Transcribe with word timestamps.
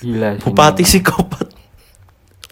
Gila 0.00 0.36
sih. 0.36 0.42
Bupati 0.48 0.82
psikopat. 0.82 1.46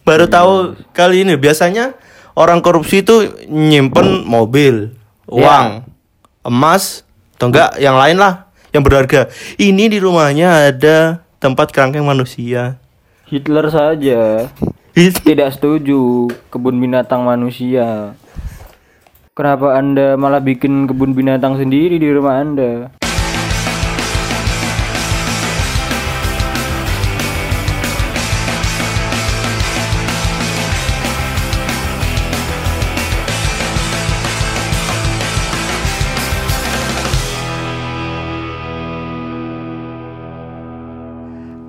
Baru 0.05 0.25
tahu 0.29 0.77
kali 0.97 1.25
ini 1.25 1.37
biasanya 1.37 1.93
orang 2.33 2.65
korupsi 2.65 3.05
itu 3.05 3.29
nyimpen 3.49 4.25
mobil, 4.25 4.97
uang, 5.29 5.85
emas, 6.45 7.05
atau 7.37 7.53
enggak 7.53 7.77
yang 7.77 7.97
lain 7.97 8.17
lah 8.17 8.49
yang 8.73 8.81
berharga. 8.81 9.29
Ini 9.61 9.89
di 9.93 9.99
rumahnya 10.01 10.73
ada 10.73 11.21
tempat 11.41 11.73
kerangkeng 11.73 12.05
manusia. 12.05 12.81
Hitler 13.29 13.69
saja 13.69 14.49
tidak 14.97 15.55
setuju 15.55 16.27
kebun 16.51 16.81
binatang 16.81 17.23
manusia. 17.23 18.17
Kenapa 19.37 19.79
Anda 19.79 20.19
malah 20.19 20.43
bikin 20.43 20.91
kebun 20.91 21.15
binatang 21.15 21.55
sendiri 21.55 22.01
di 22.03 22.09
rumah 22.11 22.43
Anda? 22.43 22.91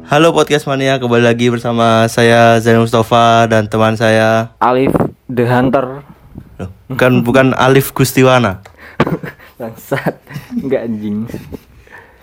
Halo 0.09 0.33
podcast 0.33 0.65
mania, 0.65 0.97
kembali 0.97 1.21
lagi 1.21 1.53
bersama 1.53 2.09
saya 2.09 2.57
Zainul 2.57 2.89
Mustafa 2.89 3.45
dan 3.45 3.69
teman 3.69 3.93
saya. 3.93 4.57
Alif 4.57 4.89
the 5.29 5.45
Hunter. 5.45 6.01
Loh, 6.57 6.69
bukan 6.89 7.21
bukan 7.21 7.45
Alif 7.53 7.93
Gustiwana. 7.93 8.65
Bangsat. 9.61 10.17
Enggak 10.57 10.89
anjing. 10.89 11.29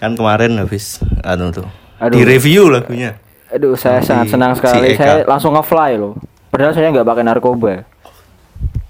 Kan 0.02 0.18
kemarin 0.18 0.59
habis 0.59 0.98
anu 1.22 1.54
tuh. 1.54 1.66
Aduh. 2.02 2.18
Di 2.18 2.26
review 2.26 2.68
lagunya. 2.68 3.22
Aduh, 3.54 3.78
saya 3.78 4.02
Si- 4.02 4.10
sangat 4.10 4.34
senang 4.34 4.52
si 4.52 4.59
sekali. 4.59 4.87
Eka. 4.92 4.98
Saya 4.98 5.14
langsung 5.24 5.54
nge-fly 5.54 5.92
loh. 5.95 6.18
Padahal 6.50 6.74
saya 6.74 6.90
nggak 6.90 7.06
pakai 7.06 7.23
narkoba. 7.23 7.87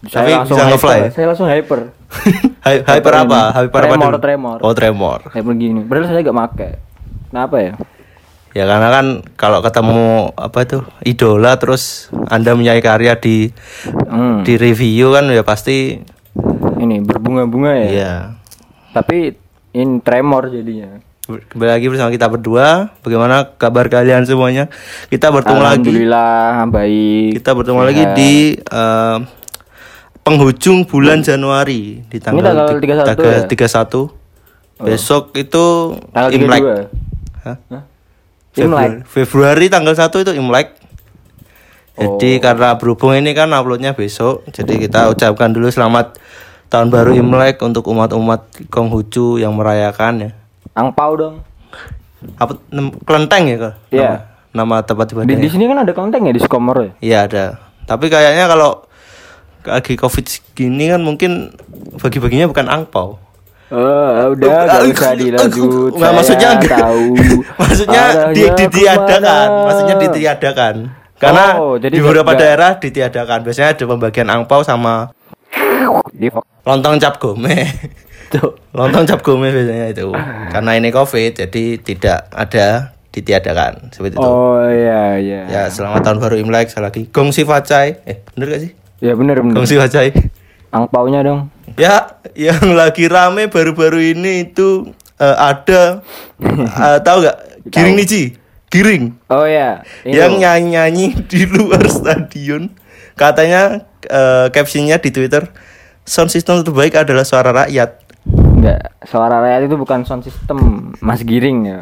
Tapi 0.08 0.32
bisa 0.40 0.62
nge-fly? 0.72 0.98
hyper. 1.04 1.12
Saya 1.12 1.26
langsung 1.28 1.48
hyper. 1.52 1.80
Hy- 2.66 2.82
Hyper 2.82 3.12
apa? 3.12 3.40
Hyper 3.52 3.80
apa 3.84 3.92
Tremor, 3.92 4.12
tremor. 4.18 4.58
Oh, 4.64 4.72
tremor. 4.72 5.18
Hyper 5.28 5.52
gini. 5.52 5.84
Padahal 5.84 6.08
saya 6.08 6.24
nggak 6.24 6.38
pakai. 6.48 6.72
Kenapa 7.28 7.56
ya? 7.60 7.74
Ya 8.56 8.64
karena 8.64 8.88
kan 8.88 9.06
kalau 9.36 9.60
ketemu 9.60 10.32
apa 10.32 10.64
itu 10.64 10.78
idola 11.04 11.60
terus 11.60 12.08
Anda 12.26 12.56
menyanyi 12.56 12.80
karya 12.80 13.12
di 13.14 13.52
Hmm. 14.08 14.40
di 14.42 14.56
review 14.56 15.12
kan 15.12 15.28
ya 15.28 15.44
pasti 15.44 16.00
Ini 16.76 17.04
berbunga-bunga 17.04 17.72
ya. 17.76 17.86
ya. 17.86 18.12
Tapi 18.92 19.36
ini 19.72 20.00
tremor 20.00 20.48
jadinya. 20.48 21.04
Kembali 21.26 21.70
lagi 21.70 21.86
bersama 21.86 22.08
kita 22.08 22.28
berdua. 22.28 22.96
Bagaimana 23.00 23.52
kabar 23.52 23.88
kalian 23.88 24.24
semuanya? 24.24 24.72
Kita 25.06 25.28
bertemu 25.28 25.58
lagi. 25.58 25.84
Alhamdulillah 25.84 26.64
baik. 26.70 27.28
Kita 27.36 27.50
bertemu 27.52 27.80
lagi 27.82 28.04
di 28.14 28.32
eh, 28.56 29.16
penghujung 30.22 30.84
bulan 30.84 31.20
Januari 31.20 32.04
di 32.04 32.18
tanggal, 32.18 32.44
tanggal 32.46 32.66
ti- 32.72 32.88
31 32.88 33.04
tanggal 33.04 33.32
ya? 33.34 33.42
31. 33.44 34.08
Besok 34.78 35.24
itu 35.34 35.64
Tanggal 36.10 36.30
Imlek. 36.30 36.62
32. 36.62 36.80
Hah? 37.42 37.56
Februari, 38.56 38.94
Februari 39.04 39.66
tanggal 39.68 39.92
1 39.92 40.08
itu 40.24 40.32
Imlek. 40.32 40.68
Jadi 41.96 42.40
karena 42.40 42.76
berhubung 42.76 43.16
ini 43.16 43.32
kan 43.32 43.48
uploadnya 43.56 43.96
besok, 43.96 44.44
jadi 44.52 44.76
kita 44.76 45.08
ucapkan 45.12 45.48
dulu 45.48 45.68
selamat 45.68 46.20
tahun 46.68 46.92
baru 46.92 47.16
Imlek 47.16 47.60
untuk 47.64 47.88
umat-umat 47.88 48.68
Konghucu 48.68 49.40
yang 49.40 49.56
merayakan 49.56 50.28
ya. 50.28 50.30
Angpau 50.76 51.12
dong. 51.16 51.34
Apa 52.36 52.56
kelenteng 53.04 53.48
ya 53.48 53.56
kak? 53.56 53.74
Iya. 53.92 54.12
Nama, 54.52 54.80
nama 54.80 54.84
tempat 54.84 55.06
Di, 55.08 55.12
ibadah. 55.16 55.40
di 55.40 55.48
sini 55.48 55.64
kan 55.68 55.78
ada 55.84 55.92
kelenteng 55.92 56.22
ya 56.28 56.32
di 56.36 56.40
Sukomoro 56.40 56.80
ya. 56.84 56.92
Iya 57.00 57.18
ada. 57.28 57.44
Tapi 57.88 58.12
kayaknya 58.12 58.44
kalau 58.50 58.84
lagi 59.66 59.94
covid 59.98 60.24
gini 60.52 60.92
kan 60.92 61.00
mungkin 61.00 61.52
bagi-baginya 61.96 62.48
bukan 62.48 62.66
angpau. 62.68 63.20
Oh, 63.66 64.30
udah 64.30 64.46
gak 64.64 64.82
usah 64.86 65.12
dilanjut. 65.12 65.90
Saya 65.92 66.12
maksudnya 66.12 66.48
enggak. 66.54 66.78
tahu. 66.78 67.04
maksudnya 67.60 68.02
di, 68.30 68.42
ditiadakan, 68.48 69.48
maksudnya 69.66 69.94
ditiadakan. 69.98 70.74
Karena 71.16 71.44
Oh, 71.56 71.74
jadi 71.74 71.90
di 71.90 72.00
beberapa 72.00 72.30
nggak- 72.30 72.40
daerah 72.40 72.70
ditiadakan. 72.76 73.38
Biasanya 73.42 73.68
ada 73.72 73.84
pembagian 73.84 74.28
angpau 74.28 74.60
sama 74.60 75.10
lontong 76.62 76.96
cap 76.96 77.16
gome. 77.16 77.66
Lontong 78.70 79.04
cap 79.04 79.20
gome 79.20 79.48
biasanya 79.48 79.86
itu. 79.88 80.12
Karena 80.50 80.70
ini 80.74 80.90
covid, 80.90 81.34
jadi 81.36 81.64
tidak 81.78 82.28
ada 82.28 82.92
ditiadakan 83.10 83.90
seperti 83.90 84.14
itu. 84.14 84.20
Oh 84.20 84.60
iya 84.62 85.16
iya. 85.16 85.40
Ya 85.48 85.62
selamat 85.66 86.04
tahun 86.04 86.18
baru 86.20 86.36
Imlek 86.36 86.68
sekali 86.68 86.84
lagi. 86.84 87.02
Gong 87.08 87.32
si 87.32 87.42
Facai. 87.42 87.96
Eh 88.04 88.20
bener 88.28 88.46
gak 88.48 88.60
sih? 88.60 88.70
Ya 89.00 89.16
bener 89.16 89.40
bener. 89.40 89.56
Gong 89.56 89.64
si 89.64 89.74
Facai. 89.74 90.12
Angpaunya 90.70 91.22
dong. 91.22 91.48
Ya, 91.76 92.18
yang 92.32 92.72
lagi 92.72 93.06
rame 93.06 93.48
baru-baru 93.50 94.16
ini 94.16 94.48
itu 94.50 94.90
eh, 95.20 95.36
ada 95.36 96.02
eh, 96.86 96.98
tahu 97.02 97.16
nggak 97.24 97.38
Giring 97.66 97.96
Niji, 97.98 98.22
Giring 98.70 99.18
Oh 99.26 99.42
iya. 99.42 99.82
Ini 100.06 100.14
yang 100.14 100.38
loh. 100.38 100.40
nyanyi-nyanyi 100.46 101.26
di 101.26 101.42
luar 101.50 101.82
stadion. 101.92 102.70
Katanya 103.16 103.86
eh, 104.06 104.46
captionnya 104.52 105.00
di 105.00 105.10
Twitter, 105.10 105.48
sound 106.04 106.30
system 106.30 106.62
terbaik 106.62 106.94
adalah 106.94 107.24
suara 107.24 107.50
rakyat. 107.50 108.06
Enggak, 108.26 108.92
suara 109.06 109.38
rakyat 109.40 109.70
itu 109.70 109.76
bukan 109.78 110.02
sound 110.04 110.26
system, 110.26 110.90
Mas 111.00 111.22
Giring 111.22 111.58
ya. 111.66 111.80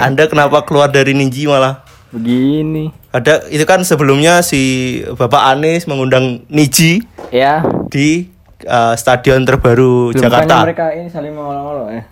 Anda 0.00 0.28
kenapa 0.28 0.64
keluar 0.64 0.88
dari 0.88 1.12
Niji 1.12 1.44
malah? 1.48 1.83
Begini. 2.14 2.94
Ada 3.10 3.50
itu 3.50 3.66
kan 3.66 3.82
sebelumnya 3.82 4.38
si 4.40 4.62
Bapak 5.04 5.50
Anies 5.50 5.84
mengundang 5.84 6.46
Niji 6.46 7.02
Ya. 7.28 7.66
di 7.90 8.30
eh, 8.62 8.94
stadion 8.94 9.42
terbaru 9.42 10.14
Belum 10.14 10.22
Jakarta. 10.22 10.62
mereka 10.62 10.94
ini 10.94 11.10
saling 11.10 11.34
mengolok-olok 11.34 11.88
ya. 11.90 12.02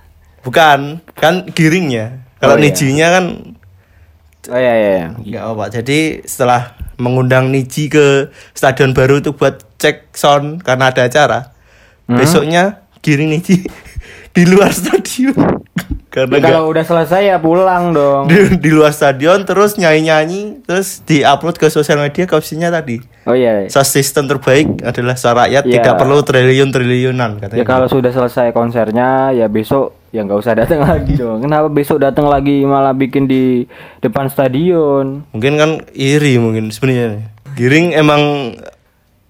Bukan, 0.42 0.80
kan 1.14 1.46
giringnya. 1.48 2.26
Kalau 2.36 2.54
Oh, 2.54 2.58
iya. 2.58 2.64
Nijinya 2.66 3.06
kan 3.08 3.24
Oh 4.50 4.58
iya 4.58 4.74
iya. 4.74 4.90
iya. 4.92 5.06
nggak 5.14 5.44
apa. 5.48 5.64
Jadi 5.70 5.98
setelah 6.26 6.74
mengundang 6.98 7.54
Niji 7.54 7.86
ke 7.86 8.26
stadion 8.52 8.90
baru 8.90 9.22
itu 9.22 9.30
buat 9.32 9.62
cek 9.78 10.10
sound 10.12 10.66
karena 10.66 10.90
ada 10.90 11.06
acara. 11.06 11.54
Hmm? 12.10 12.19
Besoknya 12.19 12.82
giring 12.98 13.30
Niji 13.30 13.62
di 14.34 14.42
luar 14.42 14.74
stadion. 14.74 15.62
Karena 16.12 16.37
Ya, 16.37 16.45
kalau 16.53 16.69
udah 16.69 16.84
selesai 16.84 17.23
ya 17.25 17.37
pulang 17.39 17.91
dong. 17.91 18.28
di, 18.28 18.37
di 18.55 18.69
luar 18.69 18.93
stadion 18.93 19.43
terus 19.43 19.75
nyanyi-nyanyi 19.75 20.61
terus 20.62 21.00
diupload 21.03 21.56
ke 21.56 21.67
sosial 21.67 21.97
media 21.99 22.23
captionnya 22.23 22.69
tadi. 22.69 23.00
Oh 23.25 23.33
iya. 23.33 23.65
Sound 23.67 23.89
system 23.89 24.28
terbaik 24.28 24.83
adalah 24.83 25.17
suara 25.17 25.47
rakyat 25.47 25.65
Iya. 25.65 25.75
tidak 25.75 25.95
perlu 25.97 26.21
triliun-triliunan 26.21 27.31
katanya. 27.39 27.56
Ya 27.56 27.65
kalau 27.65 27.87
sudah 27.87 28.11
selesai 28.11 28.53
konsernya 28.53 29.33
ya 29.33 29.47
besok 29.47 29.97
ya 30.09 30.21
nggak 30.21 30.39
usah 30.39 30.53
datang 30.55 30.84
lagi 30.87 31.17
dong. 31.17 31.41
Kenapa 31.41 31.67
besok 31.67 31.97
datang 31.99 32.27
lagi 32.27 32.61
malah 32.62 32.93
bikin 32.93 33.25
di 33.25 33.65
depan 33.99 34.29
stadion? 34.29 35.25
Mungkin 35.33 35.53
kan 35.55 35.71
iri 35.91 36.37
mungkin 36.37 36.69
sebenarnya. 36.69 37.25
Giring 37.53 37.93
emang 37.93 38.23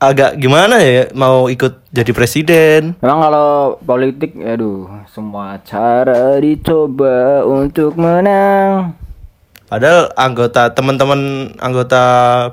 agak 0.02 0.34
gimana 0.34 0.82
ya 0.82 1.06
mau 1.14 1.46
ikut 1.46 1.86
jadi 1.88 2.10
presiden. 2.10 2.98
Memang 2.98 3.20
kalau 3.22 3.50
politik, 3.78 4.34
aduh, 4.36 4.90
semua 5.06 5.62
cara 5.62 6.34
dicoba 6.36 7.46
untuk 7.46 7.94
menang. 7.94 8.98
Padahal 9.64 10.10
anggota 10.12 10.68
teman-teman 10.68 11.20
anggota 11.56 12.02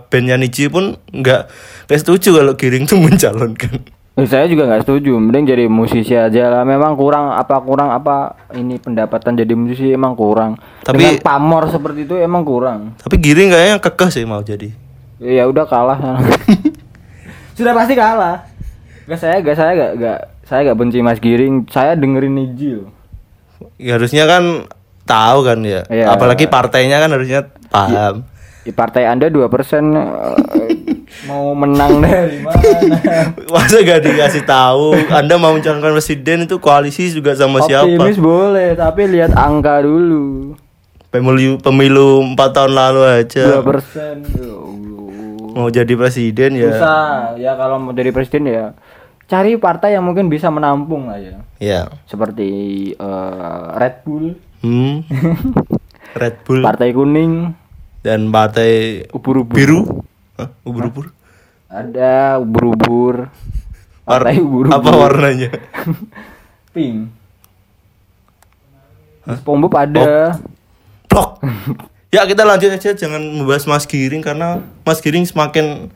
bandnya 0.07 0.37
Niji 0.37 0.69
pun 0.69 0.95
nggak 1.09 1.41
nggak 1.89 1.99
setuju 1.99 2.37
kalau 2.37 2.53
Giring 2.53 2.85
tuh 2.85 3.01
mencalonkan. 3.03 3.81
Eh, 4.15 4.27
saya 4.27 4.45
juga 4.45 4.67
nggak 4.67 4.83
setuju, 4.83 5.15
mending 5.15 5.47
jadi 5.47 5.65
musisi 5.65 6.13
aja 6.13 6.47
lah. 6.47 6.63
Memang 6.63 6.95
kurang 6.95 7.33
apa 7.33 7.59
kurang 7.59 7.89
apa 7.89 8.35
ini 8.53 8.77
pendapatan 8.77 9.35
jadi 9.35 9.51
musisi 9.51 9.89
emang 9.89 10.13
kurang. 10.13 10.59
Tapi- 10.85 11.01
Dengan 11.01 11.17
pamor 11.19 11.67
seperti 11.67 12.05
itu 12.05 12.15
emang 12.15 12.45
kurang. 12.45 12.93
Tapi 12.95 13.15
Giring 13.17 13.49
kayaknya 13.49 13.77
kekeh 13.81 14.09
sih 14.13 14.23
mau 14.23 14.39
jadi. 14.39 14.69
Ya 15.19 15.43
udah 15.43 15.65
kalah. 15.65 15.99
Sudah 17.59 17.75
pasti 17.75 17.91
kalah. 17.91 18.47
Gak 19.03 19.19
saya, 19.19 19.43
gak 19.43 19.57
saya, 19.59 19.71
gak, 19.75 19.91
gak 19.99 20.19
saya 20.47 20.71
gak 20.71 20.79
benci 20.79 21.03
Mas 21.03 21.19
Giring. 21.19 21.67
Saya 21.67 21.99
dengerin 21.99 22.31
Niji 22.31 22.79
loh. 22.79 22.87
Ya, 23.75 23.99
harusnya 23.99 24.23
kan 24.23 24.63
tahu 25.03 25.43
kan 25.43 25.59
ya. 25.67 25.83
Iya. 25.91 26.15
Apalagi 26.15 26.47
partainya 26.47 27.03
kan 27.03 27.11
harusnya 27.11 27.51
paham. 27.67 28.23
Di 28.63 28.71
partai 28.71 29.11
Anda 29.11 29.27
2% 29.27 29.43
eh, 29.43 29.51
mau 31.27 31.51
menang 31.51 31.99
dari 31.99 32.39
mana? 32.39 32.63
Masa 33.51 33.83
gak 33.83 34.07
dikasih 34.07 34.47
tahu? 34.47 34.95
Anda 35.11 35.35
mau 35.35 35.51
mencalonkan 35.51 35.99
presiden 35.99 36.47
itu 36.47 36.63
koalisi 36.63 37.11
juga 37.11 37.35
sama 37.35 37.59
siapa? 37.67 37.91
Optimis 37.91 38.23
boleh, 38.23 38.71
tapi 38.79 39.03
lihat 39.11 39.35
angka 39.35 39.83
dulu. 39.83 40.55
Pemilu 41.11 41.59
pemilu 41.59 42.23
4 42.23 42.55
tahun 42.55 42.71
lalu 42.71 43.01
aja. 43.03 43.59
Dua 43.59 43.67
persen. 43.67 44.23
Mau 45.55 45.69
jadi 45.69 45.93
presiden 45.95 46.57
ya. 46.57 46.71
Susah. 46.73 47.09
Ya 47.39 47.51
kalau 47.57 47.79
mau 47.81 47.93
jadi 47.95 48.11
presiden 48.13 48.49
ya 48.49 48.73
cari 49.29 49.53
partai 49.61 49.93
yang 49.93 50.03
mungkin 50.03 50.27
bisa 50.27 50.49
menampung 50.49 51.07
lah 51.07 51.21
ya. 51.21 51.37
Ya. 51.61 51.81
Seperti 52.09 52.49
eh, 52.97 53.65
Red 53.77 53.95
Bull. 54.03 54.33
Hmm. 54.65 55.05
Red 56.21 56.41
Bull 56.41 56.65
Partai 56.65 56.89
kuning, 56.89 57.53
dan 58.01 58.33
partai 58.33 59.05
ubur-ubur. 59.13 59.53
biru. 59.53 59.81
Hah? 60.41 60.49
Ubur-ubur. 60.65 61.13
Ada 61.69 62.41
ubur-ubur. 62.41 63.29
Partai 64.03 64.41
ubur-ubur. 64.41 64.73
apa 64.73 64.89
warnanya? 64.89 65.53
Pink. 66.73 67.13
SpongeBob 69.29 69.73
ada. 69.77 70.41
Blok. 71.05 71.37
ya 72.09 72.25
kita 72.25 72.41
lanjut 72.41 72.69
aja 72.71 72.91
jangan 72.91 73.21
membahas 73.21 73.65
Mas 73.65 73.85
Giring 73.85 74.21
karena 74.21 74.59
Mas 74.81 74.99
Giring 74.99 75.23
semakin 75.23 75.93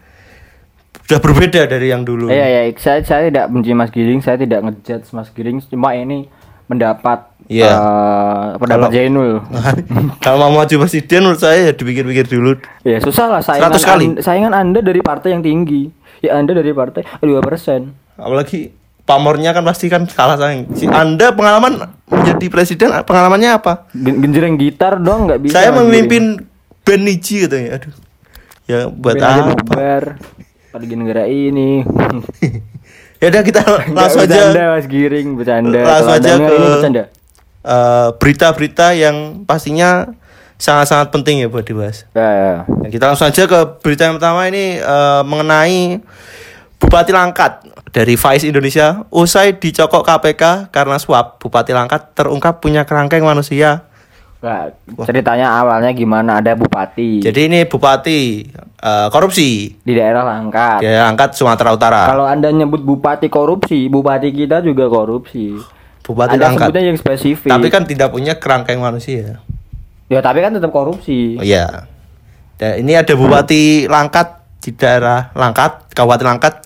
sudah 1.03 1.19
berbeda 1.19 1.67
dari 1.67 1.89
yang 1.89 2.01
dulu. 2.01 2.29
Iya 2.29 2.47
ya, 2.47 2.61
saya 2.77 3.03
saya 3.03 3.27
tidak 3.27 3.51
benci 3.51 3.73
Mas 3.73 3.91
Giring, 3.91 4.21
saya 4.21 4.39
tidak 4.39 4.63
ngejudge 4.63 5.09
Mas 5.11 5.29
Giring, 5.29 5.59
cuma 5.65 5.91
ini 5.91 6.29
mendapat 6.65 7.27
Iya. 7.43 7.67
eh, 7.67 8.45
pendapat 8.55 8.87
Kalau- 8.87 8.95
Jainul. 8.95 9.31
Kalau 10.23 10.37
mau 10.39 10.63
maju 10.63 10.75
presiden 10.79 11.27
menurut 11.27 11.43
saya 11.43 11.69
ya 11.69 11.73
dipikir-pikir 11.75 12.23
dulu. 12.25 12.55
Ya 12.81 13.03
susah 13.03 13.27
lah 13.27 13.43
saingan 13.43 13.67
100 13.67 13.83
kali. 13.83 14.05
Anda, 14.07 14.21
saingan 14.23 14.53
Anda 14.55 14.79
dari 14.79 15.03
partai 15.03 15.35
yang 15.35 15.43
tinggi. 15.43 15.91
Ya 16.23 16.39
Anda 16.39 16.55
dari 16.55 16.71
partai 16.71 17.03
2%. 17.19 17.91
Apalagi 18.15 18.71
pamornya 19.03 19.51
kan 19.51 19.67
pasti 19.67 19.91
kan 19.91 20.07
kalah 20.07 20.39
saing. 20.39 20.71
Si 20.71 20.87
Anda 20.87 21.35
pengalaman 21.35 21.83
menjadi 22.13 22.45
presiden 22.47 22.89
pengalamannya 23.01 23.51
apa? 23.51 23.89
Gen- 23.91 24.19
Genjreng 24.19 24.55
gitar 24.55 24.97
dong 24.97 25.25
nggak 25.25 25.39
bisa. 25.41 25.53
saya 25.55 25.69
memimpin 25.71 26.45
band 26.81 27.01
Niji 27.01 27.43
katanya. 27.43 27.77
Aduh. 27.77 27.93
Ya 28.63 28.79
buat 28.87 29.15
aja 29.15 29.41
apa? 29.41 29.51
bubar. 29.53 30.03
Pada 30.69 30.83
di 30.83 30.95
negara 30.95 31.23
ini. 31.25 31.83
ya 33.21 33.27
udah 33.29 33.41
kita 33.41 33.59
langsung 33.61 33.93
Nggak 33.93 34.09
bercanda, 34.15 34.51
aja 34.53 34.73
Mas 34.73 34.85
Giring 34.85 35.27
bercanda. 35.35 35.79
langsung 35.79 36.13
aja 36.13 36.31
ke 36.33 36.53
bercanda. 36.53 37.03
eh, 37.63 38.07
berita-berita 38.13 38.87
yang 38.91 39.15
pastinya 39.43 40.11
sangat-sangat 40.55 41.07
penting 41.09 41.39
ya 41.39 41.47
buat 41.47 41.61
dibahas. 41.61 42.03
Ya, 42.11 42.23
ya. 42.23 42.53
Nah, 42.65 42.87
kita 42.87 43.05
langsung 43.05 43.27
aja 43.27 43.43
ke 43.43 43.59
berita 43.79 44.05
yang 44.05 44.15
pertama 44.15 44.47
ini 44.47 44.77
eh, 44.77 45.21
mengenai 45.23 45.99
Bupati 46.83 47.15
Langkat 47.15 47.63
dari 47.95 48.19
Vice 48.19 48.45
Indonesia 48.51 49.07
usai 49.07 49.55
dicokok 49.55 50.03
KPK 50.03 50.67
karena 50.67 50.99
suap 50.99 51.39
Bupati 51.39 51.71
Langkat 51.71 52.11
terungkap 52.11 52.59
punya 52.59 52.83
kerangkeng 52.83 53.23
manusia. 53.23 53.87
Nah, 54.43 54.67
ceritanya 55.07 55.55
awalnya 55.55 55.95
gimana 55.95 56.43
ada 56.43 56.51
bupati 56.51 57.23
Jadi 57.23 57.47
ini 57.47 57.63
Bupati 57.63 58.43
eh, 58.59 59.07
korupsi 59.07 59.79
di 59.79 59.93
daerah 59.95 60.27
Langkat. 60.27 60.83
di 60.83 60.91
Langkat 60.91 61.39
Sumatera 61.39 61.71
Utara. 61.71 62.03
Kalau 62.11 62.27
Anda 62.27 62.51
nyebut 62.51 62.83
bupati 62.83 63.31
korupsi, 63.31 63.87
bupati 63.87 64.35
kita 64.35 64.59
juga 64.59 64.91
korupsi. 64.91 65.55
Bupati 66.03 66.35
Anda 66.35 66.51
Langkat. 66.51 66.67
sebutnya 66.67 66.83
yang 66.91 66.99
spesifik. 66.99 67.47
Tapi 67.55 67.71
kan 67.71 67.87
tidak 67.87 68.11
punya 68.11 68.35
kerangkeng 68.35 68.83
manusia. 68.83 69.39
ya 70.11 70.19
tapi 70.19 70.43
kan 70.43 70.51
tetap 70.51 70.75
korupsi. 70.75 71.39
Oh 71.39 71.45
iya. 71.47 71.87
Dan 72.59 72.83
ini 72.83 72.99
ada 72.99 73.15
Bupati 73.15 73.87
Langkat 73.87 74.42
di 74.63 74.71
daerah 74.71 75.35
Langkat, 75.35 75.91
Kabupaten 75.91 76.23
Langkat, 76.25 76.63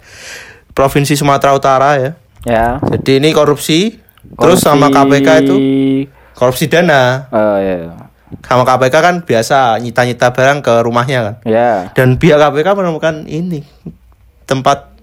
Provinsi 0.72 1.18
Sumatera 1.18 1.52
Utara 1.52 1.90
ya. 1.98 2.12
Ya. 2.46 2.68
Jadi 2.80 3.18
ini 3.18 3.34
korupsi, 3.34 3.98
terus 4.38 4.62
sama 4.62 4.88
Korupsi- 4.88 5.26
KPK 5.26 5.30
itu 5.42 5.56
korupsi 6.32 6.70
dana. 6.70 7.26
Oh 7.34 7.58
ya. 7.58 7.98
Sama 8.46 8.62
KPK 8.62 8.96
kan 8.96 9.16
biasa 9.26 9.82
nyita-nyita 9.82 10.30
barang 10.30 10.60
ke 10.62 10.74
rumahnya 10.80 11.20
kan. 11.24 11.36
Ya. 11.44 11.90
Dan 11.92 12.16
pihak 12.16 12.38
KPK 12.38 12.68
menemukan 12.78 13.26
ini 13.26 13.66
tempat 14.46 14.94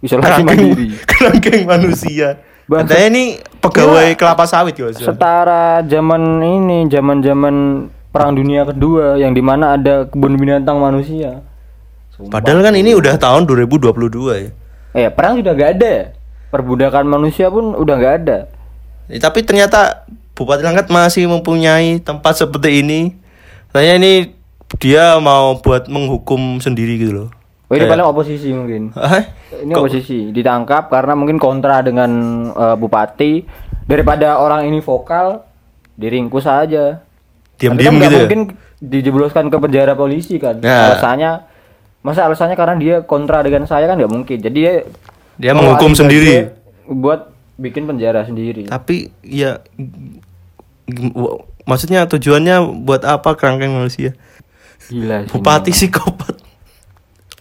Isolasi 0.00 0.44
mandiri. 0.44 0.96
kerangkeng 1.10 1.64
manusia. 1.64 2.40
Katanya 2.64 3.06
ini 3.10 3.24
pegawai 3.58 4.14
Iya. 4.14 4.16
kelapa 4.16 4.46
sawit 4.46 4.78
ya. 4.78 4.94
Setara 4.94 5.82
zaman 5.82 6.38
ini, 6.38 6.86
zaman-zaman 6.86 7.54
Perang 8.10 8.32
Dunia 8.32 8.62
Kedua 8.64 9.14
yang 9.14 9.34
di 9.34 9.42
mana 9.42 9.74
ada 9.74 10.06
kebun 10.06 10.34
binatang 10.34 10.78
manusia. 10.78 11.42
Sumpah. 12.20 12.36
Padahal 12.36 12.60
kan 12.60 12.74
ini 12.76 12.92
udah 12.92 13.16
tahun 13.16 13.48
2022 13.48 13.88
ya. 14.36 14.50
Eh, 14.92 15.08
perang 15.08 15.40
sudah 15.40 15.52
gak 15.56 15.70
ada. 15.80 16.12
Perbudakan 16.52 17.08
manusia 17.08 17.48
pun 17.48 17.72
udah 17.72 17.94
gak 17.96 18.14
ada. 18.20 18.38
Eh, 19.08 19.16
tapi 19.16 19.40
ternyata 19.40 20.04
Bupati 20.36 20.60
Langkat 20.60 20.92
masih 20.92 21.24
mempunyai 21.32 21.96
tempat 22.04 22.36
seperti 22.36 22.84
ini. 22.84 23.16
Tanya 23.72 23.96
ini 23.96 24.36
dia 24.76 25.16
mau 25.16 25.56
buat 25.64 25.88
menghukum 25.88 26.60
sendiri 26.60 27.00
gitu 27.00 27.12
loh. 27.24 27.28
Oh, 27.70 27.78
ini 27.78 27.86
paling 27.86 28.04
oposisi 28.04 28.50
mungkin. 28.52 28.92
Hah? 28.92 29.30
Ini 29.62 29.72
oposisi 29.78 30.34
ditangkap 30.34 30.90
karena 30.90 31.16
mungkin 31.16 31.40
kontra 31.40 31.80
dengan 31.80 32.10
eh, 32.52 32.76
bupati 32.76 33.46
daripada 33.88 34.36
orang 34.36 34.68
ini 34.68 34.84
vokal 34.84 35.40
diringkus 35.96 36.44
aja. 36.44 37.00
Diam-diam 37.56 37.96
kan 37.96 38.02
gitu 38.04 38.16
ya? 38.16 38.20
Mungkin 38.26 38.42
dijebloskan 38.80 39.52
ke 39.52 39.56
penjara 39.60 39.92
polisi 39.92 40.40
kan. 40.40 40.58
Nah. 40.58 40.96
Alasannya 40.96 41.49
masa 42.00 42.24
alasannya 42.24 42.56
karena 42.56 42.76
dia 42.80 42.96
kontra 43.04 43.44
dengan 43.44 43.68
saya 43.68 43.84
kan 43.84 43.96
nggak 44.00 44.12
mungkin. 44.12 44.38
Jadi 44.40 44.58
dia 44.58 44.74
Dia 45.40 45.52
menghukum 45.56 45.96
sendiri. 45.96 46.52
buat 46.90 47.32
bikin 47.56 47.86
penjara 47.86 48.24
sendiri. 48.26 48.66
Tapi 48.68 49.12
ya 49.24 49.60
maksudnya 51.68 52.08
tujuannya 52.08 52.82
buat 52.82 53.04
apa 53.06 53.36
kerangkeng 53.36 53.72
manusia? 53.72 54.16
Gila 54.90 55.24
sih. 55.24 55.30
Bupati 55.30 55.70
psikopat. 55.70 56.34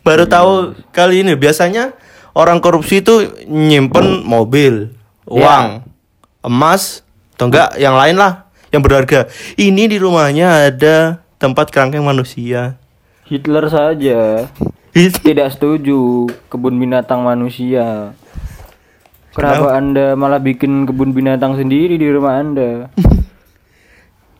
Baru 0.05 0.25
tahu 0.29 0.79
kali 0.95 1.25
ini 1.25 1.33
biasanya 1.35 1.91
orang 2.37 2.61
korupsi 2.63 3.03
itu 3.03 3.25
nyimpen 3.49 4.23
mobil, 4.23 4.93
uang, 5.27 5.83
emas, 6.45 7.03
atau 7.35 7.51
enggak 7.51 7.75
yang 7.75 7.95
lain 7.97 8.15
lah 8.15 8.47
yang 8.69 8.85
berharga. 8.85 9.27
Ini 9.59 9.89
di 9.89 9.97
rumahnya 9.97 10.71
ada 10.71 11.19
tempat 11.41 11.73
kerangkeng 11.73 12.05
manusia. 12.05 12.77
Hitler 13.29 13.69
saja 13.69 14.49
tidak 15.21 15.53
setuju 15.53 16.25
kebun 16.49 16.81
binatang 16.81 17.21
manusia. 17.21 18.17
Kenapa 19.37 19.77
Anda 19.77 20.17
malah 20.17 20.41
bikin 20.41 20.89
kebun 20.89 21.13
binatang 21.13 21.53
sendiri 21.53 21.95
di 21.95 22.07
rumah 22.09 22.41
Anda? 22.41 22.89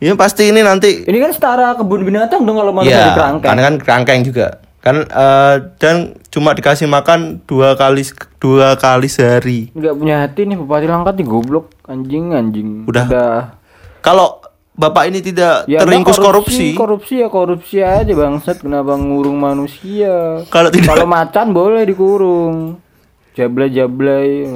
Ya 0.00 0.16
pasti 0.16 0.48
ini 0.48 0.64
nanti 0.64 1.04
Ini 1.04 1.18
kan 1.20 1.28
setara 1.28 1.76
kebun 1.76 2.08
binatang 2.08 2.48
dong 2.48 2.56
kalau 2.56 2.72
manusia 2.72 2.96
ya, 2.96 3.12
di 3.12 3.20
kerangkeng. 3.20 3.48
karena 3.52 3.62
kan 3.68 3.74
kerangkeng 3.76 4.20
juga. 4.24 4.46
Kan 4.80 5.04
eh, 5.04 5.56
dan 5.76 6.16
cuma 6.32 6.56
dikasih 6.56 6.88
makan 6.88 7.44
dua 7.44 7.76
kali 7.76 8.00
dua 8.40 8.80
kali 8.80 9.12
sehari. 9.12 9.68
Nggak 9.76 9.94
punya 10.00 10.24
hati 10.24 10.48
nih 10.48 10.56
Bupati 10.56 10.88
Langkat 10.88 11.20
nih 11.20 11.28
goblok 11.28 11.76
anjing 11.84 12.32
anjing. 12.32 12.88
Udah. 12.88 13.12
Kalau 14.00 14.39
bapak 14.80 15.12
ini 15.12 15.20
tidak 15.20 15.68
Ya, 15.68 15.84
teringkus 15.84 16.16
Anda 16.16 16.26
korupsi, 16.32 16.72
Korupsi 16.72 17.20
ya 17.20 17.28
korupsi 17.28 17.84
aja 17.84 18.08
bangsat 18.08 18.64
kenapa 18.64 18.96
ngurung 18.96 19.36
manusia? 19.36 20.40
kalau 20.48 20.72
tidak 20.72 20.96
Kalau 20.96 21.04
macan 21.04 21.52
boleh 21.52 21.84
dikurung. 21.84 22.80
Jablay-jablay. 23.36 24.48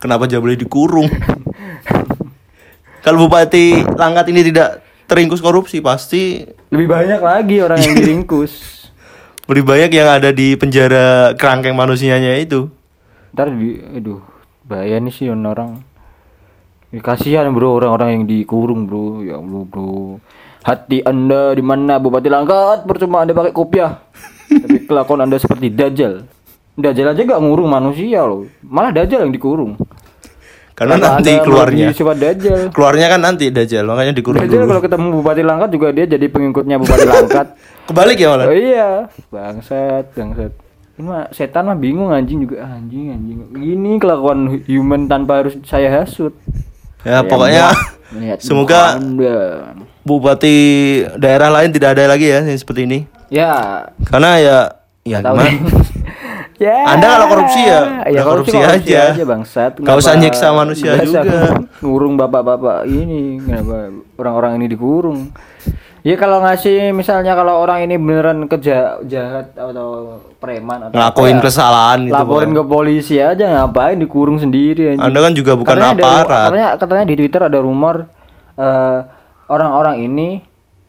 Kenapa 0.00 0.26
boleh 0.26 0.56
dikurung? 0.56 1.06
Kalau 3.06 3.22
Bupati 3.22 3.86
Langkat 3.86 4.34
ini 4.34 4.42
tidak 4.42 4.82
teringkus 5.06 5.38
korupsi, 5.38 5.78
pasti 5.78 6.42
Lebih 6.74 6.90
banyak 6.90 7.20
lagi 7.22 7.62
orang 7.62 7.78
yang 7.78 7.94
diringkus. 8.02 8.74
lebih 9.46 9.62
banyak 9.62 9.94
yang 9.94 10.10
ada 10.10 10.34
di 10.34 10.58
penjara 10.58 11.30
kerangkeng 11.38 11.78
manusianya 11.78 12.34
itu. 12.34 12.66
Ntar 13.30 13.54
di, 13.54 13.78
aduh, 13.94 14.18
bahaya 14.66 14.98
nih 14.98 15.14
sih 15.14 15.30
orang. 15.30 15.85
Ya, 16.94 17.00
kasihan 17.02 17.50
bro 17.50 17.82
orang-orang 17.82 18.22
yang 18.22 18.24
dikurung 18.30 18.86
bro, 18.86 19.22
ya 19.26 19.42
Allah 19.42 19.62
bro. 19.66 20.22
Hati 20.62 21.02
anda 21.02 21.54
di 21.54 21.62
mana 21.62 21.98
Bupati 21.98 22.30
Langkat 22.30 22.86
percuma 22.86 23.26
anda 23.26 23.34
pakai 23.34 23.50
kopiah. 23.50 24.02
Tapi 24.62 24.86
kelakuan 24.86 25.26
anda 25.26 25.38
seperti 25.38 25.74
Dajjal. 25.74 26.22
Dajjal 26.78 27.16
aja 27.16 27.22
gak 27.24 27.40
ngurung 27.42 27.72
manusia 27.72 28.22
loh, 28.22 28.46
malah 28.62 28.94
Dajjal 28.94 29.26
yang 29.26 29.34
dikurung. 29.34 29.74
Karena 30.76 31.00
nanti 31.00 31.32
keluarnya. 31.40 31.88
sifat 31.90 32.16
Dajjal. 32.20 32.60
Keluarnya 32.70 33.06
kan 33.08 33.20
nanti 33.24 33.48
Dajjal, 33.50 33.82
makanya 33.88 34.12
dikurung 34.14 34.44
Dajjal 34.44 34.62
dulu. 34.62 34.70
kalau 34.76 34.82
ketemu 34.84 35.06
Bupati 35.18 35.42
Langkat 35.42 35.68
juga 35.74 35.88
dia 35.90 36.04
jadi 36.06 36.26
pengikutnya 36.30 36.76
Bupati 36.78 37.06
Langkat. 37.16 37.46
Kebalik 37.90 38.18
ya 38.20 38.28
malah. 38.30 38.46
Oh 38.46 38.54
iya, 38.54 38.88
bangsat, 39.32 40.14
bangsat. 40.14 40.52
Ini 40.96 41.02
mah 41.04 41.28
setan 41.28 41.68
mah 41.68 41.76
bingung 41.76 42.08
anjing 42.08 42.46
juga 42.46 42.62
anjing 42.66 43.10
anjing. 43.12 43.38
Gini 43.52 43.92
kelakuan 43.98 44.62
human 44.64 45.08
tanpa 45.08 45.42
harus 45.44 45.56
saya 45.66 45.90
hasut. 45.92 46.32
Ya 47.02 47.20
pokoknya 47.26 47.74
melihat 48.14 48.38
semoga 48.46 48.96
bupati 50.06 50.56
daerah 51.18 51.50
lain 51.50 51.74
tidak 51.74 51.98
ada 51.98 52.14
lagi 52.14 52.30
ya 52.30 52.40
yang 52.46 52.58
seperti 52.58 52.86
ini. 52.86 52.98
Ya, 53.26 53.82
Karena 54.06 54.38
ya 54.38 54.58
ya 55.02 55.18
tahu. 55.18 55.38
gimana? 55.38 55.50
ya. 56.66 56.76
Anda 56.94 57.06
kalau 57.18 57.26
korupsi 57.26 57.60
ya, 57.62 57.80
ya 58.06 58.22
korupsi, 58.22 58.54
korupsi 58.54 58.56
korupsi 58.62 58.94
aja. 58.94 59.24
bangsat. 59.26 59.72
Nggak 59.82 59.96
usah 59.98 60.14
nyiksa 60.14 60.46
manusia 60.54 60.92
juga. 61.02 61.58
Ngurung 61.82 62.14
bapak-bapak 62.14 62.86
ini, 62.86 63.42
kenapa 63.42 63.90
orang-orang 64.18 64.62
ini 64.62 64.66
dikurung? 64.70 65.34
Ya 66.06 66.14
kalau 66.14 66.38
ngasih 66.38 66.94
misalnya 66.94 67.34
kalau 67.34 67.58
orang 67.58 67.82
ini 67.82 67.98
beneran 67.98 68.46
keja 68.46 69.02
jahat 69.02 69.50
atau 69.52 70.22
preman 70.38 70.86
atau 70.86 70.94
Ngelakuin 70.94 71.42
kesalahan 71.42 72.06
gitu. 72.06 72.14
laporin 72.14 72.54
ke 72.54 72.62
polisi 72.62 73.18
aja 73.18 73.42
ngapain 73.42 73.98
dikurung 73.98 74.38
sendiri 74.38 74.94
anjing. 74.94 75.02
Anda 75.02 75.18
kan 75.18 75.32
juga 75.34 75.58
bukan 75.58 75.74
Katanya 75.74 75.90
ada- 75.90 76.06
aparat. 76.22 76.46
katanya 76.46 76.68
katanya 76.78 77.04
di 77.04 77.14
Twitter 77.18 77.42
ada 77.42 77.58
rumor 77.58 78.06
eh, 78.54 78.98
orang-orang 79.48 79.96
ini 80.00 80.28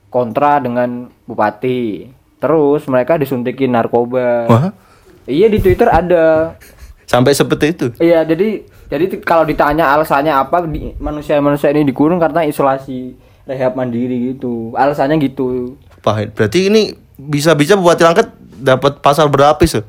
kontra 0.08 0.62
dengan 0.62 1.10
bupati. 1.26 2.14
Terus 2.38 2.86
mereka 2.86 3.18
disuntikin 3.18 3.74
narkoba. 3.74 4.46
Wah, 4.46 4.70
Iya 5.26 5.50
di 5.50 5.58
Twitter 5.58 5.90
ada. 5.90 6.54
sampai 7.04 7.34
seperti 7.34 7.66
itu. 7.68 7.86
Iya 7.98 8.22
jadi 8.22 8.62
jadi 8.86 9.18
kalau 9.20 9.44
ditanya 9.44 9.90
alasannya 9.90 10.30
apa 10.30 10.62
di, 10.64 10.94
manusia-manusia 10.96 11.72
ini 11.72 11.84
dikurung 11.84 12.20
karena 12.20 12.44
isolasi 12.44 13.16
rehab 13.48 13.74
mandiri 13.74 14.36
gitu. 14.36 14.76
Alasannya 14.76 15.18
gitu. 15.24 15.80
Pahit. 16.04 16.36
Berarti 16.36 16.68
ini 16.68 16.92
bisa-bisa 17.18 17.74
Bupati 17.74 18.04
Langkat 18.04 18.30
dapat 18.60 19.00
pasal 19.00 19.32
berlapis 19.32 19.82
tuh. 19.82 19.86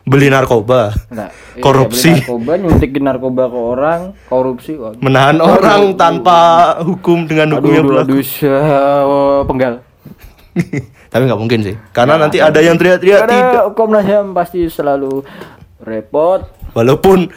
Beli 0.00 0.32
narkoba. 0.32 0.96
Nah, 1.12 1.28
iya, 1.58 1.60
Korupsi. 1.60 2.08
beli 2.08 2.24
narkoba, 2.24 2.52
nyuntikin 2.56 3.02
narkoba 3.04 3.42
ke 3.52 3.58
orang, 3.58 4.00
korupsi. 4.32 4.72
Waduh. 4.80 4.96
Menahan 5.04 5.38
orang 5.44 5.92
tanpa 5.92 6.38
hukum 6.80 7.28
dengan 7.28 7.60
hukum 7.60 7.68
yang 7.68 7.84
Aduh, 7.84 7.90
berlaku. 8.00 8.08
aduh, 8.16 8.22
syah, 8.24 9.44
penggal. 9.44 9.74
Tapi 11.12 11.22
nggak 11.26 11.40
mungkin 11.40 11.60
sih. 11.60 11.76
Karena 11.92 12.16
nanti 12.16 12.40
ada 12.40 12.58
yang 12.64 12.80
teriak-teriak 12.80 13.28
tidak. 13.28 13.62
Komnas 13.76 14.06
HAM 14.06 14.32
pasti 14.32 14.66
selalu 14.70 15.20
repot. 15.82 16.46
Walaupun 16.72 17.28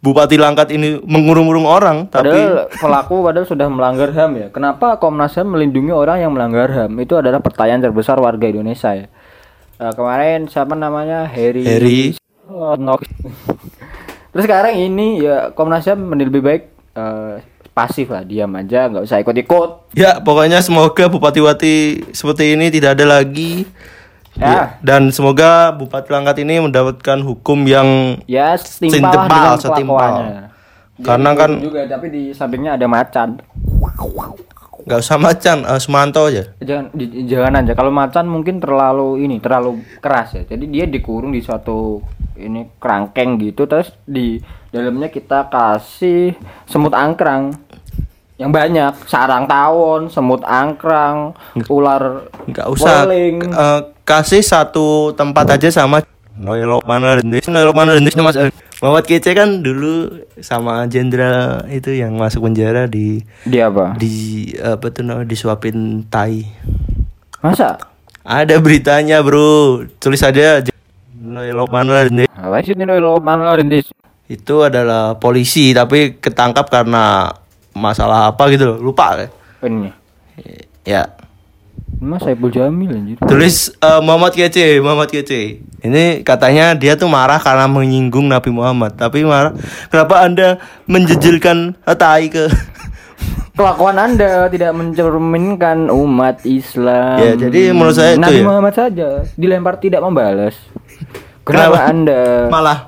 Bupati 0.00 0.40
Langkat 0.40 0.72
ini 0.72 0.96
mengurung-urung 1.04 1.68
orang, 1.68 2.08
tapi 2.08 2.32
Padahal 2.32 2.72
pelaku 2.72 3.20
padahal 3.20 3.44
sudah 3.44 3.68
melanggar 3.68 4.08
HAM 4.16 4.32
ya. 4.32 4.46
Kenapa 4.48 4.96
Komnas 4.96 5.36
HAM 5.36 5.52
melindungi 5.52 5.92
orang 5.92 6.24
yang 6.24 6.32
melanggar 6.32 6.72
HAM? 6.72 6.96
Itu 7.04 7.20
adalah 7.20 7.44
pertanyaan 7.44 7.84
terbesar 7.84 8.16
warga 8.16 8.48
Indonesia 8.48 8.96
ya. 8.96 9.12
Eh, 9.76 9.92
kemarin 9.92 10.48
siapa 10.48 10.72
namanya 10.72 11.28
Harry. 11.28 11.68
Harry. 11.68 12.00
Oh, 12.48 12.80
no. 12.80 12.96
Terus 14.32 14.44
sekarang 14.48 14.80
ini 14.80 15.20
ya 15.20 15.52
Komnas 15.52 15.84
HAM 15.84 16.16
lebih 16.16 16.40
baik 16.40 16.62
eh, 16.96 17.44
pasif 17.76 18.08
lah, 18.08 18.24
diam 18.24 18.56
aja, 18.56 18.88
nggak 18.88 19.04
usah 19.04 19.20
ikut-ikut. 19.20 19.92
ya 20.00 20.16
pokoknya 20.24 20.64
semoga 20.64 21.12
Bupati-Bupati 21.12 22.08
seperti 22.16 22.56
ini 22.56 22.72
tidak 22.72 22.96
ada 22.96 23.20
lagi. 23.20 23.68
Ya. 24.40 24.80
Dan 24.80 25.12
semoga 25.12 25.70
Bupati 25.70 26.08
Langkat 26.08 26.40
ini 26.40 26.58
mendapatkan 26.58 27.18
hukum 27.20 27.68
yang 27.68 28.16
Ya 28.24 28.56
setimpal 28.56 29.12
Setimpal, 29.12 29.28
dengan 29.28 29.56
setimpal. 29.56 29.98
kelakuannya. 30.00 30.42
Karena 31.00 31.30
kan- 31.32 31.60
juga 31.60 31.80
tapi 31.86 32.06
di 32.08 32.22
sampingnya 32.32 32.76
ada 32.76 32.86
macan. 32.86 33.36
nggak 34.80 34.96
usah 34.98 35.20
macan, 35.20 35.58
eh, 35.62 35.76
Sumanto 35.76 36.24
aja. 36.24 36.56
Jangan 36.58 36.88
di- 36.90 37.28
jangan 37.28 37.60
aja 37.60 37.76
kalau 37.76 37.92
macan 37.92 38.24
mungkin 38.24 38.58
terlalu 38.58 39.20
ini 39.20 39.36
terlalu 39.36 39.84
keras 40.00 40.32
ya. 40.34 40.42
Jadi 40.46 40.64
dia 40.66 40.88
dikurung 40.88 41.30
di 41.30 41.44
suatu 41.44 42.00
ini 42.34 42.64
kerangkeng 42.80 43.36
gitu 43.38 43.68
terus 43.68 43.92
di 44.02 44.40
dalamnya 44.72 45.12
kita 45.12 45.52
kasih 45.52 46.32
semut 46.64 46.96
angkrang 46.96 47.52
yang 48.40 48.48
banyak 48.48 48.96
sarang 49.04 49.44
tawon, 49.44 50.08
semut 50.08 50.40
angkrang, 50.40 51.36
ular 51.68 52.24
nggak 52.48 52.66
usah 52.72 53.04
weling. 53.04 53.36
Eh, 54.10 54.18
kasih 54.18 54.42
satu 54.42 55.14
tempat 55.14 55.54
aja 55.54 55.70
sama 55.70 56.02
Noelo 56.34 56.82
mana 56.82 57.14
Rendes 57.14 57.46
Noelo 57.46 57.70
mana 57.70 57.94
Rendes 57.94 58.18
Mas 58.18 58.34
Muhammad 58.82 59.04
Kece 59.06 59.36
kan 59.36 59.62
dulu 59.62 60.24
sama 60.42 60.88
jenderal 60.90 61.62
itu 61.70 61.94
yang 61.94 62.16
masuk 62.18 62.48
penjara 62.48 62.90
di 62.90 63.22
Dia 63.46 63.70
apa? 63.70 63.94
di 63.94 64.50
apa 64.58 64.90
tuh 64.90 65.06
namanya 65.06 65.30
disuapin 65.30 66.02
tai 66.10 66.48
Masa? 67.38 67.78
ada 68.26 68.58
beritanya 68.58 69.22
bro 69.22 69.86
tulis 70.02 70.26
aja 70.26 70.64
Noelo 71.14 71.70
mana 71.70 72.02
Rendes 72.02 72.26
Apa 72.34 72.64
sih 72.66 72.74
lo 72.74 73.20
mana 73.22 73.54
Rindis? 73.54 73.92
itu 74.30 74.54
adalah 74.64 75.20
polisi 75.20 75.70
tapi 75.76 76.16
ketangkap 76.18 76.66
karena 76.66 77.30
masalah 77.76 78.32
apa 78.32 78.48
gitu 78.50 78.74
loh 78.74 78.78
lupa 78.90 79.28
Ini. 79.60 79.92
ya 80.88 81.19
Mas 81.98 82.22
Saiful 82.22 82.54
Jamil 82.54 82.94
anjir. 82.94 83.16
Tulis 83.26 83.74
eh, 83.74 84.00
Muhammad 84.00 84.32
Kece, 84.32 84.78
Muhammad 84.78 85.10
Kece. 85.10 85.58
Ini 85.82 86.22
katanya 86.22 86.78
dia 86.78 86.94
tuh 86.94 87.10
marah 87.10 87.42
karena 87.42 87.66
menyinggung 87.66 88.30
Nabi 88.30 88.54
Muhammad. 88.54 88.94
Tapi 88.94 89.26
marah, 89.26 89.56
kenapa 89.90 90.22
anda 90.22 90.62
menjejilkan 90.86 91.74
tai 91.98 92.30
ke? 92.30 92.46
Kelakuan 93.50 94.00
Anda 94.00 94.48
tidak 94.48 94.72
mencerminkan 94.72 95.92
umat 95.92 96.40
Islam. 96.48 97.20
Ya, 97.20 97.36
jadi 97.36 97.76
menurut 97.76 97.92
saya 97.92 98.16
itu 98.16 98.24
Nabi 98.24 98.40
ya. 98.40 98.46
Muhammad 98.48 98.72
saja 98.72 99.08
dilempar 99.36 99.76
tidak 99.76 100.00
membalas. 100.00 100.56
Kenapa, 101.44 101.76
Kenapa? 101.76 101.78
Anda 101.92 102.20
Malah 102.48 102.78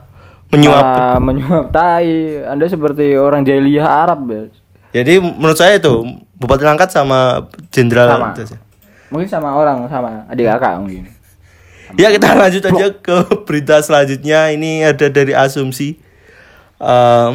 menyuap. 0.48 0.80
malah 0.80 1.20
menyuap 1.20 1.66
tai? 1.76 2.40
Anda 2.48 2.64
seperti 2.72 3.20
orang 3.20 3.44
jahiliyah 3.44 3.84
Arab, 3.84 4.24
ya. 4.32 4.42
Jadi 4.96 5.20
menurut 5.20 5.60
saya 5.60 5.76
itu 5.76 6.08
Bupati 6.40 6.64
Langkat 6.64 6.88
sama 6.88 7.52
jenderal 7.68 8.08
Sama. 8.08 8.32
Mungkin 9.12 9.28
sama 9.28 9.52
orang 9.52 9.84
sama 9.86 10.24
adik 10.26 10.48
kakak 10.48 10.80
mungkin. 10.80 11.04
Ya 11.92 12.08
kita 12.08 12.32
lanjut 12.32 12.62
aja 12.64 12.86
ke 12.90 13.16
berita 13.44 13.76
selanjutnya. 13.78 14.48
Ini 14.50 14.88
ada 14.88 15.06
dari 15.06 15.36
asumsi. 15.36 16.00
Eh, 16.80 17.30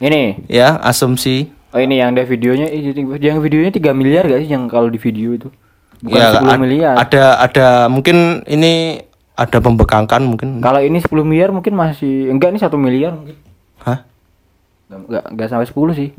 Ini, 0.00 0.48
ya 0.48 0.80
asumsi. 0.82 1.46
oh 1.70 1.78
ini 1.78 2.02
yang 2.02 2.10
ada 2.10 2.26
videonya, 2.26 2.66
yang 3.16 3.38
videonya 3.38 3.70
3 3.70 3.94
miliar 3.94 4.26
gak 4.26 4.42
sih 4.42 4.50
yang 4.50 4.66
kalau 4.66 4.88
di 4.88 4.98
video 4.98 5.32
itu? 5.32 5.48
Bukan 6.02 6.18
ya, 6.18 6.34
10 6.34 6.48
ad- 6.48 6.58
miliar. 6.58 6.94
Ada 6.98 7.24
ada 7.38 7.66
mungkin 7.86 8.42
ini 8.44 8.98
ada 9.32 9.62
pembekangkan 9.62 10.20
mungkin. 10.20 10.58
Kalau 10.58 10.82
ini 10.82 10.98
10 10.98 11.22
miliar 11.22 11.54
mungkin 11.54 11.72
masih 11.72 12.28
enggak 12.28 12.50
nih 12.50 12.60
1 12.60 12.74
miliar 12.74 13.14
mungkin. 13.14 13.36
Hah? 13.78 14.02
Enggak 14.90 15.24
enggak 15.30 15.46
sampai 15.48 15.64
10 15.64 15.94
sih. 15.94 16.10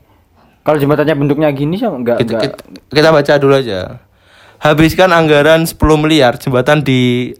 Kalau 0.63 0.79
jembatannya 0.79 1.19
bentuknya 1.19 1.51
gini 1.51 1.75
sih 1.75 1.83
enggak 1.83 2.23
kita, 2.23 2.39
enggak 2.39 2.41
kita, 2.87 3.03
kita 3.03 3.09
baca 3.11 3.33
dulu 3.35 3.53
aja. 3.53 3.79
Habiskan 4.63 5.11
anggaran 5.11 5.67
10 5.67 5.75
miliar 5.99 6.39
jembatan 6.39 6.79
di 6.79 7.35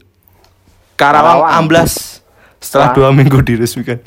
Karawang, 1.00 1.40
Karawang. 1.40 1.52
amblas 1.56 2.20
setelah 2.60 2.92
dua 2.92 3.16
minggu 3.16 3.40
diresmikan. 3.40 4.04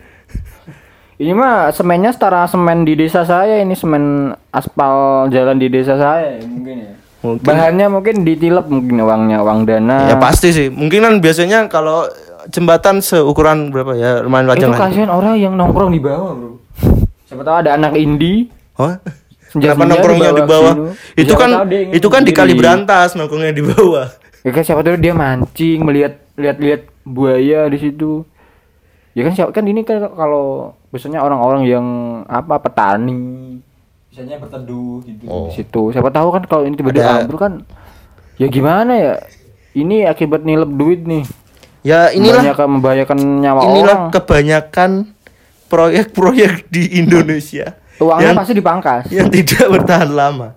Ini 1.20 1.32
mah 1.32 1.73
semennya 1.73 2.12
setara 2.12 2.44
semen 2.44 2.85
di 2.85 2.92
desa 2.92 3.25
saya 3.25 3.64
ini 3.64 3.73
semen 3.73 4.37
aspal 4.52 5.25
jalan 5.32 5.56
di 5.56 5.73
desa 5.73 5.96
saya 5.96 6.44
mungkin 6.44 6.76
ya. 6.76 6.92
Mungkin. 7.25 7.40
Bahannya 7.40 7.87
mungkin 7.88 8.14
ditilep 8.20 8.68
mungkin 8.68 9.00
uangnya 9.00 9.40
uang 9.40 9.64
dana. 9.64 10.12
Ya 10.12 10.20
pasti 10.20 10.52
sih. 10.52 10.68
Mungkin 10.68 11.00
kan 11.00 11.14
biasanya 11.25 11.73
kalau 11.73 12.04
jembatan 12.52 13.00
seukuran 13.00 13.73
berapa 13.73 13.96
ya 13.96 14.20
lumayan 14.20 14.44
Itu 14.44 14.52
wajar 14.52 14.68
lah. 14.68 14.78
kasihan 14.85 15.08
orang 15.08 15.40
yang 15.40 15.56
nongkrong 15.56 15.88
di 15.88 16.04
bawah, 16.04 16.37
Bro. 16.37 16.52
Siapa 17.32 17.42
tahu 17.49 17.56
ada 17.64 17.80
anak 17.80 17.96
indie? 17.96 18.52
Kenapa 19.58 19.82
nongkrongnya 19.84 20.30
di 20.30 20.36
di 20.36 20.44
bawah 20.44 20.75
sini. 20.75 20.90
Itu 21.16 21.32
Siapa 21.32 21.40
kan 21.40 21.50
itu 21.90 22.06
kan 22.06 22.22
di 22.22 22.32
kali 22.32 22.52
berantas 22.52 23.08
nongkrongnya 23.12 23.52
di 23.52 23.62
bawah. 23.62 24.06
Ya 24.40 24.50
kan 24.50 24.62
siapa 24.62 24.80
tahu 24.80 24.96
dia 24.96 25.10
mancing 25.10 25.82
melihat 25.82 26.22
lihat-lihat 26.34 26.82
buaya 27.02 27.66
di 27.66 27.78
situ. 27.78 28.22
Ya 29.12 29.22
kan 29.22 29.32
siapa 29.32 29.50
kan 29.50 29.64
ini 29.64 29.80
kan 29.80 29.98
kalau 30.06 30.46
biasanya 30.88 31.18
orang-orang 31.18 31.64
yang 31.64 31.86
apa 32.25 32.58
petani 32.58 33.58
biasanya 34.06 34.36
berteduh 34.38 35.00
gitu 35.02 35.25
Oh. 35.25 35.48
di 35.48 35.56
situ. 35.56 35.82
Siapa 35.90 36.08
tahu 36.08 36.28
kan 36.30 36.42
kalau 36.44 36.62
ini 36.62 36.75
tiba-tiba 36.75 37.20
ambruk 37.20 37.38
kan 37.38 37.52
ya 38.36 38.46
gimana 38.46 38.92
ya? 38.92 39.14
Ini 39.72 40.06
akibat 40.06 40.40
nilep 40.40 40.68
duit 40.70 41.00
nih. 41.02 41.25
Ya 41.80 42.10
inilah 42.10 42.42
Membahayakan, 42.42 42.68
membahayakan 42.72 43.18
nyawa 43.40 43.60
inilah 43.62 43.96
orang. 43.98 44.10
kebanyakan 44.10 44.90
proyek-proyek 45.66 46.66
di 46.66 46.96
Indonesia 46.96 47.75
Uangnya 47.97 48.33
yang, 48.33 48.37
pasti 48.37 48.53
dipangkas. 48.53 49.03
yang 49.09 49.29
tidak 49.33 49.67
bertahan 49.81 50.11
lama. 50.12 50.53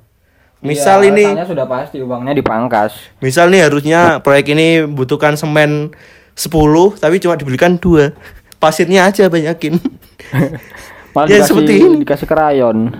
Misal 0.60 1.08
Iya, 1.08 1.16
ini 1.16 1.26
sudah 1.48 1.64
pasti 1.64 2.04
uangnya 2.04 2.36
dipangkas. 2.36 2.92
Misal 3.24 3.48
nih 3.48 3.64
harusnya 3.64 4.20
proyek 4.20 4.52
ini 4.52 4.84
butuhkan 4.84 5.40
semen 5.40 5.96
10 6.36 7.00
tapi 7.00 7.16
cuma 7.24 7.40
dibelikan 7.40 7.80
dua 7.80 8.12
Pasirnya 8.60 9.08
aja 9.08 9.32
banyakin. 9.32 9.80
Malah 11.16 11.28
Ya, 11.32 11.40
dikasih, 11.40 11.48
seperti 11.48 11.74
ini. 11.80 11.98
dikasih 12.04 12.28
krayon. 12.28 12.92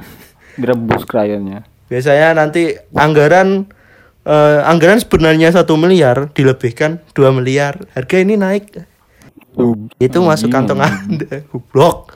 Direbus 0.56 1.04
krayonnya. 1.04 1.68
Biasanya 1.92 2.32
nanti 2.32 2.80
anggaran 2.96 3.68
eh, 4.24 4.60
anggaran 4.64 5.04
sebenarnya 5.04 5.52
satu 5.52 5.76
miliar 5.76 6.32
dilebihkan 6.32 7.04
2 7.12 7.36
miliar. 7.36 7.76
Harga 7.92 8.18
ini 8.24 8.40
naik. 8.40 8.72
Itu 10.00 10.24
masuk 10.24 10.48
kantong 10.48 10.80
Anda. 10.80 11.44
Goblok. 11.52 12.16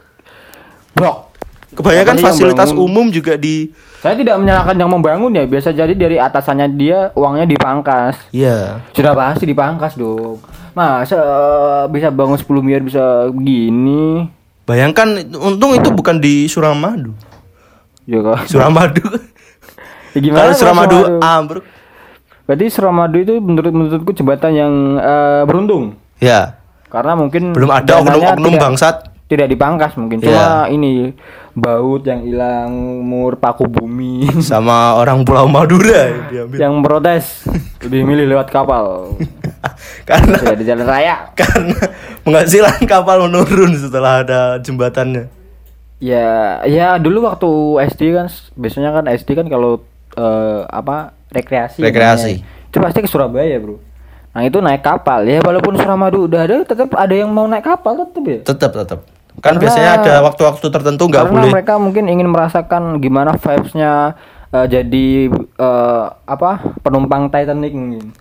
Blok. 0.96 1.33
Kebanyakan 1.74 2.16
Apalagi 2.16 2.26
fasilitas 2.26 2.70
umum 2.72 3.10
juga 3.10 3.34
di 3.34 3.74
Saya 4.04 4.20
tidak 4.20 4.36
menyalahkan 4.36 4.76
yang 4.76 4.92
membangun 4.92 5.32
ya, 5.32 5.48
biasa 5.48 5.72
jadi 5.72 5.96
dari 5.96 6.20
atasannya 6.20 6.68
dia 6.76 7.10
uangnya 7.16 7.48
dipangkas. 7.48 8.20
Iya. 8.36 8.84
Sudah 8.92 9.16
pasti 9.16 9.48
dipangkas 9.48 9.96
dong. 9.96 10.44
Masa 10.76 11.16
eh, 11.18 11.84
bisa 11.88 12.12
bangun 12.12 12.36
10 12.36 12.46
miliar 12.60 12.84
bisa 12.84 13.32
begini? 13.32 14.28
Bayangkan 14.68 15.24
untung 15.40 15.72
itu 15.72 15.88
bukan 15.92 16.20
di 16.20 16.52
Suramadu. 16.52 17.16
Ya 18.04 18.20
kok. 18.20 18.48
Suramadu. 18.48 19.04
Ya 20.14 20.22
Kalau 20.30 20.36
kalau 20.38 20.54
Suramadu 20.54 20.98
Suramadu? 21.02 21.26
ambruk. 21.26 21.66
Berarti 22.46 22.66
Suramadu 22.70 23.18
itu 23.18 23.34
menurut 23.42 23.74
menurutku 23.74 24.12
jembatan 24.14 24.52
yang 24.54 24.74
eh, 25.02 25.42
beruntung. 25.50 25.98
Ya. 26.22 26.60
Karena 26.92 27.18
mungkin 27.18 27.50
Belum 27.58 27.74
ada 27.74 27.98
oknum-oknum 27.98 28.54
bangsat. 28.62 29.13
Tidak 29.34 29.50
dipangkas 29.50 29.98
mungkin. 29.98 30.22
Cuma 30.22 30.70
ini 30.70 31.12
baut 31.54 32.06
yang 32.06 32.22
hilang 32.22 32.72
mur 33.02 33.38
paku 33.38 33.66
bumi. 33.66 34.30
Sama 34.46 34.94
orang 34.96 35.26
Pulau 35.26 35.50
Madura 35.50 36.10
yang 36.30 36.48
yang 36.62 36.74
protes 36.82 37.44
lebih 37.86 38.06
milih 38.06 38.26
lewat 38.38 38.54
kapal. 38.54 39.18
Karena 40.06 40.36
tidak 40.38 40.58
di 40.60 40.66
jalan 40.66 40.86
raya. 40.86 41.16
Karena 41.34 41.78
penghasilan 42.22 42.86
kapal 42.86 43.26
menurun 43.26 43.74
setelah 43.74 44.22
ada 44.22 44.40
jembatannya. 44.60 45.42
ya 46.04 46.60
ya 46.68 47.00
dulu 47.00 47.24
waktu 47.24 47.48
SD 47.96 48.12
kan 48.12 48.28
biasanya 48.60 48.92
kan 48.92 49.08
SD 49.08 49.40
kan 49.40 49.48
kalau 49.48 49.80
eh, 50.14 50.62
apa 50.68 51.16
rekreasi 51.32 51.80
Rekreasi. 51.80 52.44
namanya. 52.44 52.68
itu 52.68 52.78
pasti 52.78 53.00
ke 53.00 53.08
Surabaya 53.08 53.56
bro. 53.56 53.80
Nah 54.34 54.42
itu 54.44 54.58
naik 54.60 54.82
kapal. 54.82 55.24
Ya 55.24 55.40
walaupun 55.40 55.78
Suramadu 55.78 56.26
udah 56.28 56.44
ada 56.44 56.66
tetap 56.66 56.92
ada 56.98 57.14
yang 57.14 57.30
mau 57.30 57.46
naik 57.46 57.64
kapal 57.64 58.04
tetap 58.04 58.24
ya? 58.26 58.40
Tetap 58.44 58.72
tetap. 58.76 59.00
Kan 59.36 59.56
Karena- 59.56 59.62
biasanya 59.62 59.92
ada 59.98 60.14
waktu-waktu 60.24 60.66
tertentu 60.68 61.04
nggak 61.06 61.26
boleh. 61.26 61.50
mereka 61.50 61.76
mungkin 61.76 62.06
ingin 62.06 62.28
merasakan 62.28 62.98
gimana 62.98 63.34
vibesnya 63.34 64.14
eh, 64.50 64.68
jadi 64.68 65.08
eh, 65.34 66.04
apa 66.24 66.52
penumpang 66.80 67.28
Titanic 67.28 67.72
mungkin 67.72 68.14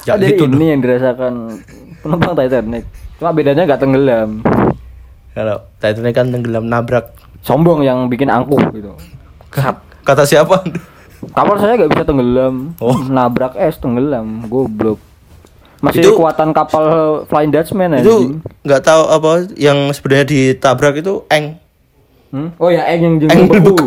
Ya, 0.00 0.16
Ada 0.16 0.26
gitu 0.26 0.48
ini 0.48 0.72
yang 0.72 0.80
dirasakan 0.80 1.60
penumpang 2.00 2.32
Titanic 2.34 2.88
cuma 3.16 3.30
bedanya 3.30 3.62
nggak 3.64 3.78
tenggelam 3.78 4.30
Kalau 5.30 5.56
Titanic 5.76 6.14
kan 6.14 6.26
tenggelam 6.26 6.64
nabrak. 6.64 7.12
sombong 7.40 7.80
yang 7.80 8.04
bikin 8.06 8.26
angkuh 8.26 8.60
gitu 8.70 8.96
Kata 10.00 10.24
siapa? 10.24 10.64
kapal 11.30 11.56
saya 11.56 11.76
nggak 11.76 11.90
bisa 11.90 12.02
tenggelam 12.02 12.72
Oh. 12.78 12.96
nabrak 13.02 13.52
es 13.54 13.76
tenggelam 13.76 14.40
goblok 14.46 14.96
masih 15.80 16.00
Itu- 16.00 16.12
kekuatan 16.14 16.52
kapal 16.52 16.84
Flying 17.24 17.50
Dutchman 17.50 17.96
itu 17.96 18.36
nggak 18.62 18.82
tahu 18.82 19.02
apa 19.08 19.30
yang 19.56 19.88
sebenarnya 19.90 20.26
ditabrak 20.26 20.94
itu 20.96 21.24
eng. 21.26 21.56
Hmm? 22.30 22.54
oh 22.56 22.68
ya 22.68 22.86
eng 22.86 23.00
yang 23.02 23.14
Eng 23.16 23.20
jenguk 23.26 23.48
beku 23.50 23.64
beku. 23.66 23.86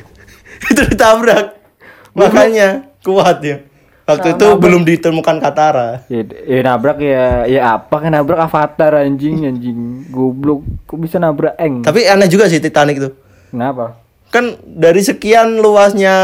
itu 0.70 0.82
ditabrak. 0.86 1.58
Makanya 2.12 2.68
kuat 3.02 3.42
ya. 3.42 3.60
Waktu 4.06 4.38
itu 4.38 4.46
belum 4.54 4.86
ditemukan 4.86 5.42
Katara. 5.42 6.06
ya, 6.06 6.22
ya 6.22 6.60
nabrak 6.62 7.02
ya 7.02 7.42
ya 7.44 7.74
apa 7.74 7.96
kan 7.98 8.14
nabrak 8.14 8.38
avatar 8.38 9.02
anjing 9.02 9.42
anjing 9.44 10.06
goblok 10.08 10.62
kok 10.86 10.94
bisa 10.96 11.18
nabrak 11.18 11.58
eng 11.58 11.82
Tapi 11.82 12.06
aneh 12.06 12.30
juga 12.30 12.46
sih 12.46 12.62
Titanic 12.62 12.96
itu. 12.96 13.10
kenapa 13.50 13.98
Kan 14.30 14.54
dari 14.62 15.02
sekian 15.02 15.58
luasnya 15.58 16.14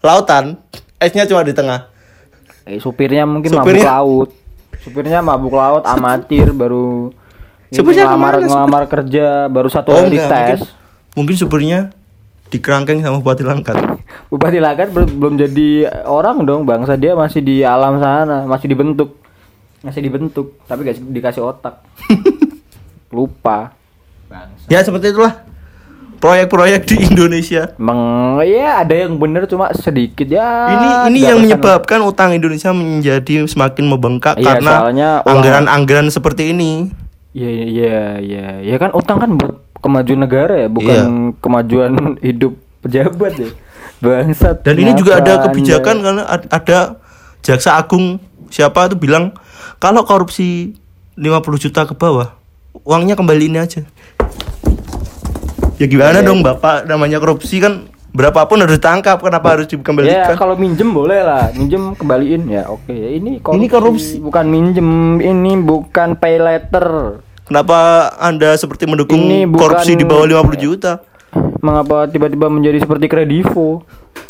lautan, 0.00 0.56
esnya 0.96 1.24
cuma 1.24 1.44
di 1.44 1.52
tengah. 1.52 1.92
Eh, 2.70 2.78
supirnya 2.78 3.26
mungkin 3.26 3.50
Supirnya- 3.50 3.82
mabuk 3.82 3.90
laut. 3.98 4.30
Supirnya 4.80 5.18
mabuk 5.20 5.54
laut 5.54 5.84
amatir 5.84 6.54
baru 6.54 7.10
Supirnya 7.70 8.06
ngelamar 8.06 8.34
ke 8.34 8.38
mana, 8.38 8.48
ngelamar 8.50 8.82
kerja 8.86 9.24
baru 9.46 9.68
satu 9.70 9.94
hari 9.94 10.18
enggak, 10.18 10.26
tes 10.26 10.58
mungkin, 10.58 10.58
mungkin 11.14 11.34
supirnya 11.38 11.78
dikerangkeng 12.50 12.98
sama 12.98 13.22
Bupati 13.22 13.46
Langkat. 13.46 13.76
Bupati 14.30 14.58
Langkat 14.58 14.90
belum 14.90 15.10
belum 15.22 15.34
jadi 15.38 15.68
orang 16.02 16.42
dong 16.42 16.66
bangsa 16.66 16.98
dia 16.98 17.14
masih 17.14 17.42
di 17.42 17.62
alam 17.62 18.02
sana 18.02 18.46
masih 18.46 18.66
dibentuk. 18.70 19.18
Masih 19.80 20.02
dibentuk 20.02 20.58
tapi 20.66 20.82
gak 20.82 20.98
dikasih 20.98 21.46
otak. 21.46 21.82
Lupa. 23.14 23.74
Bangsa 24.26 24.66
Ya 24.66 24.82
seperti 24.82 25.10
itulah 25.10 25.49
proyek-proyek 26.20 26.80
di 26.84 26.96
Indonesia. 27.02 27.72
emang 27.74 27.98
ya 28.42 28.80
ada 28.80 28.94
yang 28.94 29.16
bener 29.16 29.44
cuma 29.44 29.72
sedikit 29.72 30.24
ya 30.24 30.46
ini 30.70 30.88
ini 31.08 31.18
3% 31.18 31.24
yang 31.24 31.34
lah. 31.34 31.42
menyebabkan 31.42 32.00
utang 32.02 32.30
Indonesia 32.30 32.70
menjadi 32.70 33.44
semakin 33.44 33.84
membengkak 33.86 34.36
Iya, 34.36 34.60
karena 34.60 34.72
anggaran-anggaran 35.24 36.08
seperti 36.08 36.52
ini. 36.52 36.92
Iya 37.30 37.48
iya 37.48 37.98
iya 38.18 38.46
ya 38.60 38.76
kan 38.76 38.90
utang 38.90 39.16
kan 39.16 39.30
buat 39.32 39.54
kemajuan 39.78 40.20
negara 40.20 40.54
ya 40.56 40.68
bukan 40.68 40.90
Iya. 40.90 41.04
kemajuan 41.38 41.90
hidup 42.26 42.52
pejabat 42.80 43.32
ya 43.34 43.50
bangsat 43.98 44.60
Dan 44.60 44.76
ini 44.76 44.92
juga 44.92 45.16
ada 45.16 45.40
kebijakan 45.42 45.94
Anda- 45.94 46.04
karena 46.04 46.22
ad- 46.26 46.48
ada 46.50 46.78
jaksa 47.40 47.74
agung 47.74 48.18
siapa 48.46 48.86
tuh 48.86 48.96
bilang 48.96 49.32
kalau 49.76 50.02
korupsi 50.02 50.74
50 51.14 51.30
juta 51.60 51.84
ke 51.84 51.92
bawah 51.92 52.34
uangnya 52.80 53.14
kembaliin 53.14 53.56
aja. 53.56 53.86
Ya 55.80 55.88
gimana 55.88 56.20
Iya. 56.20 56.28
dong 56.28 56.44
Bapak 56.44 56.84
namanya 56.84 57.16
korupsi 57.16 57.56
kan 57.56 57.88
berapapun 58.12 58.60
harus 58.60 58.76
ditangkap 58.76 59.16
kenapa 59.16 59.56
harus 59.56 59.64
Ya 59.64 59.72
dikembalikan? 59.72 60.36
kalau 60.36 60.52
minjem 60.52 60.92
boleh 60.92 61.24
lah, 61.24 61.48
minjem 61.56 61.96
kembaliin 61.96 62.44
ya. 62.46 62.68
Oke, 62.68 62.92
ya 62.92 63.08
ini 63.08 63.40
korupsi. 63.40 63.56
Ini 63.56 63.66
korupsi. 63.66 64.14
Bukan 64.20 64.44
minjem, 64.44 64.88
ini 65.18 65.56
bukan 65.56 66.20
pay 66.20 66.36
letter. 66.36 67.16
Kenapa 67.48 67.78
Anda 68.14 68.54
seperti 68.54 68.84
mendukung 68.84 69.24
Ini 69.24 69.48
bukan- 69.48 69.72
korupsi 69.72 69.96
di 69.96 70.04
bawah 70.04 70.28
50 70.28 70.60
juta? 70.60 71.00
Mengapa 71.60 72.04
tiba-tiba 72.06 72.46
menjadi 72.46 72.76
seperti 72.78 73.08
kredivo? 73.08 73.80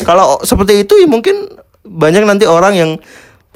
Kalau 0.01 0.39
seperti 0.41 0.81
itu 0.81 0.95
ya 0.95 1.05
mungkin 1.05 1.51
banyak 1.81 2.23
nanti 2.23 2.45
orang 2.45 2.73
yang 2.73 2.91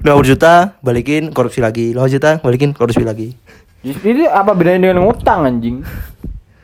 50 0.02 0.26
juta 0.28 0.54
balikin 0.82 1.32
korupsi 1.32 1.64
lagi, 1.64 1.96
50 1.96 2.12
juta 2.12 2.30
balikin 2.44 2.76
korupsi 2.76 3.02
lagi. 3.02 3.40
Jadi 3.86 4.26
apa 4.26 4.52
bedanya 4.52 4.90
dengan 4.90 5.06
ngutang 5.06 5.46
anjing? 5.46 5.86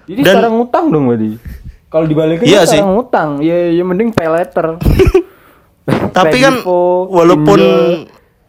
Jadi 0.05 0.21
Dan- 0.21 0.33
sekarang 0.35 0.53
ngutang 0.55 0.85
dong 0.87 1.03
berarti. 1.05 1.29
Kalau 1.87 2.05
dibalikin 2.05 2.43
Iya 2.43 2.63
kan 2.63 2.65
sih. 2.65 2.79
sekarang 2.79 2.93
ngutang. 2.93 3.29
Ya 3.39 3.57
ya 3.69 3.83
mending 3.83 4.09
pay 4.09 4.25
letter. 4.25 4.79
Tapi 6.13 6.37
kan 6.39 6.61
walaupun 7.07 7.59
pinjol. 7.59 8.07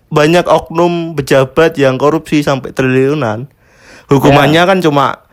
banyak 0.09 0.45
oknum 0.45 0.93
pejabat 1.12 1.75
yang 1.75 1.97
korupsi 1.97 2.41
sampai 2.41 2.71
triliunan, 2.71 3.49
hukumannya 4.07 4.62
Ya. 4.62 4.69
kan 4.69 4.79
cuma 4.79 5.25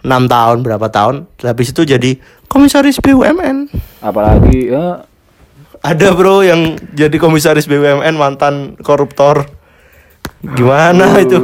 enam 0.00 0.24
tahun 0.26 0.60
berapa 0.60 0.86
tahun, 0.86 1.26
habis 1.40 1.70
itu 1.70 1.82
jadi 1.82 2.16
komisaris 2.46 2.98
BUMN. 2.98 3.68
apalagi 3.98 4.68
ya, 4.68 5.04
Ada 5.80 6.12
bro 6.12 6.40
yang 6.40 6.76
jadi 6.92 7.16
komisaris 7.16 7.64
BUMN 7.64 8.12
mantan 8.14 8.76
koruptor. 8.78 9.48
Gimana 10.42 11.08
Uh. 11.10 11.18
itu? 11.18 11.40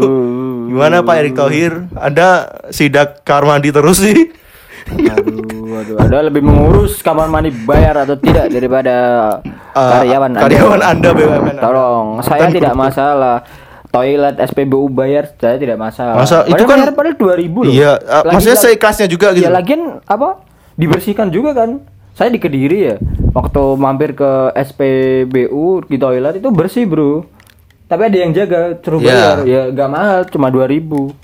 Gimana 0.66 1.00
Pak 1.00 1.14
Erick 1.16 1.34
Thohir? 1.34 1.72
Ada 1.92 2.28
sidak 2.68 3.22
Karmandi 3.22 3.70
terus 3.70 3.98
sih. 3.98 4.34
aduh, 4.86 5.42
aduh, 5.76 5.96
ada 5.98 6.18
lebih 6.22 6.46
mengurus 6.46 7.02
kamar 7.02 7.26
mandi 7.26 7.50
bayar 7.50 8.06
atau 8.06 8.14
tidak 8.14 8.46
daripada 8.48 8.94
Eh, 9.42 9.90
karyawan 9.92 10.30
Anda. 10.30 10.40
karyawan 10.40 10.80
Anda 10.80 11.08
BUMN 11.10 11.42
Anda. 11.50 11.62
Tolong, 11.62 12.06
saya 12.22 12.40
Mantan 12.40 12.54
tidak 12.54 12.74
masalah. 12.74 13.36
Toilet 13.86 14.36
SPBU 14.38 14.86
bayar 14.88 15.24
saya 15.32 15.56
tidak 15.56 15.74
masalah. 15.76 16.14
Masa 16.14 16.44
itu 16.44 16.62
kan- 16.62 16.78
bayar 16.78 16.92
padahal 16.92 17.16
2000 17.16 17.64
loh. 17.64 17.72
Iya, 17.72 17.92
uh, 17.96 18.22
maksudnya 18.28 18.58
seikhlasnya 18.58 19.06
juga 19.06 19.32
gitu. 19.32 19.42
Ya 19.42 19.50
lagian 19.50 19.98
apa? 20.04 20.44
Dibersihkan 20.76 21.32
juga 21.32 21.50
kan. 21.50 21.80
Saya 22.12 22.28
di 22.28 22.38
Kediri 22.38 22.78
ya. 22.84 22.96
Waktu 23.32 23.62
mampir 23.74 24.12
ke 24.12 24.52
SPBU 24.54 25.84
di 25.84 25.96
toilet 25.96 26.38
itu 26.38 26.48
bersih, 26.48 26.84
Bro. 26.84 27.24
Tapi 27.86 28.02
ada 28.02 28.16
yang 28.18 28.32
jaga, 28.34 28.74
suruh 28.76 28.98
Iya. 28.98 29.06
bayar. 29.06 29.36
Ya 29.46 29.62
gak 29.70 29.88
mahal, 29.88 30.18
cuma 30.26 30.50
2000. 30.50 31.14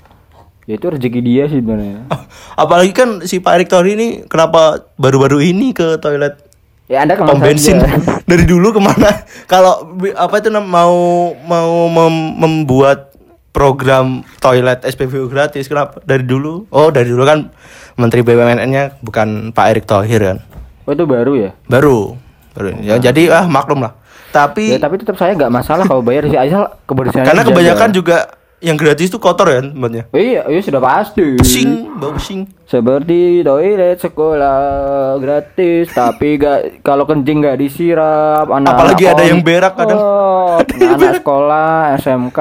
Ya 0.63 0.79
itu 0.79 0.87
rezeki 0.87 1.19
dia 1.19 1.43
sih 1.45 1.59
sebenarnya. 1.59 2.07
Apalagi 2.55 2.95
kan 2.95 3.09
si 3.23 3.43
Pak 3.43 3.53
Erick 3.53 3.69
Thohir 3.69 3.93
ini 3.93 4.07
kenapa 4.23 4.87
baru-baru 4.95 5.43
ini 5.43 5.75
ke 5.75 5.99
toilet 5.99 6.39
Ya 6.87 7.03
Anda 7.03 7.15
pom 7.15 7.39
bensin 7.39 7.79
dari 8.29 8.43
dulu 8.43 8.71
ke 8.71 8.79
mana? 8.79 9.23
Kalau 9.51 9.95
apa 10.13 10.35
itu 10.37 10.51
mau 10.53 10.95
mau 11.33 11.71
mem- 11.87 12.35
membuat 12.37 13.11
program 13.51 14.23
toilet 14.39 14.83
SPBU 14.83 15.27
gratis 15.27 15.67
kenapa 15.67 15.99
dari 16.03 16.23
dulu? 16.23 16.67
Oh 16.69 16.91
dari 16.91 17.07
dulu 17.07 17.23
kan 17.23 17.51
Menteri 17.95 18.19
BUMN-nya 18.21 18.99
bukan 18.99 19.51
Pak 19.51 19.65
Erick 19.67 19.85
Thohir 19.85 20.21
kan? 20.21 20.37
Oh 20.83 20.91
itu 20.91 21.03
baru 21.03 21.39
ya? 21.39 21.51
Baru, 21.67 22.19
baru. 22.51 22.75
Ya 22.79 22.99
jadi 22.99 23.31
ah 23.31 23.47
maklum 23.47 23.79
lah. 23.79 23.95
Tapi 24.33 24.73
Ya 24.73 24.81
tapi 24.81 24.97
tetap 24.97 25.13
saya 25.21 25.37
nggak 25.37 25.53
masalah 25.53 25.85
kalau 25.85 26.01
bayar 26.01 26.25
sih 26.25 26.39
asal 26.41 26.73
kebersihan. 26.89 27.21
karena 27.21 27.45
kebanyakan 27.45 27.89
juga 27.93 28.17
yang 28.63 28.79
gratis 28.79 29.11
itu 29.11 29.19
kotor 29.19 29.51
ya 29.51 29.59
tempatnya. 29.59 30.07
Iya, 30.15 30.47
iya 30.47 30.61
sudah 30.63 30.79
pasti. 30.79 31.35
Sing, 31.43 31.99
bau 31.99 32.15
sing. 32.15 32.47
Seperti 32.63 33.43
toilet 33.43 33.99
sekolah 33.99 35.19
gratis, 35.19 35.91
tapi 35.91 36.39
gak 36.39 36.79
kalau 36.79 37.03
kencing 37.03 37.43
nggak 37.43 37.59
disiram. 37.59 38.47
Anak 38.47 38.71
Apalagi 38.71 39.03
ada 39.11 39.23
yang 39.27 39.43
berak 39.43 39.75
kadang. 39.75 39.99
Oh, 39.99 40.63
anak 40.63 41.19
sekolah, 41.19 41.99
SMK, 41.99 42.39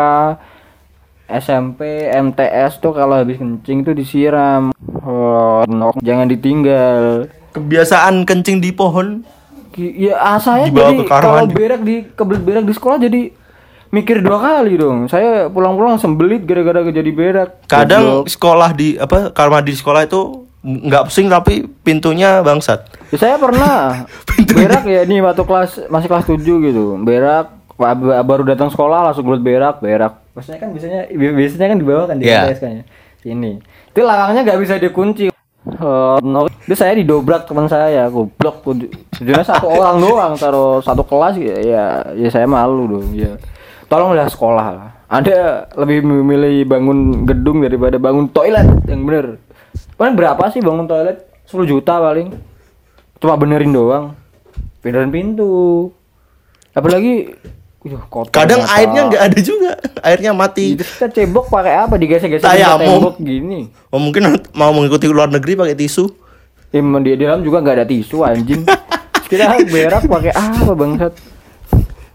SMP, 1.26 2.06
MTS 2.06 2.78
tuh 2.78 2.94
kalau 2.94 3.18
habis 3.18 3.42
kencing 3.42 3.82
tuh 3.82 3.92
disiram. 3.98 4.70
Oh, 5.02 5.66
jangan 6.06 6.30
ditinggal. 6.30 7.26
Kebiasaan 7.50 8.22
kencing 8.22 8.62
di 8.62 8.70
pohon. 8.70 9.26
Ki- 9.72 9.96
Ya 9.98 10.14
ah, 10.14 10.36
saya 10.36 10.68
Dibawa 10.68 10.92
jadi 10.92 11.02
kalau 11.02 11.48
berak 11.48 11.80
di 11.80 12.06
kebelet 12.08 12.42
berak 12.42 12.64
di 12.64 12.72
sekolah 12.72 12.98
jadi 12.98 13.32
mikir 13.88 14.20
dua 14.20 14.38
kali 14.38 14.76
dong. 14.76 15.04
Saya 15.06 15.48
pulang-pulang 15.48 15.96
sembelit 15.96 16.44
gara-gara 16.44 16.84
jadi 16.84 17.10
berak. 17.10 17.64
Kadang 17.66 18.24
sekolah 18.24 18.70
di 18.70 18.94
apa 18.94 19.28
kamar 19.28 19.60
di 19.60 19.72
sekolah 19.72 20.04
itu 20.04 20.44
nggak 20.62 21.04
pusing 21.04 21.26
tapi 21.26 21.64
pintunya 21.82 22.38
bangsat. 22.38 22.86
Ya, 23.10 23.18
saya 23.18 23.34
pernah 23.34 24.06
berak 24.54 24.84
ya 24.84 25.02
ini 25.02 25.18
waktu 25.18 25.42
kelas 25.42 25.88
masih 25.88 26.06
kelas 26.06 26.24
7 26.24 26.38
gitu. 26.38 26.96
Berak 26.98 27.50
ba- 27.74 27.92
ba- 27.92 28.22
baru 28.22 28.44
datang 28.44 28.68
sekolah 28.68 29.02
langsung 29.02 29.24
belut 29.24 29.40
berak, 29.40 29.80
berak. 29.80 30.22
Maksudnya 30.32 30.58
kan 30.58 30.68
biasanya 30.70 31.00
bi- 31.10 31.34
biasanya 31.34 31.68
kan 31.68 31.78
di 31.78 31.86
bawah 31.86 32.04
kan 32.06 32.16
di 32.16 32.24
Iya. 32.24 32.46
LPSK 32.46 32.64
-nya. 32.70 32.84
Ini. 33.24 33.52
Itu 33.90 34.00
lakangnya 34.02 34.40
nggak 34.42 34.60
bisa 34.60 34.74
dikunci. 34.76 35.24
Eh, 35.62 36.16
no. 36.26 36.50
Itu 36.66 36.74
saya 36.74 36.98
didobrak 36.98 37.46
teman 37.46 37.70
saya, 37.70 38.10
goblok. 38.10 38.66
Tujuannya 39.14 39.46
satu 39.46 39.70
orang 39.70 39.96
doang, 40.02 40.32
taruh 40.34 40.82
satu 40.82 41.06
kelas 41.06 41.38
ya, 41.38 41.56
ya, 41.62 41.84
ya 42.18 42.28
saya 42.30 42.50
malu 42.50 42.98
dong. 42.98 43.14
Ya. 43.14 43.38
Tolonglah 43.86 44.26
sekolah 44.26 44.66
lah. 44.74 44.90
Ada 45.06 45.68
lebih 45.76 46.02
memilih 46.02 46.64
bangun 46.64 47.28
gedung 47.28 47.60
daripada 47.62 48.00
bangun 48.00 48.26
toilet 48.32 48.64
yang 48.88 49.04
bener. 49.04 49.36
Paling 50.00 50.16
berapa 50.16 50.42
sih 50.50 50.64
bangun 50.64 50.88
toilet? 50.88 51.28
10 51.46 51.68
juta 51.68 52.00
paling. 52.00 52.32
Cuma 53.20 53.36
benerin 53.36 53.70
doang. 53.70 54.16
Benerin 54.80 55.12
pintu. 55.12 55.92
Apalagi 56.72 57.36
Kotor 57.82 58.30
Kadang 58.30 58.62
apa. 58.62 58.78
airnya 58.78 59.00
nggak 59.04 59.22
ada 59.24 59.38
juga, 59.42 59.70
airnya 60.00 60.30
mati. 60.30 60.78
Itu 60.78 60.86
kita 60.86 61.10
cebok 61.10 61.50
pakai 61.50 61.82
apa? 61.82 61.98
Digesek-gesek 61.98 62.46
tembok 62.46 63.18
gini. 63.18 63.74
Oh 63.90 63.98
mungkin 63.98 64.22
mau 64.54 64.70
mengikuti 64.70 65.10
luar 65.10 65.26
negeri 65.26 65.58
pakai 65.58 65.74
tisu. 65.74 66.06
Emang 66.70 67.02
di 67.02 67.18
dalam 67.18 67.42
juga 67.42 67.58
nggak 67.58 67.82
ada 67.82 67.86
tisu 67.86 68.22
anjing. 68.22 68.62
Kita 69.28 69.58
berak 69.66 70.06
pakai 70.06 70.30
apa 70.30 70.72
bangsat? 70.72 71.12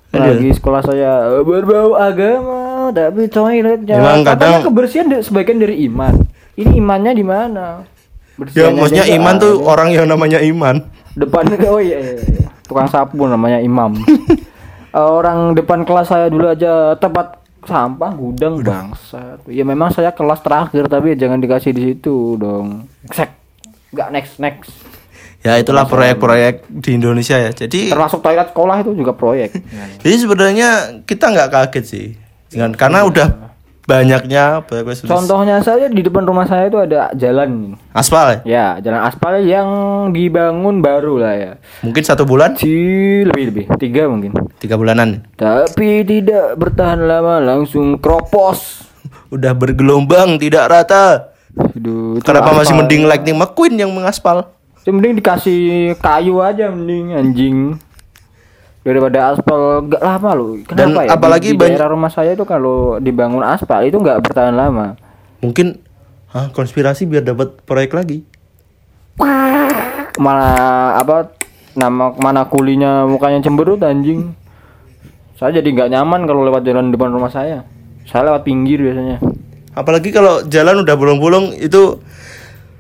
Lagi 0.08 0.49
sekolah 0.49 0.82
saya 0.82 1.36
"Eh, 1.36 1.43
berbau 1.43 1.93
agama 1.93 2.88
tapi 2.89 3.27
toiletnya. 3.27 3.99
Emang 3.99 4.23
Katanya 4.23 4.63
kadang- 4.63 4.65
kebersihan 4.65 5.06
de- 5.12 5.21
sebagian 5.21 5.60
dari 5.60 5.84
iman. 5.84 6.15
Ini 6.56 6.80
imannya 6.80 7.12
di 7.12 7.25
mana? 7.27 7.84
Ya 8.53 8.71
maksudnya 8.71 9.03
iman 9.12 9.36
tuh 9.36 9.60
ada. 9.60 9.65
orang 9.67 9.89
yang 9.91 10.06
namanya 10.08 10.39
iman. 10.39 10.80
depannya 11.12 11.58
oh 11.65 11.82
iya, 11.82 11.97
iya, 11.97 12.13
iya. 12.21 12.45
tukang 12.63 12.86
sapu 12.86 13.25
namanya 13.25 13.58
imam. 13.58 13.97
Eh, 14.91 15.00
orang 15.00 15.52
depan 15.54 15.84
kelas 15.84 16.08
saya 16.08 16.32
dulu 16.32 16.47
aja 16.47 16.95
tempat 16.95 17.43
sampah 17.67 18.12
gudang 18.15 18.63
bangsat. 18.63 19.43
Ya 19.52 19.67
memang 19.67 19.91
saya 19.91 20.15
kelas 20.15 20.39
terakhir 20.39 20.88
tapi 20.88 21.19
jangan 21.19 21.43
dikasih 21.43 21.76
di 21.76 21.91
situ 21.91 22.39
dong. 22.39 22.88
Sek. 23.12 23.28
Enggak 23.91 24.10
next 24.15 24.34
next. 24.39 24.71
Ya 25.43 25.60
itulah 25.60 25.86
proyek-proyek 25.86 26.65
di 26.67 26.97
Indonesia 26.97 27.38
ya. 27.38 27.52
Jadi 27.52 27.91
Termasuk 27.91 28.23
toilet 28.23 28.52
sekolah 28.52 28.76
itu 28.82 28.91
juga 28.95 29.13
proyek. 29.13 29.54
jadi 30.02 30.15
sebenarnya 30.17 30.69
kita 31.04 31.30
nggak 31.30 31.50
kaget 31.52 31.86
sih. 31.86 32.08
Dengan 32.47 32.71
karena 32.73 33.04
udah 33.04 33.28
banyaknya 33.88 34.62
solusi- 34.67 35.08
Contohnya 35.08 35.63
saya 35.63 35.88
di 35.88 36.04
depan 36.04 36.21
rumah 36.21 36.43
saya 36.43 36.67
itu 36.67 36.76
ada 36.76 37.08
jalan. 37.13 37.80
aspal 37.89 38.28
ya. 38.30 38.39
Ya, 38.43 38.67
jalan 38.80 39.02
aspal 39.02 39.39
yang 39.39 39.67
dibangun 40.12 40.84
baru 40.84 41.15
lah 41.17 41.34
ya. 41.34 41.52
Mungkin 41.82 42.04
satu 42.04 42.28
bulan, 42.28 42.54
Si 42.54 42.69
lebih 43.23 43.45
lebih 43.47 43.65
tiga 43.80 44.06
mungkin. 44.06 44.36
tiga 44.60 44.76
bulanan. 44.76 45.23
Tapi 45.34 46.04
tidak 46.04 46.54
bertahan 46.54 47.00
lama 47.00 47.39
langsung 47.39 47.95
kropos. 47.95 48.84
Udah 49.28 49.56
bergelombang 49.56 50.36
tidak 50.36 50.67
rata. 50.67 51.32
Aduh, 51.58 52.19
itu 52.19 52.23
Kenapa 52.23 52.54
masih 52.54 52.76
mending 52.76 53.08
Lightning 53.08 53.34
McQueen 53.34 53.80
yang 53.80 53.89
mengaspal? 53.89 54.52
Ya, 54.84 54.91
mending 54.91 55.17
dikasih 55.17 55.60
kayu 55.97 56.38
aja 56.38 56.69
mending 56.69 57.12
anjing. 57.12 57.58
Daripada 58.88 59.36
aspal 59.36 59.60
gak 59.86 60.00
lama 60.00 60.32
loh. 60.32 60.56
Kenapa 60.63 60.80
Dan 60.80 60.88
ya? 60.89 61.04
Di- 61.04 61.12
apalagi 61.12 61.50
di, 61.50 61.60
banyak- 61.60 61.76
daerah 61.76 61.91
rumah 61.91 62.08
saya 62.08 62.32
itu 62.32 62.47
kalau 62.47 62.95
dibangun 62.97 63.43
aspal 63.43 63.84
itu 63.84 64.00
nggak 64.00 64.23
bertahan 64.23 64.56
lama. 64.56 64.95
Mungkin 65.38 65.84
Hah, 66.28 66.47
konspirasi 66.50 67.04
biar 67.04 67.23
dapat 67.23 67.60
proyek 67.63 67.91
lagi. 67.91 68.23
Mana 70.17 70.47
apa 70.95 71.32
nama 71.73 72.10
mana 72.12 72.43
kulinya 72.43 73.06
mukanya 73.06 73.39
cemberut 73.39 73.80
anjing. 73.80 74.34
Saya 75.36 75.54
jadi 75.54 75.67
nggak 75.67 75.89
nyaman 75.89 76.26
kalau 76.26 76.41
lewat 76.41 76.63
jalan 76.63 76.89
depan 76.89 77.12
rumah 77.12 77.30
saya. 77.30 77.62
Saya 78.04 78.28
lewat 78.28 78.43
pinggir 78.43 78.82
biasanya. 78.82 79.21
Apalagi 79.71 80.10
kalau 80.10 80.41
jalan 80.43 80.82
udah 80.82 80.95
bolong-bolong 80.95 81.54
itu 81.54 82.02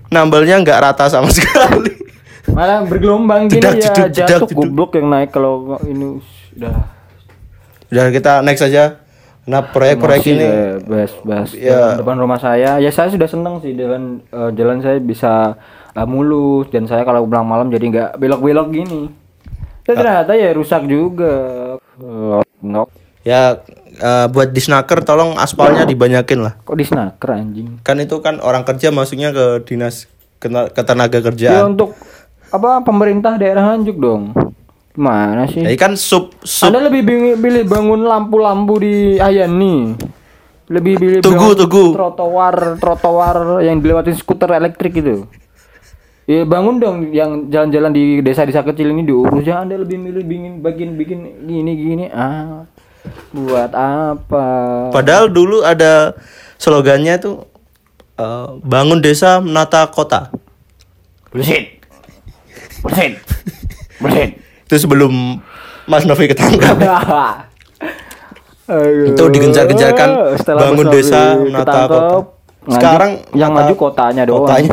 nambalnya 0.09 0.57
nggak 0.59 0.81
rata 0.81 1.05
sama 1.07 1.29
sekali. 1.35 1.93
Malah 2.49 2.83
bergelombang 2.83 3.47
gini 3.47 3.59
Jedak, 3.59 3.75
ya 4.09 4.25
jatuh 4.25 4.47
goblok 4.49 4.95
yang 4.95 5.07
naik 5.07 5.29
kalau 5.29 5.77
ini 5.83 6.17
udah 6.53 6.75
Udah 7.87 8.05
kita 8.09 8.39
next 8.41 8.61
aja. 8.61 8.99
Nah 9.43 9.63
proyek-proyek 9.63 10.23
ini 10.27 10.43
saya 10.43 10.63
bahas 10.81 11.11
bahas 11.21 11.49
Ya. 11.53 11.71
jalan 11.71 11.97
depan 11.97 12.17
rumah 12.17 12.35
saya 12.37 12.71
ya 12.77 12.89
saya 12.89 13.07
sudah 13.07 13.25
senang 13.25 13.55
sih 13.57 13.71
jalan 13.71 14.19
eh, 14.25 14.51
jalan 14.51 14.79
saya 14.79 14.99
bisa 14.99 15.55
eh, 15.89 16.03
mulus 16.03 16.67
dan 16.67 16.83
saya 16.83 17.01
kalau 17.01 17.23
pulang 17.23 17.43
malam 17.43 17.67
jadi 17.67 17.85
nggak 17.85 18.09
belok-belok 18.17 18.67
gini 18.69 19.01
Ah. 19.87 19.87
ya 19.87 19.93
ternyata 19.93 20.31
ya 20.33 20.51
rusak 20.51 20.83
juga 20.83 21.33
Eh, 21.95 22.43
nok 22.61 22.91
ya 23.23 23.55
eh, 23.95 24.27
buat 24.27 24.51
disnaker 24.51 24.99
tolong 25.01 25.33
aspalnya 25.33 25.81
dibanyakin 25.83 26.39
lah. 26.41 26.53
kok 26.59 26.75
disnaker 26.75 27.29
anjing 27.33 27.79
Kan 27.81 27.97
itu 27.97 28.19
kan 28.19 28.37
orang 28.37 28.61
kerja 28.61 28.91
masuknya 28.91 29.31
ke 29.31 29.63
dinas 29.63 30.11
ketenaga 30.69 31.17
ya 31.17 31.23
kerjaan. 31.23 31.71
untuk 31.71 31.95
apa 32.47 32.81
pemerintah 32.81 33.35
daerah 33.35 33.73
Hanjuk 33.73 33.97
dong? 33.97 34.31
Gimana 34.93 35.45
sih? 35.45 35.61
Jadi 35.61 35.77
kan 35.77 35.93
sub 35.93 36.33
sub 36.41 36.73
anda 36.73 36.81
lebih 36.81 37.05
bing- 37.05 37.37
pilih 37.37 37.63
bangun 37.69 38.01
lampu-lampu 38.01 38.81
di 38.81 39.21
Ayani 39.21 39.93
lebih 40.67 40.99
pilih 40.99 41.19
Tugu, 41.23 41.55
tugu. 41.55 41.95
trotoar 41.95 42.75
trotoar 42.75 43.63
yang 43.63 43.79
dilewatin 43.79 44.11
skuter 44.11 44.51
elektrik 44.51 44.99
itu 44.99 45.23
ya 46.27 46.43
bangun 46.43 46.75
dong 46.75 46.97
yang 47.15 47.47
jalan-jalan 47.47 47.95
di 47.95 48.19
desa-desa 48.19 48.59
kecil 48.59 48.91
ini 48.91 49.07
diurus. 49.07 49.47
Ya 49.47 49.63
anda 49.63 49.79
lebih 49.79 49.95
milih 49.95 50.27
bikin 50.27 50.59
bikin 50.59 50.89
bikin 50.99 51.19
gini 51.47 51.71
gini. 51.71 52.05
Ah 52.11 52.67
buat 53.31 53.71
apa? 53.71 54.47
Padahal 54.91 55.31
dulu 55.31 55.63
ada 55.63 56.11
slogannya 56.59 57.15
itu 57.15 57.47
eh, 58.19 58.49
bangun 58.59 58.99
desa 58.99 59.39
menata 59.39 59.87
kota. 59.87 60.33
bullshit 61.31 61.76
bullshit 62.83 63.13
bullshit 64.01 64.31
Itu 64.67 64.75
sebelum 64.83 65.39
Mas 65.87 66.03
Novi 66.03 66.27
ketangkap. 66.27 66.75
Aduh. 68.67 69.15
Itu 69.15 69.23
digencar-gencarkan 69.31 70.09
bangun 70.43 70.87
desa 70.91 71.39
menata 71.39 71.63
ketangkep, 71.63 72.01
kota. 72.03 72.19
Sekarang 72.67 73.11
yang 73.31 73.51
maju 73.55 73.73
kotanya 73.79 74.23
doang 74.27 74.43
Kotanya. 74.43 74.71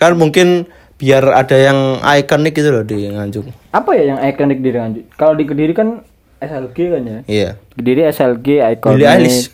Kan 0.00 0.16
mungkin 0.16 0.64
biar 0.96 1.20
ada 1.28 1.56
yang 1.60 2.00
ikonik 2.00 2.56
gitu 2.56 2.72
loh 2.72 2.80
di 2.80 3.12
Nganjuk. 3.12 3.44
apa 3.76 3.90
ya 3.92 4.16
yang 4.16 4.18
ikonik 4.24 4.64
di 4.64 4.72
Nganjuk? 4.72 5.04
Kalau 5.20 5.36
di 5.36 5.44
Kediri 5.44 5.76
kan 5.76 6.00
SLG 6.40 6.78
kan 6.96 7.02
ya. 7.04 7.18
Iya. 7.28 7.50
Kediri 7.76 8.08
SLG 8.08 8.48
ikonik. 8.80 8.96
Billie 8.96 9.08
Eilish. 9.12 9.52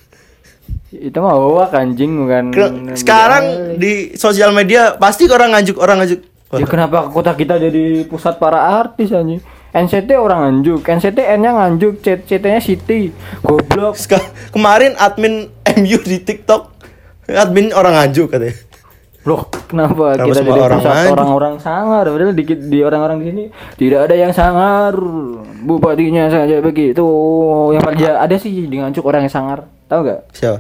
Itu 0.95 1.19
mah 1.19 1.35
hoak 1.35 1.75
anjing 1.75 2.23
bukan. 2.23 2.55
Sekarang 2.95 3.75
di 3.83 4.15
sosial 4.15 4.55
media 4.55 4.95
pasti 4.95 5.27
orang 5.27 5.59
Nganjuk, 5.59 5.83
orang 5.83 6.07
Nganjuk. 6.07 6.23
Ya 6.53 6.69
kenapa 6.69 7.09
kota 7.09 7.33
kita 7.33 7.57
jadi 7.57 8.05
pusat 8.05 8.37
para 8.37 8.61
artis 8.77 9.09
anjing? 9.09 9.41
NCT 9.73 10.21
orang 10.21 10.45
Nganjuk, 10.45 10.85
NCT 10.85 11.17
N-nya 11.41 11.57
Nganjuk, 11.57 12.05
CT-nya 12.05 12.61
City. 12.61 13.09
Goblok. 13.41 13.97
Seka- 13.97 14.21
kemarin 14.53 14.93
admin 15.01 15.49
MU 15.81 15.99
di 16.05 16.21
TikTok 16.21 16.77
admin 17.25 17.73
orang 17.73 17.97
Nganjuk 17.97 18.29
katanya. 18.29 18.53
Loh, 19.23 19.49
kenapa, 19.71 20.19
Kenapa 20.19 20.29
kita 20.29 20.41
jadi 20.45 20.61
orang 20.61 20.79
pusat 20.83 21.07
orang-orang 21.09 21.55
sangar? 21.63 22.05
Padahal 22.11 22.35
dikit 22.35 22.59
di 22.59 22.79
orang-orang 22.83 23.17
di 23.23 23.27
sini 23.31 23.45
tidak 23.79 24.11
ada 24.11 24.15
yang 24.19 24.33
sangar. 24.35 24.93
Bupatinya 25.63 26.27
saja 26.29 26.59
begitu. 26.61 27.07
Yang 27.73 27.87
aja 27.97 28.11
ada 28.21 28.37
sih 28.37 28.67
di 28.69 28.77
Nganjuk 28.77 29.07
orang 29.09 29.25
yang 29.25 29.33
sangar. 29.33 29.59
Tahu 29.89 30.01
gak? 30.05 30.21
Siapa? 30.37 30.59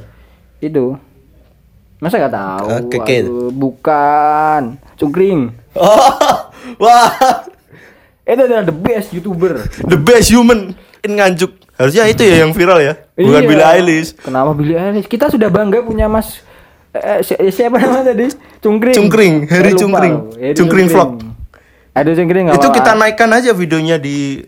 Itu. 0.63 0.97
Masa 2.03 2.19
gak 2.19 2.35
tahu? 2.35 2.67
Eh, 2.67 2.81
Keke. 2.91 3.17
Aduh, 3.23 3.55
bukan. 3.55 4.63
Cungkring. 4.99 5.55
Oh, 5.73 6.11
wah, 6.83 7.09
Itu 8.23 8.43
adalah 8.43 8.67
the 8.67 8.75
best 8.75 9.15
youtuber. 9.15 9.63
the 9.87 9.95
best 9.95 10.29
human 10.29 10.75
in 11.01 11.15
Nganjuk. 11.15 11.55
Harusnya 11.79 12.07
itu 12.07 12.23
ya 12.23 12.43
yang 12.43 12.51
viral 12.53 12.79
ya, 12.79 12.95
bukan 13.15 13.43
Iya. 13.43 13.49
Billie 13.49 13.67
Eilish. 13.67 14.11
Kenapa 14.15 14.51
Billie 14.53 14.77
Eilish? 14.77 15.07
Kita 15.07 15.27
sudah 15.27 15.47
bangga 15.49 15.83
punya 15.83 16.07
Mas 16.07 16.43
eh, 16.93 17.23
si- 17.23 17.39
siapa 17.51 17.79
namanya 17.79 18.13
tadi? 18.13 18.31
Cungkring. 18.61 18.95
Cungkring, 18.95 19.35
Heri 19.47 19.73
lupa. 19.73 19.81
Cungkring. 19.81 20.15
Heri 20.37 20.55
Cungkring 20.55 20.87
vlog. 20.87 21.11
Ada 21.93 22.11
Cungkring 22.15 22.47
Itu 22.51 22.69
kita 22.71 22.93
naikkan 22.95 23.31
aja 23.31 23.51
videonya 23.53 23.97
di 23.97 24.43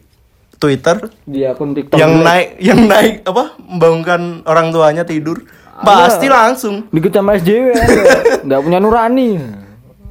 Twitter 0.54 0.96
di 1.26 1.44
akun 1.44 1.74
TikTok 1.74 1.98
yang 1.98 2.22
naik 2.22 2.56
yang 2.56 2.86
naik 2.86 3.26
apa 3.26 3.58
membangunkan 3.58 4.46
orang 4.46 4.70
tuanya 4.70 5.04
tidur 5.04 5.44
pasti 5.76 6.26
langsung 6.26 6.86
Dikit 6.88 7.10
sama 7.12 7.34
SJW 7.34 7.66
ada. 7.70 8.02
Nggak 8.46 8.60
punya 8.60 8.78
nurani. 8.78 9.30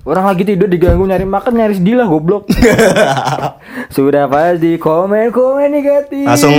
Orang 0.04 0.28
lagi 0.28 0.44
tidur 0.44 0.68
diganggu 0.68 1.00
nyari 1.02 1.24
makan 1.24 1.56
nyaris 1.56 1.80
gila 1.80 2.04
goblok. 2.04 2.44
Sudah 3.96 4.28
pasti 4.28 4.76
komen 4.76 5.32
komen 5.32 5.72
negatif. 5.72 6.28
Langsung. 6.28 6.52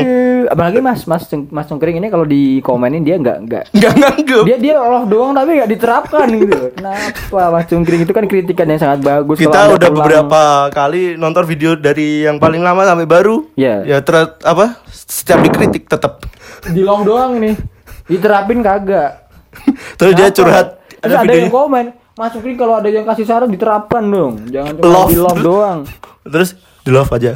apalagi 0.44 0.78
Mas 0.78 1.04
Mas 1.04 1.24
Cung- 1.24 1.48
Mas 1.48 1.64
Cungkring 1.66 1.96
ini 1.98 2.08
kalau 2.08 2.24
dikomenin 2.24 3.00
dia 3.00 3.16
nggak 3.16 3.38
nggak 3.44 3.64
nggak 3.70 3.92
nganggep 3.94 4.42
dia 4.44 4.56
dia 4.58 4.74
Allah 4.76 5.04
doang 5.04 5.32
tapi 5.32 5.56
nggak 5.56 5.70
diterapkan 5.70 6.26
gitu. 6.30 6.56
Kenapa 6.76 7.42
Mas 7.50 7.66
Cungkring 7.66 8.00
itu 8.00 8.12
kan 8.12 8.24
kritikan 8.24 8.64
yang 8.64 8.80
sangat 8.80 9.00
bagus. 9.02 9.36
Kita 9.36 9.72
udah 9.72 9.90
beberapa 9.90 10.42
kali 10.70 11.16
nonton 11.16 11.44
video 11.44 11.76
dari 11.76 12.24
yang 12.24 12.36
paling 12.36 12.60
lama 12.60 12.80
sampai 12.82 13.04
baru 13.04 13.44
Iya. 13.54 13.84
ya 13.84 13.98
ter 14.00 14.14
apa 14.40 14.80
setiap 14.86 15.40
dikritik 15.42 15.84
tetap 15.84 16.24
di 16.64 16.80
long 16.80 17.04
doang 17.04 17.36
nih. 17.36 17.73
Diterapin 18.06 18.60
kagak. 18.60 19.10
terus 19.98 20.12
dia 20.18 20.28
curhat 20.34 20.82
Terus 20.98 21.14
Ada 21.14 21.20
ada, 21.20 21.24
videonya. 21.28 21.44
yang 21.44 21.52
komen, 21.52 21.84
Mas 22.16 22.30
Sukri 22.32 22.52
kalau 22.56 22.74
ada 22.80 22.88
yang 22.88 23.04
kasih 23.04 23.26
saran 23.28 23.52
diterapkan 23.52 24.02
dong. 24.08 24.34
Jangan 24.48 24.72
cuma 24.80 24.88
Love. 24.88 25.10
di 25.12 25.16
love 25.20 25.40
doang. 25.44 25.78
Terus 26.24 26.48
di 26.80 26.90
love 26.90 27.10
aja. 27.12 27.32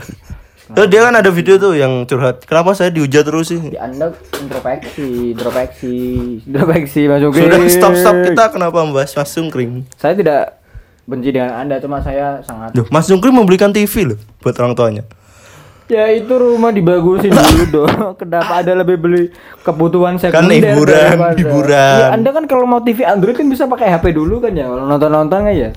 Terus 0.69 0.89
dia 0.89 1.01
kan 1.05 1.15
ada 1.17 1.29
video 1.29 1.57
tuh 1.57 1.73
yang 1.77 2.05
curhat. 2.05 2.45
Kenapa 2.45 2.73
saya 2.73 2.89
dihujat 2.89 3.25
terus 3.25 3.49
sih? 3.49 3.61
Ya 3.73 3.85
Anda 3.85 4.13
introspeksi, 4.41 5.37
introspeksi, 5.37 5.97
introspeksi 6.45 7.01
Mas 7.09 7.21
Sukri. 7.21 7.41
Sudah 7.45 7.61
stop 7.69 7.95
stop 7.97 8.17
kita 8.25 8.45
kenapa 8.53 8.79
membahas 8.85 9.13
Mas 9.13 9.29
Sungkring? 9.33 9.85
Saya 9.97 10.17
tidak 10.17 10.61
benci 11.05 11.29
dengan 11.33 11.57
Anda, 11.57 11.81
cuma 11.81 12.05
saya 12.05 12.45
sangat 12.45 12.77
Loh, 12.77 12.85
Mas 12.89 13.09
Sungkring 13.09 13.33
membelikan 13.33 13.73
TV 13.73 14.13
loh 14.13 14.19
buat 14.41 14.57
orang 14.61 14.77
tuanya. 14.77 15.03
Ya 15.89 16.05
itu 16.11 16.29
rumah 16.31 16.69
dibagusin 16.69 17.33
dulu 17.39 17.65
dong. 17.71 18.13
Kenapa 18.15 18.61
ada 18.61 18.73
lebih 18.75 18.97
beli 18.97 19.23
kebutuhan 19.61 20.17
sekunder 20.17 20.37
Kan 20.39 20.53
hiburan, 20.53 20.95
daripada- 21.11 21.35
hiburan. 21.35 21.99
Ya 21.99 22.07
Anda 22.13 22.31
kan 22.31 22.45
kalau 22.45 22.65
mau 22.65 22.79
TV 22.79 23.03
Android 23.03 23.33
kan 23.33 23.47
bisa 23.47 23.65
pakai 23.65 23.89
HP 23.89 24.13
dulu 24.13 24.37
kan 24.39 24.53
ya. 24.53 24.67
Kalau 24.67 24.85
nonton-nonton 24.85 25.49
aja. 25.49 25.73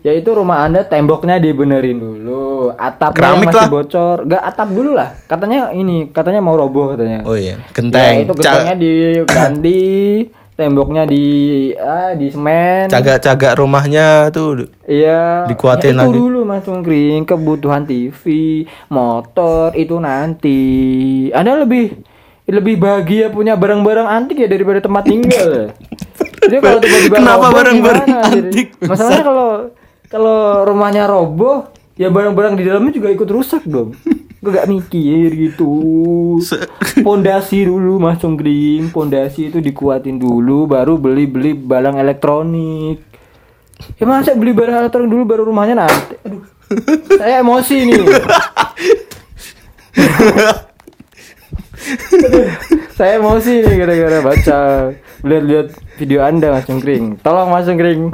Ya 0.00 0.12
itu 0.12 0.28
rumah 0.30 0.60
Anda 0.62 0.84
temboknya 0.84 1.36
dibenerin 1.38 1.96
dulu. 1.96 2.68
Atapnya 2.70 3.16
Keramik 3.16 3.48
masih 3.48 3.56
lah. 3.56 3.68
bocor. 3.70 4.16
Enggak 4.22 4.42
atap 4.44 4.68
dulu 4.68 4.90
lah. 4.92 5.08
Katanya 5.24 5.72
ini, 5.72 5.96
katanya 6.08 6.40
mau 6.40 6.52
roboh 6.54 6.92
katanya. 6.92 7.24
Oh 7.24 7.32
iya, 7.32 7.56
Ya, 7.56 7.72
genteng. 7.72 8.14
itu 8.20 8.32
Ca- 8.34 8.52
gentengnya 8.52 8.76
diganti, 8.76 9.80
temboknya 10.54 11.02
di 11.06 11.24
ah 11.74 12.14
di 12.14 12.30
semen. 12.30 12.86
Cagak-cagak 12.86 13.58
rumahnya 13.58 14.30
tuh. 14.30 14.70
Iya. 14.86 15.50
Dikuatin 15.50 15.98
ya, 15.98 16.06
itu 16.06 16.10
lagi. 16.10 16.14
dulu 16.14 16.40
Mas 16.46 16.62
Cungkring, 16.62 17.26
kebutuhan 17.26 17.82
TV, 17.86 18.22
motor 18.90 19.74
itu 19.74 19.98
nanti. 19.98 20.62
Anda 21.34 21.58
lebih 21.62 21.98
lebih 22.44 22.76
bahagia 22.76 23.32
punya 23.32 23.56
barang-barang 23.56 24.04
antik 24.06 24.36
ya 24.38 24.48
daripada 24.48 24.78
tempat 24.78 25.04
tinggal. 25.08 25.74
Jadi 26.44 26.60
kalau 26.60 26.78
tiba-tiba 26.78 27.16
Kenapa 27.16 27.46
barang-barang? 27.50 28.06
Jadi, 28.06 28.38
antik? 28.38 28.68
Masalahnya 28.84 29.22
kalau 29.24 29.50
kalau 30.12 30.40
rumahnya 30.68 31.08
roboh, 31.08 31.72
ya 31.96 32.12
barang-barang 32.12 32.54
di 32.60 32.62
dalamnya 32.68 32.92
juga 32.94 33.08
ikut 33.10 33.28
rusak 33.32 33.64
dong. 33.66 33.96
Gue 34.44 34.52
gak 34.52 34.68
mikir 34.68 35.32
gitu. 35.32 35.72
Pondasi 37.06 37.64
dulu 37.64 37.96
Mas 37.96 38.20
Cungkring, 38.20 38.92
pondasi 38.92 39.48
itu 39.48 39.64
dikuatin 39.64 40.20
dulu, 40.20 40.68
baru 40.68 41.00
beli-beli 41.00 41.56
barang 41.56 41.96
elektronik. 41.96 43.00
Ya 43.96 44.04
masa 44.04 44.36
beli 44.36 44.52
barang 44.52 44.84
elektronik 44.84 45.08
dulu 45.08 45.24
baru 45.24 45.48
rumahnya 45.48 45.88
nanti. 45.88 46.20
Aduh. 46.28 46.44
Saya 47.20 47.40
emosi 47.40 47.76
nih. 47.88 48.04
Saya 53.00 53.12
emosi 53.20 53.52
nih 53.64 53.74
gara-gara 53.80 54.18
baca 54.20 54.58
lihat-lihat 55.24 55.68
video 55.96 56.20
Anda 56.20 56.52
Mas 56.52 56.68
Cungkring. 56.68 57.16
Tolong 57.24 57.48
Mas 57.48 57.64
Cungkring. 57.64 58.12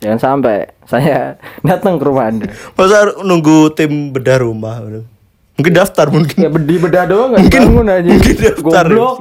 Jangan 0.00 0.16
sampai 0.16 0.64
saya 0.88 1.36
datang 1.60 2.00
ke 2.00 2.04
rumah 2.08 2.32
Anda. 2.32 2.48
Masa 2.72 3.04
harus 3.04 3.20
nunggu 3.20 3.76
tim 3.76 4.16
bedah 4.16 4.40
rumah? 4.40 4.80
Mungkin 5.60 5.72
daftar 5.72 6.06
mungkin. 6.08 6.36
Ya 6.38 6.48
bedi 6.48 6.74
bedah 6.74 7.04
doang 7.04 7.28
nggak 7.30 7.42
Mungkin- 7.44 7.62
bangun 7.68 7.86
aja. 7.86 8.08
mungkin 8.08 8.36
daftar. 8.40 8.84
Goblok. 8.88 9.16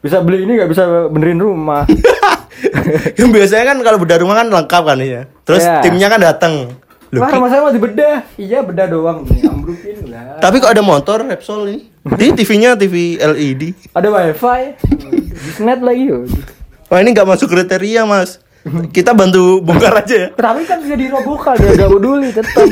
Bisa 0.00 0.16
beli 0.24 0.38
ini 0.42 0.56
nggak 0.56 0.70
bisa 0.70 0.82
benerin 1.06 1.38
rumah. 1.38 1.84
yang 3.20 3.28
biasanya 3.28 3.64
kan 3.66 3.78
kalau 3.82 3.98
bedah 3.98 4.16
rumah 4.16 4.34
kan 4.34 4.48
lengkap 4.48 4.82
kan 4.82 4.98
ya. 4.98 5.28
Terus 5.44 5.60
Iya. 5.62 5.84
timnya 5.84 6.08
kan 6.08 6.20
datang. 6.20 6.54
Loh, 7.10 7.20
Wah, 7.20 7.28
rumah 7.28 7.50
saya 7.50 7.60
mau 7.60 7.68
dibedah. 7.68 8.22
Iya, 8.38 8.62
bedah 8.62 8.86
doang. 8.86 9.26
Ambrukin 9.26 10.08
lah. 10.08 10.38
tapi 10.38 10.56
kok 10.56 10.70
ada 10.70 10.80
motor 10.80 11.20
Repsol 11.20 11.66
ini? 11.66 11.78
Ini 12.06 12.32
TV-nya 12.32 12.78
TV 12.78 13.18
LED. 13.18 13.74
Ada 13.92 14.08
wifi. 14.08 14.62
Disnet 15.28 15.82
lagi 15.82 16.06
yo. 16.06 16.24
Wah 16.86 16.98
ini 16.98 17.10
nggak 17.10 17.28
masuk 17.28 17.50
kriteria 17.50 18.06
mas. 18.06 18.38
Kita 18.92 19.16
bantu 19.16 19.64
bongkar 19.64 20.04
aja 20.04 20.14
ya. 20.14 20.28
Tapi 20.36 20.68
kan 20.68 20.84
bisa 20.84 20.92
dirobohkan 20.92 21.56
ya, 21.56 21.70
gak 21.80 21.90
peduli 21.96 22.28
tetap. 22.28 22.68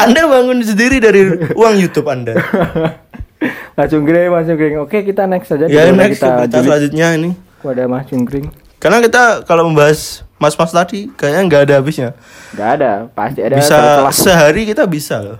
Anda 0.00 0.24
bangun 0.24 0.64
sendiri 0.64 1.04
dari 1.04 1.52
uang 1.52 1.74
YouTube 1.76 2.08
Anda. 2.08 2.32
Mas 3.76 3.88
Cungkring, 3.92 4.28
Mas 4.32 4.48
Cungkring. 4.48 4.76
Oke, 4.80 5.04
kita 5.04 5.28
next 5.28 5.52
saja. 5.52 5.68
Ya 5.68 5.90
next 5.92 6.20
kita 6.20 6.48
julid 6.48 6.64
selanjutnya 6.64 7.06
ini. 7.16 7.30
kepada 7.60 7.84
Mas 7.88 8.08
Cungkring. 8.08 8.48
Karena 8.82 8.98
kita 8.98 9.46
kalau 9.46 9.70
membahas 9.70 10.26
mas-mas 10.42 10.74
tadi 10.74 11.06
kayaknya 11.14 11.42
nggak 11.46 11.62
ada 11.70 11.74
habisnya. 11.78 12.10
Gak 12.58 12.70
ada, 12.82 13.06
pasti 13.14 13.38
ada 13.38 13.54
Bisa 13.62 14.10
sehari 14.10 14.66
kita 14.66 14.90
bisa 14.90 15.22
loh. 15.22 15.38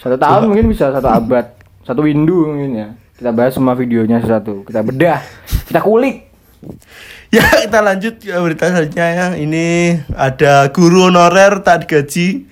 satu 0.00 0.16
tahun 0.16 0.48
mungkin 0.48 0.72
bisa 0.72 0.88
satu 0.88 1.12
abad, 1.12 1.52
satu 1.84 2.08
windu 2.08 2.48
mungkin 2.48 2.72
ya. 2.72 2.88
Kita 3.20 3.36
bahas 3.36 3.52
semua 3.52 3.76
videonya 3.76 4.24
satu, 4.24 4.64
kita 4.64 4.80
bedah, 4.80 5.20
kita 5.68 5.84
kulik. 5.84 6.29
Ya 7.34 7.46
kita 7.46 7.78
lanjut 7.78 8.18
ke 8.18 8.34
berita 8.34 8.68
selanjutnya 8.68 9.06
ya. 9.06 9.26
Ini 9.34 9.66
ada 10.12 10.66
guru 10.68 11.06
honorer 11.06 11.62
tak 11.62 11.86
digaji 11.86 12.44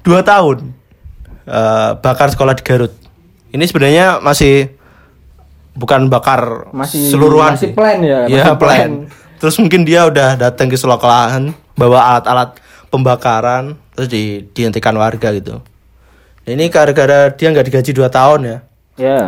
2 0.00 0.22
tahun. 0.22 0.70
Eh, 1.44 1.90
bakar 1.98 2.30
sekolah 2.30 2.54
di 2.54 2.62
Garut. 2.62 2.94
Ini 3.50 3.64
sebenarnya 3.66 4.22
masih 4.22 4.70
bukan 5.74 6.06
bakar 6.06 6.70
Masih 6.70 7.10
seluruhan 7.10 7.58
masih 7.58 7.70
sih. 7.70 7.74
plan 7.74 7.98
ya, 7.98 8.26
Iya, 8.26 8.54
masih 8.54 8.58
plan. 8.58 8.78
plan. 8.78 8.92
Terus 9.40 9.56
mungkin 9.58 9.82
dia 9.82 10.06
udah 10.06 10.38
datang 10.38 10.70
ke 10.70 10.78
sekolahan 10.78 11.50
bawa 11.74 12.14
alat-alat 12.14 12.60
pembakaran 12.86 13.74
terus 13.94 14.06
di, 14.06 14.46
dihentikan 14.52 14.94
warga 14.94 15.34
gitu. 15.34 15.58
Ini 16.44 16.70
gara-gara 16.70 17.30
dia 17.30 17.50
nggak 17.50 17.66
digaji 17.66 17.90
2 17.92 18.06
tahun 18.08 18.40
ya. 18.46 18.58
Ya. 18.94 19.20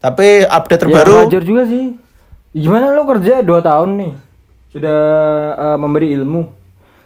Tapi 0.00 0.42
update 0.42 0.80
Ya, 0.80 0.82
terbaru 0.82 1.14
wajar 1.24 1.42
juga 1.44 1.62
sih. 1.64 1.94
Gimana 2.54 2.94
lo 2.94 3.02
kerja 3.04 3.42
2 3.42 3.50
tahun 3.60 3.88
nih? 3.98 4.12
Sudah 4.70 4.98
eh, 5.52 5.76
memberi 5.76 6.14
ilmu. 6.14 6.46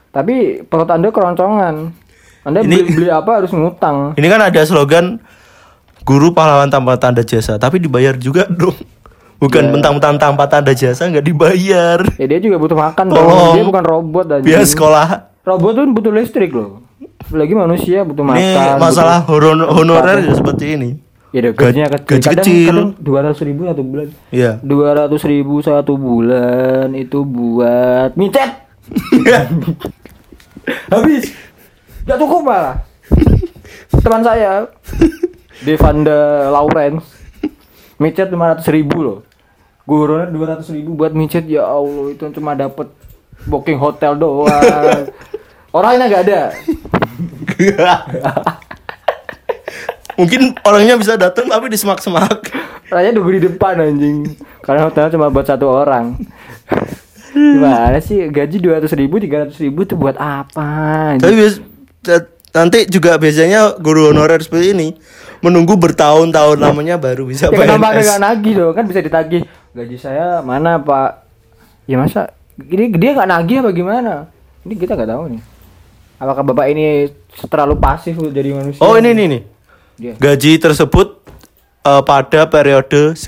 Tapi 0.09 0.61
perut 0.63 0.89
Anda 0.89 1.09
keroncongan. 1.09 1.75
Anda 2.45 2.61
Ini- 2.61 2.69
beli, 2.81 2.83
beli 2.95 3.09
apa 3.09 3.41
harus 3.41 3.51
ngutang. 3.51 4.13
Ini 4.15 4.27
kan 4.27 4.41
ada 4.43 4.61
slogan 4.63 5.21
guru 6.01 6.33
pahlawan 6.33 6.69
tanpa 6.69 6.97
tanda 6.97 7.21
jasa, 7.21 7.57
tapi 7.57 7.77
dibayar 7.77 8.17
juga 8.17 8.45
dong. 8.47 8.77
Bukan 9.39 9.71
mentang-mentang 9.71 10.19
tanpa 10.19 10.49
tanda 10.49 10.73
jasa 10.73 11.07
nggak 11.07 11.23
dibayar. 11.23 11.99
Ya 12.19 12.27
dia 12.27 12.41
juga 12.41 12.57
butuh 12.59 12.75
makan 12.75 13.05
Tolong. 13.07 13.23
dong. 13.23 13.55
Dia 13.55 13.65
bukan 13.65 13.85
robot 13.85 14.25
dan 14.27 14.39
Biar 14.43 14.65
sekolah. 14.65 15.31
Robot 15.45 15.73
tuh 15.73 15.85
butuh 15.89 16.13
listrik 16.13 16.51
loh. 16.51 16.83
Lagi 17.31 17.55
manusia 17.55 18.03
butuh 18.03 18.25
makan. 18.25 18.41
Ini 18.41 18.77
masalah 18.77 19.23
horon- 19.25 19.65
honorer 19.65 20.25
ya 20.25 20.33
seperti 20.35 20.75
ini. 20.75 20.91
Ya 21.29 21.39
udah 21.43 21.53
gajinya 21.53 21.87
Gaji- 21.87 22.01
kecil. 22.01 22.09
gaji 22.09 22.25
kadang, 22.25 22.41
kecil. 22.41 22.67
kadang 22.67 22.89
200 23.37 23.45
ribu 23.45 23.61
satu 23.67 23.83
bulan. 23.85 24.07
Iya. 24.31 24.51
200 24.61 25.23
ribu 25.27 25.55
satu 25.61 25.93
bulan 25.95 26.87
itu 26.93 27.19
buat 27.21 28.11
micet. 28.15 28.51
Habis. 30.89 31.25
Gak 32.05 32.17
cukup 32.17 32.41
malah. 32.43 32.77
Teman 33.91 34.21
saya 34.21 34.69
Devanda 35.61 36.49
Lawrence 36.49 37.05
micet 37.97 38.29
500 38.29 38.63
ribu 38.71 38.97
loh. 38.99 39.19
Gurunya 39.85 40.29
200 40.29 40.65
ribu 40.71 40.95
buat 40.95 41.13
micet 41.13 41.45
ya 41.45 41.65
Allah 41.65 42.09
itu 42.09 42.23
cuma 42.31 42.53
dapat 42.53 42.89
booking 43.45 43.77
hotel 43.77 44.17
doang. 44.17 44.49
Orangnya 45.77 46.05
gak 46.09 46.23
ada. 46.25 46.41
Mungkin 50.19 50.59
orangnya 50.61 50.99
bisa 50.99 51.15
datang 51.15 51.47
tapi 51.47 51.71
di 51.71 51.79
semak-semak. 51.79 52.51
Raya 52.91 53.15
nunggu 53.15 53.39
di 53.39 53.43
depan 53.47 53.79
anjing. 53.79 54.35
Karena 54.61 54.85
hotelnya 54.85 55.15
cuma 55.15 55.31
buat 55.31 55.47
satu 55.47 55.71
orang. 55.71 56.19
Gimana 57.31 57.99
sih? 57.99 58.27
Gaji 58.27 58.59
200 58.59 58.91
ribu 58.95 59.17
300 59.17 59.55
ribu 59.61 59.85
tuh 59.85 59.95
buat 59.95 60.17
apa 60.17 60.67
Tapi 61.15 61.23
anjing? 61.23 61.37
bias- 61.37 61.63
ta- 62.01 62.27
nanti 62.51 62.89
juga 62.89 63.15
biasanya 63.15 63.79
guru 63.79 64.11
honorer 64.11 64.41
seperti 64.41 64.73
ini 64.73 64.89
menunggu 65.39 65.77
bertahun-tahun 65.77 66.59
lamanya 66.59 66.99
baru 66.99 67.23
bisa 67.23 67.47
Ya 67.47 67.55
kenapa 67.55 67.95
nggak 67.95 68.19
nagih 68.19 68.53
dong 68.57 68.73
kan 68.73 68.85
bisa 68.85 68.99
ditagih. 68.99 69.47
Gaji 69.71 69.97
saya 69.97 70.43
mana 70.43 70.81
pak? 70.81 71.29
Ya 71.85 71.95
masa 71.95 72.35
ini 72.59 72.91
dia 72.91 73.15
nggak 73.15 73.31
nagih 73.31 73.57
apa 73.63 73.71
gimana? 73.71 74.15
Ini 74.67 74.75
kita 74.75 74.99
nggak 74.99 75.09
tahu 75.09 75.25
nih. 75.31 75.43
Apakah 76.19 76.43
bapak 76.43 76.67
ini 76.69 77.13
terlalu 77.47 77.79
pasif 77.79 78.19
jadi 78.19 78.51
manusia? 78.51 78.83
Oh 78.83 78.99
ini 78.99 79.15
nih 79.15 79.27
nih. 79.31 79.43
Dia. 79.99 80.15
Gaji 80.15 80.57
tersebut 80.57 81.19
eh, 81.83 82.03
pada 82.03 82.47
periode 82.47 83.13
96 83.13 83.19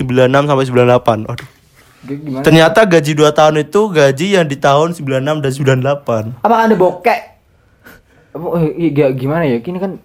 sampai 0.47 0.65
98. 0.65 1.27
Aduh. 1.27 1.47
Gimana 2.01 2.41
Ternyata 2.41 2.81
gaji 2.81 3.11
2 3.13 3.29
tahun 3.29 3.55
itu 3.61 3.81
gaji 3.87 4.27
yang 4.33 4.47
di 4.47 4.57
tahun 4.57 4.95
96 4.95 5.21
dan 5.37 5.51
98. 6.33 6.41
Apakah 6.41 6.63
anda 6.65 6.73
bokek 6.73 7.19
eh, 8.33 9.11
gimana 9.13 9.43
ya 9.45 9.59
ini 9.59 9.77
kan 9.77 9.99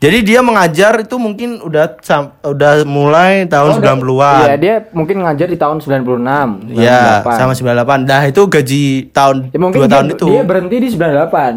Jadi 0.00 0.24
dia 0.24 0.40
mengajar 0.40 0.96
itu 0.98 1.12
mungkin 1.16 1.60
udah 1.60 2.00
udah 2.42 2.72
mulai 2.88 3.44
tahun 3.44 3.68
Oh, 3.68 3.78
udah- 3.78 3.96
90-an. 4.00 4.40
Iya, 4.42 4.54
dia 4.56 4.74
mungkin 4.90 5.20
ngajar 5.20 5.44
di 5.44 5.56
tahun 5.56 5.76
96. 5.76 6.72
Iya, 6.72 7.20
98. 7.20 7.36
sama 7.36 7.52
98. 7.52 8.08
Nah, 8.08 8.22
itu 8.24 8.42
gaji 8.48 8.82
tahun 9.12 9.36
Ya, 9.52 9.58
mungkin 9.60 9.76
2 9.76 9.84
dia, 9.84 9.92
tahun 9.92 10.06
itu. 10.10 10.26
dia 10.26 10.42
berhenti 10.42 10.76
di 10.80 10.88
98. 10.88 11.54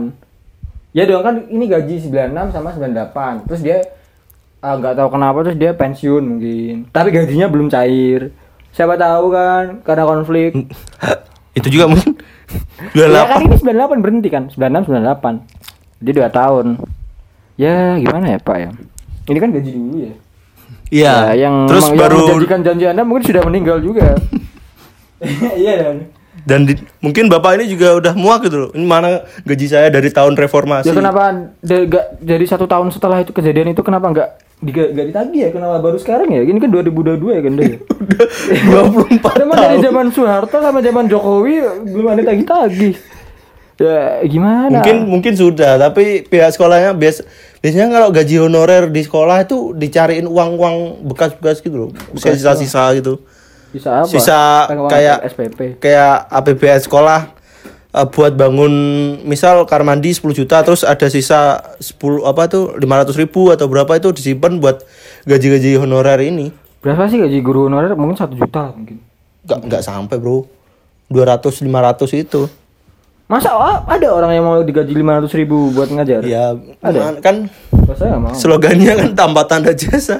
Ya 0.91 1.03
dong 1.07 1.23
kan 1.23 1.35
ini 1.47 1.65
gaji 1.65 1.95
96 2.03 2.51
sama 2.51 2.69
98. 2.69 3.47
Terus 3.47 3.61
dia 3.63 3.77
ah, 4.63 4.73
nggak 4.73 4.95
tahu 4.95 5.09
kenapa 5.11 5.37
terus 5.43 5.57
dia 5.57 5.71
pensiun 5.71 6.23
mungkin. 6.23 6.75
Tapi 6.89 7.11
gajinya 7.11 7.45
belum 7.45 7.67
cair. 7.67 8.31
Siapa 8.71 8.95
tahu 8.95 9.29
kan 9.29 9.83
karena 9.83 10.03
konflik. 10.03 10.55
Itu 11.53 11.69
juga 11.69 11.85
mungkin 11.85 12.17
Ya 12.97 13.05
kan 13.05 13.45
28. 13.45 13.45
ini 13.45 13.55
98 13.77 14.01
berhenti 14.01 14.27
kan 14.27 14.49
96 14.49 14.89
98 14.89 16.01
Jadi 16.01 16.11
2 16.17 16.33
tahun 16.33 16.65
Ya 17.53 17.93
gimana 17.93 18.25
ya 18.25 18.39
Pak 18.41 18.57
ya 18.57 18.69
Ini 19.29 19.37
kan 19.37 19.49
gaji 19.53 19.69
dulu 19.69 19.97
ya 20.01 20.13
Iya. 20.89 21.13
Ya, 21.29 21.45
yang 21.45 21.69
Terus 21.69 21.85
memang- 21.85 21.93
yang 21.93 22.01
baru 22.01 22.17
menjanjikan 22.19 22.59
janji 22.63 22.85
Anda 22.85 23.01
mungkin 23.01 23.23
sudah 23.23 23.41
meninggal 23.43 23.77
juga. 23.79 24.17
Iya 25.55 25.73
dan. 25.79 25.95
dan 26.43 26.59
di- 26.67 26.81
mungkin 26.99 27.29
bapak 27.29 27.55
ini 27.55 27.65
juga 27.67 27.95
udah 27.95 28.13
muak 28.13 28.43
gitu 28.43 28.57
loh. 28.57 28.69
Ini 28.73 28.83
mana 28.83 29.09
gaji 29.41 29.65
saya 29.65 29.87
dari 29.87 30.09
tahun 30.09 30.35
reformasi. 30.35 30.85
Ya 30.85 30.93
kenapa 30.93 31.31
de- 31.59 31.87
gak, 31.87 32.19
jadi 32.19 32.45
satu 32.45 32.65
tahun 32.65 32.89
setelah 32.89 33.21
itu 33.21 33.31
kejadian 33.31 33.71
itu 33.71 33.79
kenapa 33.79 34.09
nggak 34.09 34.29
diga- 34.63 34.89
nggak 34.89 35.07
ditagih 35.09 35.39
ya? 35.41 35.49
Kenapa 35.51 35.77
baru 35.77 35.97
sekarang 35.97 36.27
ya? 36.27 36.41
Ini 36.41 36.57
kan 36.57 36.69
2022 36.71 37.03
ya 37.29 37.41
kan 37.41 37.53
deh. 37.53 37.71
24 39.21 39.43
Emang 39.43 39.57
dari 39.57 39.77
zaman 39.79 40.05
Soeharto 40.09 40.57
sama 40.57 40.79
zaman 40.79 41.05
Jokowi 41.05 41.55
belum 41.85 42.07
ada 42.09 42.21
tagih-tagih. 42.23 42.95
Ya 43.75 43.99
gimana? 44.23 44.79
Mungkin 44.79 44.97
mungkin 45.09 45.33
sudah, 45.33 45.75
tapi 45.77 46.21
pihak 46.23 46.53
sekolahnya 46.53 46.93
bias 46.93 47.25
biasanya 47.57 47.89
kalau 47.91 48.09
gaji 48.09 48.35
honorer 48.37 48.85
di 48.87 49.01
sekolah 49.01 49.41
itu 49.41 49.73
dicariin 49.73 50.23
uang-uang 50.23 51.03
bekas-bekas 51.03 51.59
gitu 51.59 51.75
loh. 51.77 51.89
Sisa-sisa 52.13 52.93
gitu. 52.93 53.17
bisa 53.69 53.89
apa? 53.99 54.07
Sisa 54.07 54.39
Uang 54.69 54.85
kayak 54.85 55.17
SPP. 55.27 55.59
kayak 55.81 56.29
APBN 56.29 56.79
sekolah 56.79 57.33
eh, 57.93 58.07
buat 58.09 58.33
bangun 58.33 58.73
misal 59.23 59.63
kamar 59.63 59.95
mandi 59.95 60.11
10 60.11 60.33
juta 60.33 60.59
terus 60.61 60.81
ada 60.81 61.05
sisa 61.07 61.61
10 61.77 62.25
apa 62.25 62.49
tuh 62.49 62.75
500 62.75 63.13
ribu 63.15 63.53
atau 63.53 63.69
berapa 63.69 63.93
itu 63.93 64.09
disimpan 64.11 64.57
buat 64.57 64.81
gaji-gaji 65.23 65.77
honorer 65.77 66.19
ini. 66.19 66.49
Berapa 66.81 67.07
sih 67.07 67.21
gaji 67.21 67.39
guru 67.39 67.71
honorer? 67.71 67.95
Mungkin 67.95 68.17
satu 68.17 68.35
juta 68.35 68.73
mungkin. 68.75 68.99
Enggak 69.47 69.59
enggak 69.63 69.81
sampai, 69.83 70.17
Bro. 70.19 70.47
200 71.07 71.63
500 71.63 72.11
itu. 72.17 72.41
Masa 73.23 73.55
ah, 73.55 73.87
ada 73.87 74.07
orang 74.11 74.35
yang 74.35 74.43
mau 74.43 74.59
digaji 74.59 74.91
500 74.91 75.31
ribu 75.39 75.71
buat 75.71 75.87
ngajar? 75.87 76.21
Ya, 76.27 76.53
Ada? 76.83 77.23
kan 77.23 77.47
saya 77.95 78.15
nggak 78.15 78.21
mau. 78.21 78.33
slogannya 78.35 78.93
kan 78.99 79.09
tanpa 79.15 79.47
tanda 79.47 79.71
jasa. 79.71 80.19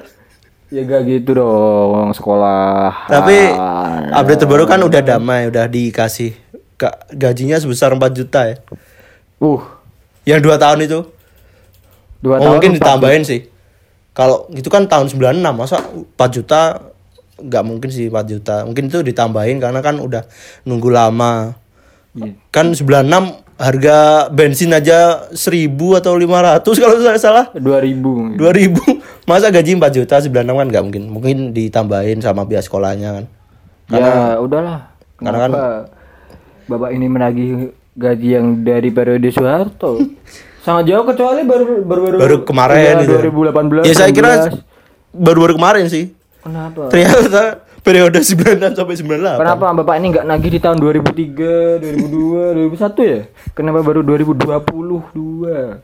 Ya 0.74 0.82
gak 0.84 1.06
gitu 1.06 1.38
dong 1.38 2.10
sekolah. 2.16 3.06
Tapi 3.06 3.38
Ah, 3.54 4.24
update 4.24 4.42
terbaru 4.42 4.66
kan 4.66 4.82
udah 4.82 5.06
damai, 5.06 5.46
udah 5.46 5.70
dikasih 5.70 6.34
gajinya 7.14 7.58
sebesar 7.60 7.94
4 7.94 8.18
juta 8.18 8.42
ya. 8.50 8.56
Uh, 9.40 9.62
Yang 10.24 10.40
2 10.48 10.64
tahun 10.64 10.80
itu. 10.88 11.00
dua 12.24 12.40
oh, 12.40 12.40
tahun 12.40 12.52
mungkin 12.56 12.72
ditambahin 12.80 13.24
sih. 13.28 13.42
Kalau 14.16 14.48
itu 14.56 14.70
kan 14.72 14.88
tahun 14.88 15.12
96, 15.12 15.44
masa 15.52 15.84
4 15.84 16.16
juta 16.32 16.80
nggak 17.36 17.64
mungkin 17.68 17.90
sih 17.92 18.08
4 18.08 18.24
juta. 18.32 18.56
Mungkin 18.64 18.88
itu 18.88 19.04
ditambahin 19.04 19.60
karena 19.60 19.84
kan 19.84 20.00
udah 20.00 20.24
nunggu 20.64 20.88
lama. 20.88 21.60
Iya. 22.16 22.32
Kan 22.54 22.72
96 22.72 23.44
harga 23.60 24.28
bensin 24.32 24.72
aja 24.72 25.30
1000 25.34 26.00
atau 26.00 26.14
500 26.16 26.64
kalau 26.64 26.96
saya 27.04 27.20
salah. 27.20 27.46
Dua 27.58 27.82
ribu. 27.82 28.38
2000 28.40 28.80
masa 29.30 29.52
gaji 29.52 29.76
4 29.76 29.98
juta 29.98 30.16
96 30.24 30.32
kan 30.48 30.68
nggak 30.72 30.84
mungkin. 30.86 31.04
Mungkin 31.12 31.38
ditambahin 31.52 32.24
sama 32.24 32.48
pihak 32.48 32.64
sekolahnya 32.64 33.20
kan. 33.20 33.26
Ya 33.92 34.40
udahlah. 34.40 34.94
karena 35.20 35.38
kan- 35.44 35.52
Kenapa 35.52 36.03
bapak 36.68 36.90
ini 36.96 37.06
menagih 37.10 37.52
gaji 37.94 38.28
yang 38.40 38.64
dari 38.64 38.90
periode 38.90 39.30
Soeharto? 39.30 40.00
Sangat 40.66 40.88
jauh 40.88 41.04
kecuali 41.04 41.44
baru 41.44 41.84
baru 41.84 42.02
baru, 42.08 42.18
Baru 42.24 42.38
kemarin 42.48 43.04
itu. 43.04 43.12
2018. 43.20 43.84
Ya 43.84 43.94
saya 44.00 44.12
kira 44.16 44.48
19. 44.48 44.64
baru-baru 45.12 45.54
kemarin 45.60 45.86
sih. 45.92 46.16
Kenapa? 46.40 46.88
Ternyata 46.88 47.68
periode 47.84 48.24
96 48.24 48.72
sampai 48.72 48.96
98. 48.96 49.44
Kenapa 49.44 49.66
bapak 49.76 49.96
ini 50.00 50.08
nggak 50.16 50.24
nagih 50.24 50.52
di 50.56 50.60
tahun 50.64 50.80
2003, 50.80 51.84
2002, 51.84 52.72
2001 52.80 53.12
ya? 53.12 53.28
Kenapa 53.52 53.80
baru 53.84 54.00
2022? 54.08 55.84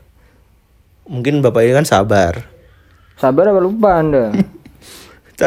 Mungkin 1.12 1.34
bapak 1.44 1.60
ini 1.60 1.72
kan 1.76 1.84
sabar. 1.84 2.40
Sabar 3.20 3.52
apa 3.52 3.60
lupa 3.60 4.00
anda? 4.00 4.32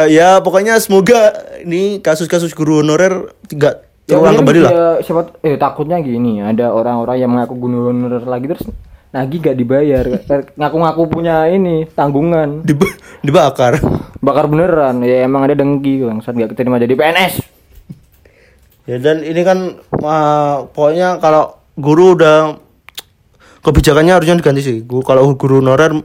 Ya 0.09 0.41
pokoknya 0.41 0.81
semoga 0.81 1.37
ini 1.61 2.01
kasus-kasus 2.01 2.57
guru 2.57 2.81
honorer 2.81 3.29
tidak 3.45 3.92
terulang 4.05 4.35
mungkin 4.35 4.39
kembali 4.41 4.59
lah. 4.59 4.71
ya, 4.71 4.83
siapa 4.99 5.21
eh 5.39 5.55
takutnya 5.55 5.97
gini 5.97 6.39
ada 6.39 6.69
orang-orang 6.69 7.17
yang 7.17 7.31
mengaku 7.31 7.55
gubernur 7.57 8.19
lagi 8.21 8.45
terus 8.47 8.65
nagih 9.09 9.39
gak 9.39 9.55
dibayar 9.55 10.03
Eh, 10.09 10.19
ngaku-ngaku 10.53 11.01
punya 11.07 11.45
ini 11.45 11.85
tanggungan 11.87 12.61
Dib- 12.61 12.83
dibakar. 13.21 13.77
bakar 14.19 14.45
beneran 14.45 14.99
ya 14.99 15.21
emang 15.21 15.43
ada 15.43 15.53
dengki 15.53 16.01
bangsat 16.01 16.33
gak 16.33 16.51
keterima 16.51 16.77
jadi 16.77 16.93
PNS 16.93 17.33
Ya 18.83 18.99
dan 18.99 19.23
ini 19.23 19.41
kan 19.41 19.79
ah, 20.01 20.67
pokoknya 20.67 21.15
kalau 21.17 21.55
guru 21.73 22.19
udah 22.19 22.59
kebijakannya 23.63 24.11
harusnya 24.11 24.35
diganti 24.35 24.59
sih. 24.59 24.77
Guru, 24.83 24.99
kalau 25.01 25.23
guru 25.33 25.63
honorer 25.63 25.95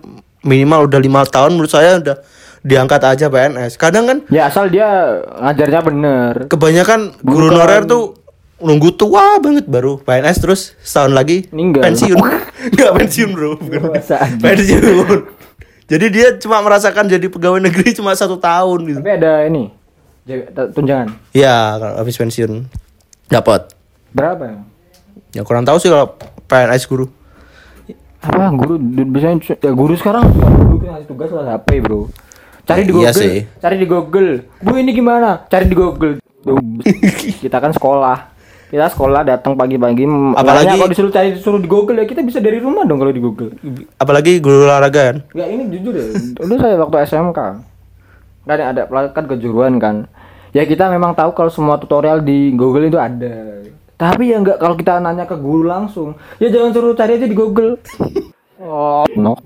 minimal 0.41 0.87
udah 0.87 1.01
lima 1.03 1.27
tahun 1.27 1.59
menurut 1.59 1.67
saya 1.69 1.99
udah 1.99 2.23
diangkat 2.69 3.01
aja 3.03 3.27
PNS. 3.27 3.75
Kadang 3.75 4.05
kan 4.05 4.19
ya 4.29 4.47
asal 4.47 4.69
dia 4.69 4.87
ngajarnya 5.35 5.81
bener 5.83 6.33
kebanyakan 6.47 7.17
guru 7.19 7.49
honorer 7.49 7.83
tuh 7.83 8.13
nunggu 8.59 8.93
tua 8.93 9.39
banget 9.39 9.65
baru 9.65 9.97
PNS 9.99 10.37
terus 10.39 10.61
setahun 10.79 11.11
lagi 11.11 11.49
Meninggal. 11.49 11.83
pensiun. 11.83 12.19
Enggak 12.75 12.93
pensiun, 12.93 13.31
Bro. 13.33 13.51
Bukan. 13.57 14.03
Pensiun. 14.45 15.19
Jadi 15.89 16.07
dia 16.11 16.37
cuma 16.37 16.61
merasakan 16.61 17.07
jadi 17.07 17.25
pegawai 17.25 17.63
negeri 17.63 17.91
cuma 17.93 18.13
satu 18.13 18.37
tahun 18.37 18.79
gitu. 18.85 18.99
tapi 18.99 19.13
ada 19.15 19.41
ini 19.43 19.73
tunjangan 20.69 21.09
Ya, 21.33 21.73
kalau 21.75 21.95
habis 21.97 22.13
pensiun 22.15 22.69
dapat. 23.27 23.73
berapa 24.11 24.43
ya 24.43 24.59
Ya 25.31 25.43
kurang 25.43 25.65
tahu 25.65 25.77
sih 25.77 25.89
kalau 25.89 26.13
PNS 26.45 26.85
guru. 26.85 27.09
apa 28.19 28.51
guru 28.51 28.77
biasanya 29.07 29.57
ya 29.57 29.71
guru 29.71 29.95
sekarang 29.95 30.27
guru 30.29 30.83
ngasih 30.83 31.07
tugas 31.07 31.31
lah 31.31 31.55
HP 31.55 31.81
bro 31.81 32.11
cari 32.69 32.85
di 32.85 32.93
Iya 32.93 33.09
Google 33.09 33.17
sih. 33.17 33.37
cari 33.57 33.77
di 33.77 33.87
Google. 33.87 34.31
Bu 34.61 34.77
ini 34.77 34.93
gimana? 34.93 35.49
Cari 35.49 35.65
di 35.65 35.75
Google. 35.75 36.21
Kita 37.43 37.59
kan 37.59 37.73
sekolah. 37.73 38.37
Kita 38.69 38.85
sekolah 38.87 39.25
datang 39.25 39.57
pagi-pagi. 39.57 40.05
Apalagi- 40.37 40.77
kalau 40.77 40.87
disuruh 40.87 41.09
cari 41.09 41.33
disuruh 41.33 41.57
di 41.57 41.65
Google 41.67 41.97
ya 41.97 42.07
kita 42.07 42.21
bisa 42.21 42.37
dari 42.37 42.61
rumah 42.61 42.85
dong 42.85 43.01
kalau 43.01 43.09
di 43.09 43.19
Google. 43.19 43.57
Apalagi 43.97 44.37
guru 44.39 44.63
olahraga 44.63 44.93
kan. 45.09 45.17
ya 45.33 45.49
ini 45.49 45.73
jujur 45.73 45.97
ya. 45.97 46.05
Dulu 46.37 46.55
saya 46.55 46.77
waktu 46.77 46.97
SMK 47.09 47.39
kan 48.45 48.59
ada 48.63 48.85
kan 49.11 49.25
kejuruan 49.27 49.81
kan? 49.81 50.05
Ya 50.53 50.65
kita 50.65 50.89
memang 50.89 51.13
tahu 51.13 51.33
kalau 51.33 51.49
semua 51.49 51.77
tutorial 51.77 52.21
di 52.21 52.53
Google 52.53 52.87
itu 52.87 53.01
ada. 53.01 53.65
Tapi 53.97 54.31
ya 54.31 54.39
enggak 54.39 54.61
kalau 54.61 54.77
kita 54.77 55.01
nanya 55.01 55.25
ke 55.25 55.35
guru 55.35 55.65
langsung 55.65 56.13
ya 56.37 56.47
jangan 56.47 56.71
suruh 56.71 56.93
cari 56.93 57.17
aja 57.17 57.25
di 57.25 57.35
Google. 57.35 57.81
Oh 58.59 59.07
no 59.15 59.39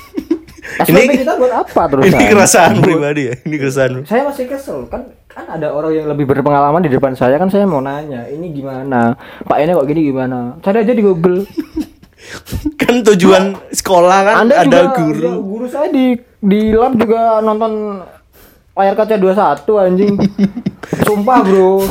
Ini- 0.63 1.11
SPP 1.11 1.21
kita 1.21 1.35
buat 1.35 1.53
apa 1.53 1.83
terus 1.87 2.07
Ini 2.07 2.25
keresahan 2.25 2.75
pribadi 2.79 3.23
ya. 3.25 3.35
Ini 3.37 3.57
keresahan. 3.57 3.93
saya 4.05 4.23
masih 4.25 4.47
kesel 4.47 4.87
kan 4.87 5.03
kan 5.27 5.45
ada 5.51 5.69
orang 5.69 5.91
yang 5.93 6.07
lebih 6.07 6.25
berpengalaman 6.25 6.81
di 6.81 6.89
depan 6.89 7.13
saya 7.13 7.35
kan 7.35 7.49
saya 7.49 7.65
mau 7.65 7.81
nanya 7.81 8.29
ini 8.29 8.53
gimana 8.53 9.17
pak 9.43 9.59
ini 9.59 9.73
kok 9.73 9.87
gini 9.87 10.01
gimana 10.07 10.61
cari 10.61 10.81
aja 10.81 10.93
di 10.93 11.01
Google 11.01 11.43
kan 12.81 12.95
tujuan 13.03 13.43
sekolah 13.69 14.19
kan 14.23 14.35
Anda 14.41 14.55
ada 14.61 14.69
juga, 14.69 14.95
guru. 14.95 15.19
ya, 15.21 15.33
guru 15.35 15.67
saya 15.67 15.89
di 15.89 16.15
di 16.39 16.71
lab 16.71 16.95
juga 16.95 17.41
nonton 17.41 18.05
layar 18.73 18.95
kaca 18.95 19.17
21 19.17 19.85
anjing. 19.85 20.15
Sumpah, 21.07 21.41
Bro. 21.41 21.85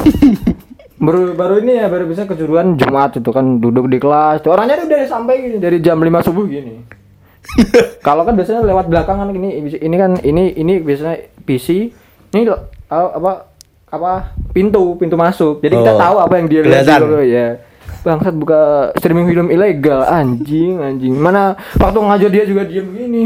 Baru 0.98 1.34
baru 1.34 1.56
ini 1.60 1.78
ya 1.78 1.88
baru 1.88 2.06
bisa 2.06 2.26
kejuruan 2.26 2.74
Jumat 2.74 3.16
itu 3.16 3.30
kan 3.30 3.58
duduk 3.58 3.86
di 3.86 3.98
kelas. 3.98 4.46
Orangnya 4.46 4.78
udah 4.80 5.02
sampai 5.04 5.42
gini, 5.42 5.58
dari 5.58 5.78
jam 5.78 5.98
5 5.98 6.10
subuh 6.22 6.46
gini. 6.46 7.01
Kalau 8.06 8.24
kan 8.24 8.34
biasanya 8.34 8.62
lewat 8.62 8.86
belakangan 8.88 9.28
gini 9.30 9.58
ini 9.60 9.96
kan 9.96 10.18
ini 10.22 10.54
ini 10.54 10.80
biasanya 10.80 11.18
PC 11.42 11.92
ini 12.32 12.42
lo- 12.44 12.70
apa 12.88 13.52
apa 13.88 14.12
pintu 14.52 14.96
pintu 14.96 15.16
masuk. 15.16 15.60
Jadi 15.60 15.76
kita 15.76 15.94
Oh, 15.94 16.00
tahu 16.00 16.16
apa 16.22 16.34
yang 16.38 16.48
dia 16.48 16.62
lihat 16.64 17.02
loh, 17.02 17.20
ya. 17.20 17.60
Bangsat 18.02 18.34
buka 18.34 18.62
streaming 18.98 19.28
film 19.28 19.48
ilegal 19.48 20.02
anjing 20.02 20.80
anjing. 20.80 21.14
Mana 21.14 21.54
waktu 21.76 22.00
ngajar 22.00 22.30
dia 22.32 22.44
juga 22.46 22.64
diem 22.64 22.88
begini. 22.88 23.24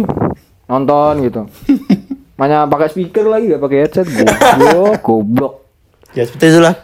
Nonton 0.66 1.14
gitu. 1.22 1.42
Mana 2.40 2.66
pakai 2.66 2.90
speaker 2.90 3.24
lagi 3.26 3.48
gak 3.48 3.64
pakai 3.64 3.78
headset 3.80 4.08
goblok 4.10 5.00
goblok. 5.00 5.54
Ya 6.12 6.26
seperti 6.26 6.52
itulah. 6.52 6.76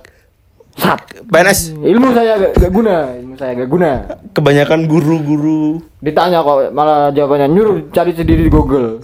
Sat. 0.71 0.99
PNS 1.21 1.75
Ilmu 1.75 2.07
saya 2.11 2.39
gak, 2.39 2.51
gak 2.57 2.71
guna, 2.71 2.95
ilmu 3.13 3.35
saya 3.35 3.51
gak 3.53 3.69
guna. 3.69 3.91
kebanyakan 4.31 4.87
guru-guru 4.87 5.83
Ditanya 5.99 6.41
kok 6.41 6.71
malah 6.71 7.11
jawabannya 7.11 7.47
nyuruh 7.47 7.91
cari 7.91 8.11
sendiri 8.11 8.47
di 8.47 8.51
Google. 8.51 9.03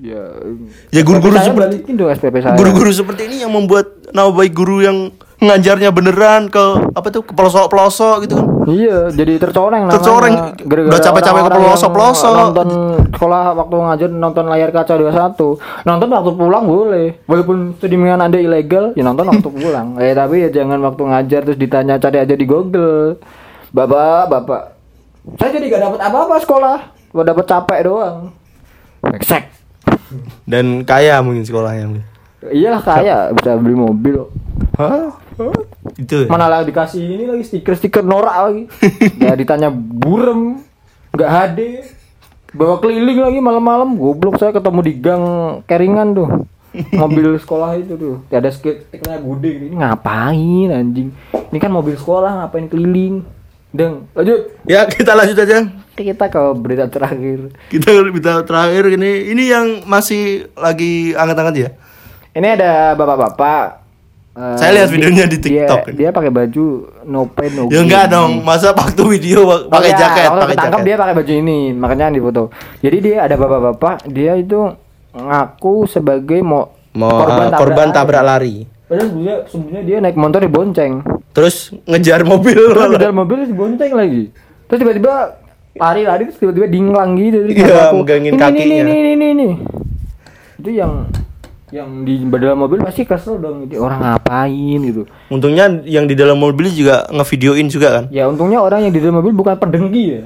Ya. 0.00 0.32
Ya, 0.88 1.02
guru-guru 1.04 1.36
seperti- 1.36 1.84
balikin 1.84 1.94
dong 1.94 2.08
SPP 2.08 2.36
saya. 2.40 2.56
guru-guru 2.56 2.88
seperti 2.88 3.28
ini 3.28 3.44
yang 3.44 3.52
membuat 3.52 3.84
nama 4.10 4.32
baik 4.32 4.56
guru 4.56 4.80
yang 4.80 5.12
ngajarnya 5.40 5.88
beneran 5.88 6.52
ke 6.52 6.60
apa 6.92 7.08
tuh 7.08 7.24
ke 7.24 7.32
pelosok-pelosok 7.32 8.14
gitu 8.28 8.34
kan. 8.36 8.46
Iya, 8.68 9.08
jadi 9.08 9.40
tercoreng. 9.40 9.88
Tercoreng. 9.88 10.34
Gara-gara 10.68 10.92
Udah 10.92 11.00
capek-capek 11.00 11.24
ke 11.24 11.32
orang-orang 11.32 11.56
yang 11.56 11.68
pelosok-pelosok. 11.72 12.34
Nonton 12.36 12.68
sekolah 13.16 13.42
waktu 13.56 13.74
ngajar 13.80 14.08
nonton 14.12 14.44
layar 14.52 14.70
kaca 14.70 14.94
21. 15.00 15.88
Nonton 15.88 16.08
waktu 16.12 16.30
pulang 16.36 16.64
boleh. 16.68 17.06
Walaupun 17.24 17.56
streamingan 17.80 18.20
Anda 18.20 18.36
ilegal, 18.36 18.92
ya 18.92 19.02
nonton 19.02 19.32
waktu 19.32 19.48
pulang. 19.56 19.96
Eh 19.96 20.12
tapi 20.12 20.44
ya 20.44 20.48
jangan 20.52 20.78
waktu 20.84 21.02
ngajar 21.08 21.40
terus 21.48 21.58
ditanya 21.58 21.96
cari 21.96 22.20
aja 22.20 22.34
di 22.36 22.44
Google. 22.44 23.16
Bapak, 23.72 24.28
Bapak. 24.28 24.62
Saya 25.40 25.56
jadi 25.56 25.66
gak 25.72 25.82
dapat 25.88 26.00
apa-apa 26.04 26.36
sekolah. 26.44 26.78
Gua 27.16 27.24
dapat 27.24 27.44
capek 27.48 27.80
doang. 27.88 28.18
Eksek. 29.16 29.48
Dan 30.44 30.84
kaya 30.84 31.22
mungkin 31.24 31.48
sekolahnya. 31.48 32.04
Iyalah 32.40 32.82
kaya 32.82 33.16
bisa 33.36 33.56
beli 33.56 33.76
mobil. 33.76 34.28
Hah? 34.80 35.12
Itu. 35.96 36.14
ya? 36.24 36.28
Mana 36.28 36.46
lah 36.46 36.60
dikasih 36.66 37.00
ini 37.00 37.24
lagi 37.24 37.44
stiker-stiker 37.48 38.04
norak 38.04 38.36
lagi. 38.36 38.62
ya 39.24 39.32
ditanya 39.32 39.72
burem, 39.72 40.60
nggak 41.16 41.30
HD. 41.30 41.60
Bawa 42.50 42.82
keliling 42.82 43.18
lagi 43.22 43.38
malam-malam. 43.38 43.94
Goblok 43.94 44.36
saya 44.36 44.50
ketemu 44.50 44.80
di 44.82 44.92
gang 44.98 45.24
Keringan 45.64 46.08
tuh. 46.12 46.28
Mobil 47.02 47.38
sekolah 47.38 47.78
itu 47.78 47.94
tuh. 47.98 48.16
Ada 48.30 48.50
stikernya 48.50 49.18
gede. 49.18 49.52
Ini 49.70 49.76
ngapain 49.78 50.68
anjing? 50.70 51.08
Ini 51.50 51.58
kan 51.58 51.70
mobil 51.74 51.98
sekolah 51.98 52.46
ngapain 52.46 52.70
keliling? 52.70 53.26
Deng, 53.70 54.06
lanjut. 54.18 54.50
Ya, 54.66 54.82
kita 54.86 55.14
lanjut 55.14 55.38
aja. 55.38 55.66
Kita 55.94 56.26
ke 56.26 56.42
berita 56.58 56.90
terakhir. 56.90 57.54
Kita 57.70 57.90
berita 58.02 58.42
terakhir 58.42 58.98
ini 58.98 59.30
ini 59.30 59.46
yang 59.46 59.86
masih 59.86 60.50
lagi 60.58 61.14
anget-anget 61.14 61.54
ya. 61.54 61.70
Ini 62.34 62.58
ada 62.58 62.94
bapak-bapak. 62.98 63.89
Eh, 64.32 64.56
Saya 64.56 64.70
lihat 64.74 64.88
videonya 64.88 65.24
di 65.24 65.36
dia- 65.36 65.66
TikTok. 65.66 65.80
Dia, 65.92 66.08
pakai 66.10 66.30
baju 66.30 66.64
no 67.04 67.20
pain 67.26 67.50
no 67.50 67.62
Ya 67.64 67.70
gain. 67.72 67.82
enggak 67.84 68.04
dong, 68.08 68.30
masa 68.40 68.70
waktu 68.70 69.02
video 69.08 69.42
wa- 69.42 69.66
pakai 69.66 69.90
Oh, 69.90 69.92
iya, 69.92 70.00
jaket, 70.00 70.26
pakai 70.28 70.46
ketangkap 70.50 70.70
jaket. 70.76 70.86
dia 70.86 70.96
pakai 70.96 71.14
baju 71.14 71.32
ini, 71.36 71.58
makanya 71.72 72.06
di 72.08 72.20
foto. 72.20 72.42
Jadi 72.78 72.96
dia 73.00 73.16
ada 73.20 73.34
bapak-bapak, 73.34 73.94
dia 74.06 74.32
itu 74.34 74.58
ngaku 75.10 75.74
sebagai 75.86 76.40
mau 76.40 76.70
Mau 76.90 77.06
eh, 77.22 77.54
korban 77.54 77.88
tabrak 77.88 78.18
lari. 78.20 78.66
Padahal 78.84 79.06
sebenarnya 79.06 79.36
sebenarnya 79.46 79.82
dia 79.84 79.96
naik 80.00 80.16
motor 80.16 80.40
dibonceng. 80.40 80.92
Terus 81.30 81.56
ngejar 81.84 82.22
mobil. 82.24 82.58
Terus 82.58 82.90
di 82.90 82.98
dalam 82.98 83.16
mobil 83.16 83.46
dibonceng 83.46 83.94
lagi. 83.94 84.34
Terus 84.66 84.78
tiba-tiba 84.80 85.38
lari-lari 85.72 86.26
terus 86.26 86.36
tiba-tiba 86.36 86.66
dinglang 86.66 87.14
gitu 87.14 87.46
terus 87.46 87.54
Iya, 87.54 87.94
megangin 87.94 88.34
"Ini, 88.34 88.40
kakinya." 88.40 88.74
Ini 88.80 88.90
ini 88.92 89.10
ini 89.12 89.26
ini. 89.30 89.48
Itu 90.56 90.70
yang 90.72 91.06
yang 91.70 92.02
di 92.02 92.18
dalam 92.26 92.58
mobil 92.58 92.82
pasti 92.82 93.06
kesel 93.06 93.38
dong 93.38 93.70
orang 93.78 93.98
ngapain 94.02 94.80
gitu. 94.82 95.02
Untungnya 95.30 95.70
yang 95.86 96.10
di 96.10 96.18
dalam 96.18 96.38
mobil 96.38 96.66
juga 96.70 97.06
ngevideoin 97.10 97.66
juga 97.70 97.88
kan. 98.00 98.04
Ya 98.10 98.26
untungnya 98.26 98.58
orang 98.58 98.86
yang 98.86 98.92
di 98.94 99.00
dalam 99.02 99.22
mobil 99.22 99.34
bukan 99.34 99.54
pedengki 99.54 100.02
ya. 100.18 100.22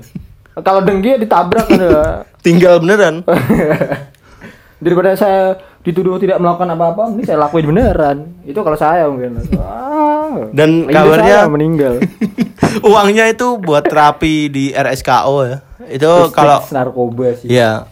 Kalau 0.65 0.81
dengki 0.81 1.15
ya 1.15 1.19
ditabrak 1.21 1.67
kan 1.69 1.79
ya. 1.81 2.03
Tinggal 2.47 2.81
beneran. 2.81 3.25
daripada 4.85 5.17
saya 5.17 5.57
dituduh 5.81 6.21
tidak 6.21 6.37
melakukan 6.37 6.69
apa-apa 6.77 7.17
ini 7.17 7.25
saya 7.25 7.41
lakuin 7.41 7.73
beneran 7.73 8.17
itu 8.45 8.61
kalau 8.61 8.77
saya 8.77 9.09
mungkin 9.09 9.41
ah, 9.57 10.45
Dan 10.53 10.85
kabarnya- 10.93 11.49
meninggal 11.49 12.05
Uangnya 12.89 13.31
itu 13.33 13.57
buat 13.57 13.87
terapi 13.87 14.51
di 14.51 14.65
RSKO 14.75 15.37
ya. 15.47 15.57
Itu 15.89 16.29
kalau 16.35 16.59
narkoba 16.69 17.39
sih 17.39 17.49
ya 17.49 17.87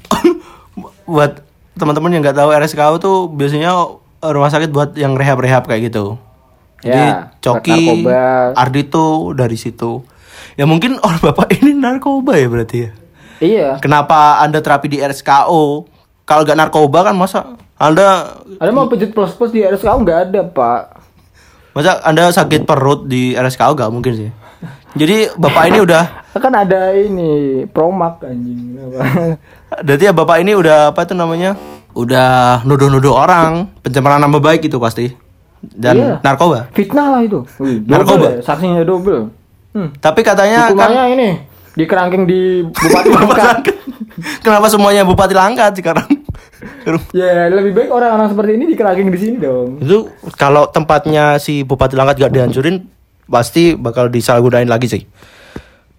buat 1.06 1.44
teman-teman 1.74 2.10
yang 2.10 2.20
nggak 2.20 2.36
tahu 2.36 2.50
RSKO 2.50 2.94
tuh 2.98 3.16
biasanya 3.28 3.72
rumah 4.22 4.48
sakit 4.48 4.68
buat 4.68 4.94
yang 4.94 5.14
rehab-rehab 5.14 5.64
kayak 5.64 5.88
gitu. 5.88 6.20
Jadi 6.78 6.98
Ya, 7.04 7.30
Coki, 7.38 7.70
narkoba. 7.70 8.22
Ardi 8.54 8.82
tuh 8.84 9.10
dari 9.32 9.54
situ. 9.54 10.02
Ya 10.54 10.64
mungkin 10.64 10.98
orang 10.98 11.22
bapak 11.28 11.54
ini 11.56 11.72
narkoba 11.72 12.34
ya 12.34 12.46
berarti 12.46 12.78
ya. 12.80 12.90
iya 13.38 13.68
Kenapa 13.78 14.38
anda 14.38 14.58
terapi 14.58 14.86
di 14.88 14.98
RSKO? 14.98 15.86
Kalau 16.22 16.42
nggak 16.42 16.54
narkoba 16.56 16.98
kan 17.04 17.14
masa 17.14 17.54
anda 17.74 18.38
ada 18.56 18.70
mau 18.70 18.86
pijat 18.86 19.10
plus 19.10 19.34
plus 19.34 19.50
di 19.50 19.58
RSKU 19.60 19.98
nggak 20.00 20.20
ada 20.28 20.40
pak 20.44 21.02
masa 21.72 21.98
anda 22.02 22.28
sakit 22.28 22.62
perut 22.62 23.06
di 23.06 23.32
RSKO 23.32 23.72
nggak 23.72 23.90
mungkin 23.90 24.12
sih. 24.14 24.30
Jadi 24.92 25.34
bapak 25.34 25.72
ini 25.72 25.78
udah 25.80 26.04
kan 26.44 26.52
ada 26.52 26.92
ini 26.92 27.62
promak 27.66 28.22
anjing? 28.22 28.76
Berarti 29.80 30.04
ya 30.04 30.12
bapak 30.12 30.36
ini 30.38 30.52
udah 30.52 30.92
apa 30.92 31.00
itu 31.02 31.14
namanya? 31.14 31.56
Udah 31.92 32.60
nuduh-nuduh 32.62 33.12
orang 33.12 33.68
pencemaran 33.80 34.18
nama 34.18 34.36
baik 34.36 34.64
itu 34.64 34.76
pasti. 34.76 35.12
Dan 35.62 35.94
Iya. 35.94 36.14
narkoba. 36.20 36.66
fitnah 36.74 37.06
lah 37.08 37.20
itu 37.22 37.46
Wih, 37.56 37.78
double 37.80 37.94
Narkoba. 37.94 38.26
ya, 38.26 38.42
saksinya 38.42 38.82
double 38.82 39.30
hmm. 39.70 39.88
Tapi 40.02 40.20
katanya 40.20 40.66
hukumannya 40.66 40.98
kan 40.98 41.14
ini 41.14 41.28
di 41.72 41.84
kerangkeng 41.86 42.24
di 42.26 42.66
Bupati 42.66 43.08
Langkat 43.14 43.62
kenapa 44.42 44.66
semuanya 44.66 45.06
bupati 45.06 45.30
Langkat 45.30 45.78
sekarang? 45.78 46.10
ya 47.14 47.46
lebih 47.46 47.72
baik 47.72 47.94
orang-orang 47.94 48.34
seperti 48.34 48.50
ini 48.52 48.64
di 48.66 48.74
kerangkeng 48.74 49.08
di 49.08 49.18
sini 49.18 49.36
dong 49.38 49.78
itu 49.78 50.10
kalau 50.34 50.66
tempatnya 50.66 51.38
si 51.38 51.62
bupati 51.62 51.94
Langkat 51.94 52.18
gak 52.18 52.32
dihancurin 52.34 52.82
pasti 53.24 53.78
bakal 53.78 54.10
disalahgunain 54.10 54.66
lagi 54.66 54.90
sih. 54.90 55.02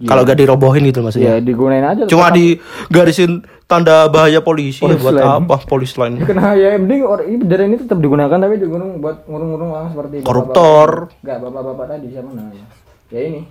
Kalau 0.04 0.28
gak 0.28 0.36
dirobohin 0.36 0.84
gitu 0.84 1.00
maksudnya. 1.00 1.30
ya 1.30 1.36
digunain 1.40 1.88
aja 1.88 2.04
Cuma 2.04 2.28
di 2.28 2.60
garisin 2.92 3.40
tanda 3.66 4.06
bahaya 4.06 4.40
polisi 4.40 4.84
ya 4.84 4.94
buat 4.96 5.14
line. 5.16 5.26
apa 5.44 5.56
polis 5.64 5.96
lain. 5.96 6.20
Kena 6.22 6.54
ya 6.54 6.78
penting 6.78 7.02
orang 7.02 7.26
ini 7.26 7.38
bendera 7.42 7.64
ini 7.64 7.78
tetap 7.80 7.98
digunakan 7.98 8.38
tapi 8.38 8.56
digunakan 8.58 9.00
buat 9.00 9.26
ngurung-ngurung 9.26 9.70
orang 9.72 9.88
seperti. 9.90 10.16
Koruptor. 10.22 11.10
Enggak, 11.24 11.38
bapak-bapak 11.42 11.86
tadi 11.90 12.08
siapa 12.12 12.30
namanya? 12.30 12.66
Ya 13.10 13.20
ini. 13.24 13.42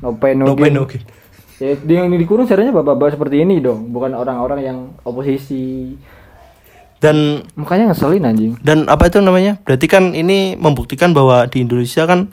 No 0.00 0.16
pain 0.16 0.34
no, 0.36 0.44
No 0.48 0.54
pain, 0.54 0.72
gain. 0.72 0.74
no 0.76 0.84
gain. 0.84 1.02
Ya 1.60 1.76
yang 1.76 2.08
dikurung 2.10 2.48
seharusnya 2.48 2.72
bapak-bapak 2.72 3.14
seperti 3.14 3.44
ini 3.44 3.60
dong, 3.60 3.92
bukan 3.92 4.16
orang-orang 4.16 4.60
yang 4.64 4.78
oposisi. 5.04 5.96
Dan 7.00 7.48
Mukanya 7.56 7.92
ngeselin 7.92 8.28
anjing. 8.28 8.52
dan 8.60 8.84
apa 8.84 9.08
itu 9.08 9.24
namanya? 9.24 9.56
Berarti 9.64 9.88
kan 9.88 10.12
ini 10.12 10.52
membuktikan 10.56 11.16
bahwa 11.16 11.48
di 11.48 11.64
Indonesia 11.64 12.04
kan 12.04 12.28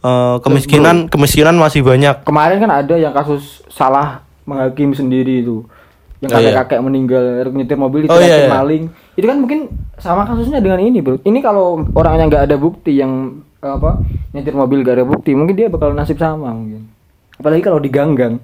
eh, 0.00 0.36
kemiskinan 0.42 1.10
kemiskinan 1.10 1.58
masih 1.58 1.82
banyak. 1.82 2.22
Kemarin 2.22 2.62
kan 2.62 2.70
ada 2.70 2.94
yang 2.94 3.10
kasus 3.10 3.66
salah 3.66 4.22
menghakimi 4.46 4.94
sendiri 4.94 5.42
itu. 5.42 5.66
Yang 6.20 6.30
Oh, 6.30 6.40
iya. 6.40 6.52
kakek-kakek 6.52 6.80
meninggal 6.84 7.24
nyetir 7.48 7.78
mobil 7.80 8.04
itu 8.04 8.12
Oh, 8.12 8.20
iya, 8.20 8.44
iya. 8.44 8.48
maling. 8.52 8.92
Itu 9.16 9.24
kan 9.24 9.40
mungkin 9.40 9.72
sama 9.96 10.28
kasusnya 10.28 10.60
dengan 10.60 10.80
ini, 10.84 11.00
Bro. 11.00 11.24
Ini 11.24 11.38
kalau 11.40 11.80
orangnya 11.96 12.28
nggak 12.28 12.44
ada 12.44 12.56
bukti 12.60 13.00
yang 13.00 13.40
apa 13.60 14.00
nyetir 14.32 14.56
mobil 14.56 14.80
gak 14.80 14.96
ada 15.00 15.04
bukti, 15.04 15.36
mungkin 15.36 15.52
dia 15.52 15.68
bakal 15.68 15.92
nasib 15.92 16.16
sama 16.16 16.48
mungkin. 16.48 16.88
Apalagi 17.36 17.60
kalau 17.60 17.80
diganggang. 17.80 18.40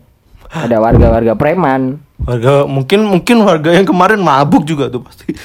Ada 0.46 0.78
warga-warga 0.78 1.32
preman. 1.36 2.00
Warga 2.22 2.64
mungkin 2.64 3.04
mungkin 3.04 3.36
warga 3.44 3.74
yang 3.74 3.84
kemarin 3.84 4.20
mabuk 4.20 4.64
juga 4.64 4.88
tuh 4.88 5.04
pasti. 5.04 5.36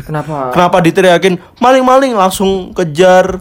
Kenapa? 0.00 0.48
Kenapa 0.56 0.80
diteriakin 0.80 1.36
maling-maling 1.60 2.16
langsung 2.16 2.72
kejar? 2.72 3.40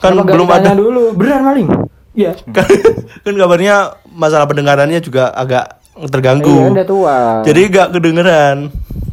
Kan 0.00 0.16
Kenapa 0.16 0.32
belum 0.36 0.48
ada. 0.48 0.72
dulu. 0.76 1.12
Beneran 1.16 1.42
maling? 1.48 1.68
Iya. 2.12 2.32
kan, 2.56 2.66
kan 3.24 3.34
kabarnya 3.36 3.96
masalah 4.10 4.44
pendengarannya 4.44 5.00
juga 5.00 5.30
agak 5.32 5.79
Iya, 5.98 6.06
terganggu. 6.06 6.54
udah 6.70 6.86
tua. 6.86 7.16
Jadi 7.42 7.60
gak 7.72 7.88
kedengeran. 7.96 8.70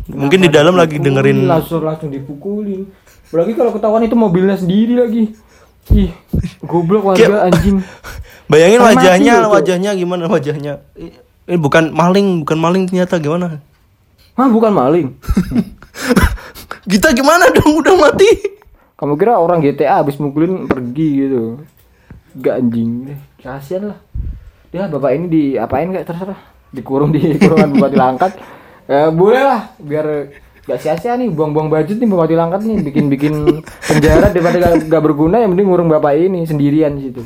Mungkin 0.07 0.39
di 0.39 0.49
dalam 0.49 0.73
lagi 0.77 0.97
dengerin 0.97 1.45
langsung 1.45 1.83
langsung 1.83 2.09
dipukulin. 2.09 2.87
Apalagi 3.27 3.53
kalau 3.59 3.71
ketahuan 3.75 4.07
itu 4.07 4.15
mobilnya 4.15 4.55
sendiri 4.55 4.95
lagi. 4.95 5.23
Ih, 5.91 6.11
goblok 6.63 7.11
warga 7.11 7.47
anjing. 7.51 7.83
Bayangin 8.51 8.79
mati 8.79 9.03
wajahnya, 9.03 9.35
Cok. 9.43 9.51
wajahnya 9.51 9.91
gimana 9.99 10.23
wajahnya? 10.31 10.73
Ini 11.47 11.59
bukan 11.59 11.91
maling, 11.91 12.47
bukan 12.47 12.57
maling 12.59 12.83
ternyata 12.87 13.19
gimana? 13.19 13.59
Hah, 14.39 14.47
bukan 14.47 14.71
maling. 14.71 15.07
Kita 16.91 17.11
gimana 17.11 17.51
dong 17.51 17.83
udah 17.83 17.95
mati? 17.99 18.29
Kamu 18.95 19.19
kira 19.19 19.35
orang 19.35 19.59
GTA 19.59 19.99
habis 19.99 20.15
mukulin 20.23 20.63
pergi 20.71 21.27
gitu. 21.27 21.59
Gak 22.39 22.63
anjing. 22.63 23.11
Eh, 23.11 23.19
Kasian 23.43 23.91
lah. 23.91 23.99
Dia 24.71 24.87
bapak 24.87 25.11
ini 25.19 25.25
di 25.27 25.43
apain 25.59 25.91
kayak 25.91 26.07
terserah. 26.07 26.39
Dikurung 26.71 27.15
di 27.15 27.35
kurungan 27.39 27.73
Bupati 27.75 27.97
Langkat. 27.97 28.31
Ya 28.87 29.11
boleh 29.11 29.43
lah 29.43 29.61
biar 29.79 30.31
gak 30.67 30.79
sia-sia 30.83 31.15
nih 31.15 31.31
buang-buang 31.31 31.71
budget 31.71 31.99
nih 31.99 32.09
Bupati 32.11 32.35
Langkat 32.35 32.61
nih 32.67 32.77
bikin-bikin 32.83 33.63
penjara 33.87 34.31
daripada 34.31 34.57
gak, 34.59 34.91
gak 34.91 35.03
berguna 35.03 35.39
yang 35.39 35.55
penting 35.55 35.67
ngurung 35.67 35.87
bapak 35.87 36.15
ini 36.19 36.43
sendirian 36.43 36.95
di 36.99 37.11
situ. 37.11 37.23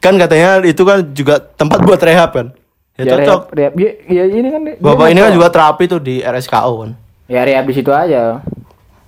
Kan 0.00 0.16
katanya 0.20 0.62
itu 0.62 0.82
kan 0.86 1.02
juga 1.12 1.40
tempat 1.40 1.82
buat 1.82 1.98
rehab 1.98 2.30
kan? 2.32 2.46
Ya, 2.96 3.12
cocok. 3.12 3.52
rehab, 3.52 3.72
rehab. 3.76 3.92
Ya, 4.08 4.24
ya 4.24 4.24
ini 4.24 4.48
kan 4.48 4.62
Bapak 4.80 5.06
ini 5.12 5.20
kan 5.20 5.32
juga 5.36 5.48
terapi 5.52 5.84
tuh 5.84 6.00
di 6.00 6.24
RSKO 6.24 6.72
kan. 6.80 6.90
Ya 7.28 7.44
rehab 7.44 7.68
di 7.68 7.74
situ 7.76 7.92
aja. 7.92 8.40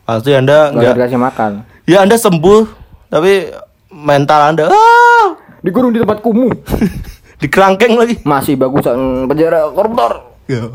Pasti 0.04 0.32
Anda 0.36 0.68
Gak 0.68 0.76
enggak 0.76 0.94
dikasih 0.98 1.20
makan. 1.20 1.50
Ya 1.88 2.04
Anda 2.04 2.16
sembuh 2.20 2.68
tapi 3.08 3.48
mental 3.88 4.40
Anda 4.52 4.64
ah, 4.68 5.26
Dikurung 5.64 5.96
di 5.96 6.00
tempat 6.04 6.20
kumuh. 6.20 6.52
di 7.38 7.46
kerangkeng 7.46 7.94
lagi. 7.94 8.14
Masih 8.26 8.58
bagusan 8.58 9.26
penjara 9.26 9.70
koruptor. 9.70 10.34
Ya. 10.50 10.74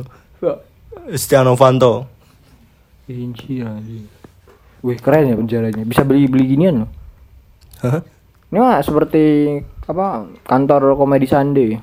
Setia 1.13 1.43
Novanto. 1.43 2.07
Inci 3.07 3.59
anjing. 3.59 4.07
Wih 4.79 4.99
keren 4.99 5.27
ya 5.27 5.35
penjaranya. 5.35 5.83
Bisa 5.83 6.03
beli 6.03 6.27
beli 6.27 6.47
ginian 6.47 6.87
loh. 6.87 6.89
Hah? 7.83 7.99
Ini 8.47 8.57
mah 8.59 8.79
seperti 8.79 9.57
apa 9.83 10.23
kantor 10.47 10.95
komedi 10.95 11.27
Sunday 11.27 11.75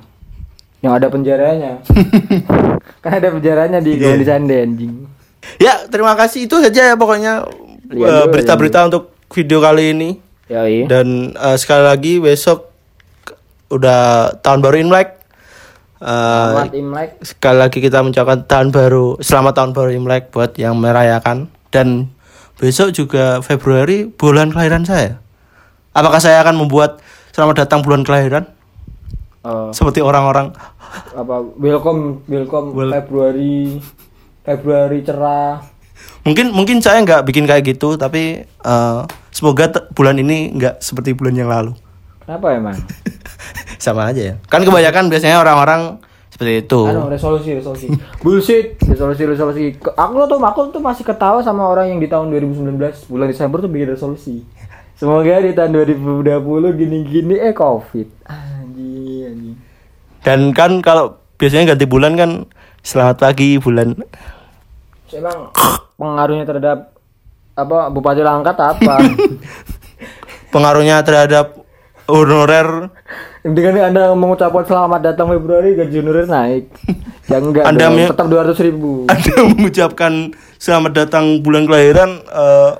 yang 0.81 0.97
ada 0.97 1.09
penjaranya. 1.09 1.81
kan 3.05 3.11
ada 3.21 3.29
penjaranya 3.29 3.77
di 3.77 3.97
Iya. 3.97 4.01
komedi 4.01 4.25
Sunday 4.25 4.57
anjing. 4.65 4.93
Ya, 5.57 5.85
terima 5.89 6.13
kasih 6.17 6.45
itu 6.45 6.57
saja 6.57 6.93
ya 6.93 6.95
pokoknya 6.97 7.45
Iya, 7.91 8.23
eh, 8.23 8.25
berita-berita 8.31 8.87
untuk 8.87 9.11
video 9.29 9.59
kali 9.61 9.93
ini. 9.93 10.09
Ya 10.47 10.65
iya. 10.65 10.85
Dan 10.89 11.35
eh, 11.35 11.57
sekali 11.59 11.85
lagi 11.85 12.13
besok 12.17 12.70
udah 13.71 13.99
tahun 14.37 14.59
baru 14.59 14.77
Imlek. 14.77 15.09
Eh, 15.97 16.07
Selamat 16.51 16.73
Imlek. 16.73 17.09
sekali 17.21 17.57
lagi 17.57 17.77
kita 17.79 18.01
mengucapkan 18.01 18.43
tahun 18.43 18.69
baru, 18.69 19.17
selamat 19.17 19.53
tahun 19.53 19.71
baru 19.71 19.91
Imlek 19.93 20.23
buat 20.29 20.51
yang 20.55 20.75
merayakan. 20.75 21.47
Dan 21.69 22.11
besok 22.55 22.91
juga 22.91 23.39
Februari 23.39 24.05
bulan 24.05 24.51
kelahiran 24.51 24.83
saya. 24.83 25.17
Apakah 25.91 26.19
saya 26.19 26.39
akan 26.39 26.55
membuat 26.57 26.99
selamat 27.31 27.65
datang 27.65 27.81
bulan 27.81 28.03
kelahiran 28.03 28.45
Eh, 29.41 29.69
seperti 29.73 30.05
orang-orang 30.05 30.53
apa 31.17 31.41
welcome 31.57 32.21
welcome 32.29 32.77
Wel- 32.77 32.93
Februari 32.93 33.81
Februari 34.39 35.01
cerah. 35.01 35.65
Mungkin 36.21 36.53
mungkin 36.53 36.77
saya 36.77 37.01
nggak 37.01 37.25
bikin 37.25 37.49
kayak 37.49 37.65
gitu, 37.67 37.97
tapi 37.97 38.45
eh, 38.45 39.01
semoga 39.29 39.65
bulan 39.91 40.13
ini 40.15 40.53
nggak 40.53 40.77
seperti 40.77 41.17
bulan 41.17 41.33
yang 41.33 41.49
lalu. 41.49 41.73
Kenapa 42.21 42.47
emang? 42.53 42.77
Sama 43.81 44.13
aja 44.13 44.21
ya. 44.21 44.33
Kan 44.45 44.61
kebanyakan 44.61 45.09
biasanya 45.09 45.41
orang-orang 45.41 45.97
seperti 46.29 46.69
itu. 46.69 46.81
Anu 46.85 47.09
resolusi 47.09 47.49
resolusi. 47.57 47.85
Bullshit. 48.21 48.77
Resolusi 48.85 49.23
resolusi. 49.25 49.61
Aku 49.81 50.21
tuh 50.29 50.37
aku 50.37 50.69
tuh 50.69 50.81
masih 50.85 51.01
ketawa 51.01 51.41
sama 51.41 51.65
orang 51.65 51.89
yang 51.89 51.97
di 51.97 52.05
tahun 52.05 52.29
2019 52.29 53.09
bulan 53.09 53.27
Desember 53.33 53.57
tuh 53.57 53.73
bikin 53.73 53.97
resolusi. 53.97 54.45
Semoga 55.01 55.41
di 55.41 55.57
tahun 55.57 55.73
2020 55.73 56.77
gini-gini 56.77 57.41
eh 57.41 57.57
Covid. 57.57 58.29
Anjing 58.29 59.25
anjing. 59.25 59.57
Dan 60.21 60.53
kan 60.53 60.77
kalau 60.85 61.17
biasanya 61.41 61.73
ganti 61.73 61.89
bulan 61.89 62.13
kan 62.13 62.31
selamat 62.85 63.17
pagi 63.17 63.57
bulan. 63.57 63.97
Emang 65.09 65.49
pengaruhnya 65.97 66.45
terhadap 66.45 66.93
apa 67.57 67.89
Bupati 67.89 68.21
Langkat 68.21 68.57
apa? 68.61 69.01
Pengaruhnya 70.53 71.01
terhadap 71.01 71.60
honorer 72.11 72.91
Dengan 73.41 73.89
Anda 73.89 74.11
mengucapkan 74.13 74.67
selamat 74.67 74.99
datang 75.01 75.31
Februari 75.33 75.73
gaji 75.73 75.95
honorer 75.97 76.27
naik. 76.29 76.69
Ya 77.25 77.41
enggak 77.41 77.65
Anda 77.65 77.89
dong, 77.89 77.97
tetap 78.13 78.27
200 78.29 78.67
ribu. 78.67 78.91
Anda 79.09 79.33
mengucapkan 79.55 80.13
selamat 80.61 80.91
datang 80.93 81.41
bulan 81.41 81.65
kelahiran 81.65 82.21
eh, 82.21 82.71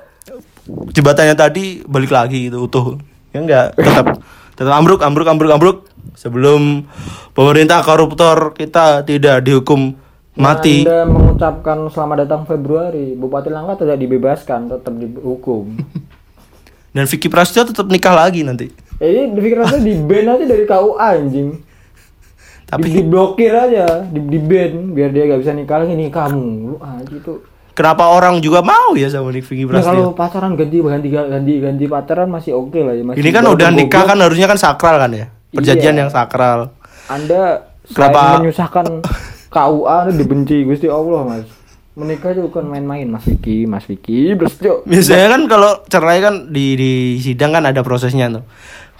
jebatannya 0.94 1.34
tadi 1.34 1.82
balik 1.82 2.14
lagi 2.14 2.46
gitu 2.46 2.70
utuh. 2.70 3.00
Ya 3.34 3.42
enggak, 3.42 3.66
tetap 3.74 4.22
tetap 4.54 4.74
ambruk 4.76 5.02
ambruk 5.02 5.26
ambruk 5.26 5.50
ambruk 5.50 5.78
sebelum 6.14 6.86
pemerintah 7.34 7.82
koruptor 7.82 8.54
kita 8.54 9.02
tidak 9.02 9.42
dihukum 9.42 9.98
mati. 10.36 10.84
Anda 10.86 11.08
mengucapkan 11.08 11.90
selamat 11.90 12.16
datang 12.28 12.42
Februari, 12.46 13.18
Bupati 13.18 13.50
Langkat 13.50 13.82
tidak 13.82 13.98
dibebaskan, 13.98 14.70
tetap 14.70 14.94
dihukum. 14.94 15.74
Dan 16.94 17.08
Vicky 17.08 17.32
Prasetyo 17.32 17.72
tetap 17.72 17.88
nikah 17.88 18.12
lagi 18.12 18.44
nanti. 18.44 18.68
Eh, 19.02 19.10
ini 19.10 19.34
pikirannya 19.34 19.82
di 19.82 19.94
ban 19.98 20.26
aja 20.30 20.44
dari 20.46 20.62
KUA 20.62 20.94
anjing. 21.12 21.48
Tapi 22.64 22.86
Di, 22.86 22.92
diblokir 22.96 23.50
aja, 23.50 24.06
di, 24.06 24.20
di 24.22 24.38
ban 24.38 24.72
biar 24.88 25.10
dia 25.10 25.26
gak 25.26 25.40
bisa 25.42 25.52
nikah 25.52 25.82
lagi 25.82 25.92
nih 25.92 26.08
kamu. 26.08 26.46
Lu 26.64 26.76
aja 26.78 27.16
tuh. 27.20 27.38
kenapa 27.72 28.04
orang 28.06 28.36
juga 28.38 28.60
mau 28.60 28.92
ya 28.92 29.08
sama 29.08 29.32
Vicky 29.32 29.64
Nah, 29.64 29.80
Prasetyo? 29.80 29.90
kalau 29.90 30.12
pacaran 30.12 30.52
ganti 30.54 30.76
ganti 30.78 31.08
ganti 31.08 31.52
ganti 31.58 31.84
pacaran 31.86 32.28
masih 32.28 32.52
oke 32.54 32.76
lah 32.76 32.92
ya. 32.92 33.02
Masih 33.02 33.18
Ini 33.18 33.30
kan 33.32 33.44
udah 33.44 33.68
nikah 33.70 34.04
kan 34.04 34.16
harusnya 34.16 34.44
kan 34.44 34.56
sakral 34.56 34.96
kan 34.96 35.10
ya. 35.10 35.26
Perjanjian 35.50 35.92
Iya. 35.92 36.00
yang 36.04 36.10
sakral. 36.12 36.70
Anda 37.08 37.64
Kenapa- 37.86 38.38
menyusahkan 38.38 38.86
KUA 39.48 39.96
Anda 39.98 40.12
dibenci 40.14 40.62
Gusti 40.62 40.86
Allah 40.86 41.20
mas. 41.26 41.48
Menikah 41.92 42.32
itu 42.32 42.40
bukan 42.42 42.64
main-main 42.64 43.04
Mas 43.04 43.20
Vicky, 43.22 43.68
Mas 43.68 43.84
Vicky, 43.84 44.32
Bro. 44.32 44.48
Biasanya 44.82 45.28
kan 45.28 45.42
kalau 45.44 45.72
cerai 45.84 46.24
kan 46.24 46.48
di 46.48 46.72
di 46.72 46.92
sidang 47.18 47.52
kan 47.52 47.68
ada 47.68 47.80
prosesnya 47.80 48.32
tuh. 48.32 48.44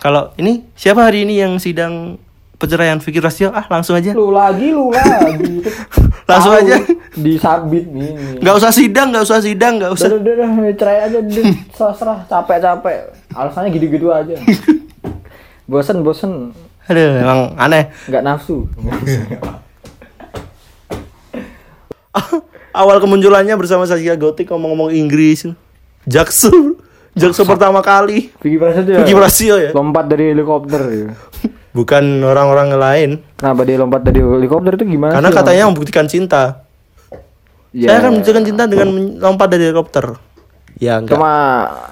Kalau 0.03 0.35
ini 0.35 0.67
siapa 0.75 1.07
hari 1.07 1.23
ini 1.23 1.39
yang 1.39 1.63
sidang 1.63 2.19
perceraian 2.59 2.99
Vicky 2.99 3.23
Prasetyo? 3.23 3.55
Ah, 3.55 3.71
langsung 3.71 3.95
aja. 3.95 4.11
Lu 4.19 4.35
lagi, 4.35 4.75
lu 4.75 4.91
lagi. 4.91 5.63
Langsung 6.31 6.55
Tahu, 6.55 6.63
aja. 6.65 6.75
Disabit 7.19 7.87
nih. 7.91 8.39
Nggak 8.43 8.55
usah 8.63 8.71
sidang, 8.75 9.11
nggak 9.11 9.27
usah 9.27 9.39
sidang, 9.43 9.79
nggak 9.79 9.93
usah. 9.95 10.07
Udah, 10.11 10.19
udah, 10.23 10.49
udah, 10.49 10.75
cerai 10.79 10.99
aja, 11.07 11.19
serah-serah, 11.77 12.19
capek-capek. 12.31 12.99
Alasannya 13.35 13.69
gitu-gitu 13.75 14.09
aja. 14.11 14.39
bosen, 15.71 16.03
bosen, 16.03 16.51
Aduh, 16.91 17.23
emang 17.23 17.55
aneh. 17.59 17.91
nggak 18.07 18.23
nafsu. 18.27 18.67
Awal 22.73 22.99
kemunculannya 22.99 23.55
bersama 23.55 23.87
Saskia 23.87 24.19
Gotik 24.19 24.51
ngomong-ngomong 24.51 24.95
Inggris. 24.95 25.47
Jaksel. 26.07 26.79
Jaksel 27.13 27.45
pertama 27.45 27.85
kali. 27.85 28.33
Vicky 28.41 28.57
Prasetyo. 28.57 28.97
Vicky 29.05 29.13
Prasetyo 29.13 29.57
ya. 29.61 29.71
Lompat 29.77 30.09
dari 30.09 30.33
helikopter. 30.33 30.81
Ya. 30.89 31.09
Bukan 31.77 32.05
orang-orang 32.25 32.69
lain. 32.77 33.11
Kenapa 33.37 33.61
dia 33.65 33.77
lompat 33.81 34.01
dari 34.05 34.21
helikopter 34.21 34.77
itu 34.81 34.85
gimana? 34.97 35.13
Karena 35.13 35.29
sih, 35.33 35.37
katanya 35.37 35.63
membuktikan 35.69 36.07
cinta. 36.09 36.65
Ya, 37.73 37.89
Saya 37.89 37.97
akan 38.05 38.11
membuktikan 38.17 38.45
cinta 38.45 38.65
dengan 38.69 38.89
lompat 39.21 39.49
dari 39.53 39.63
helikopter. 39.69 40.05
Ya 40.81 41.01
enggak. 41.01 41.17
Cuma 41.17 41.33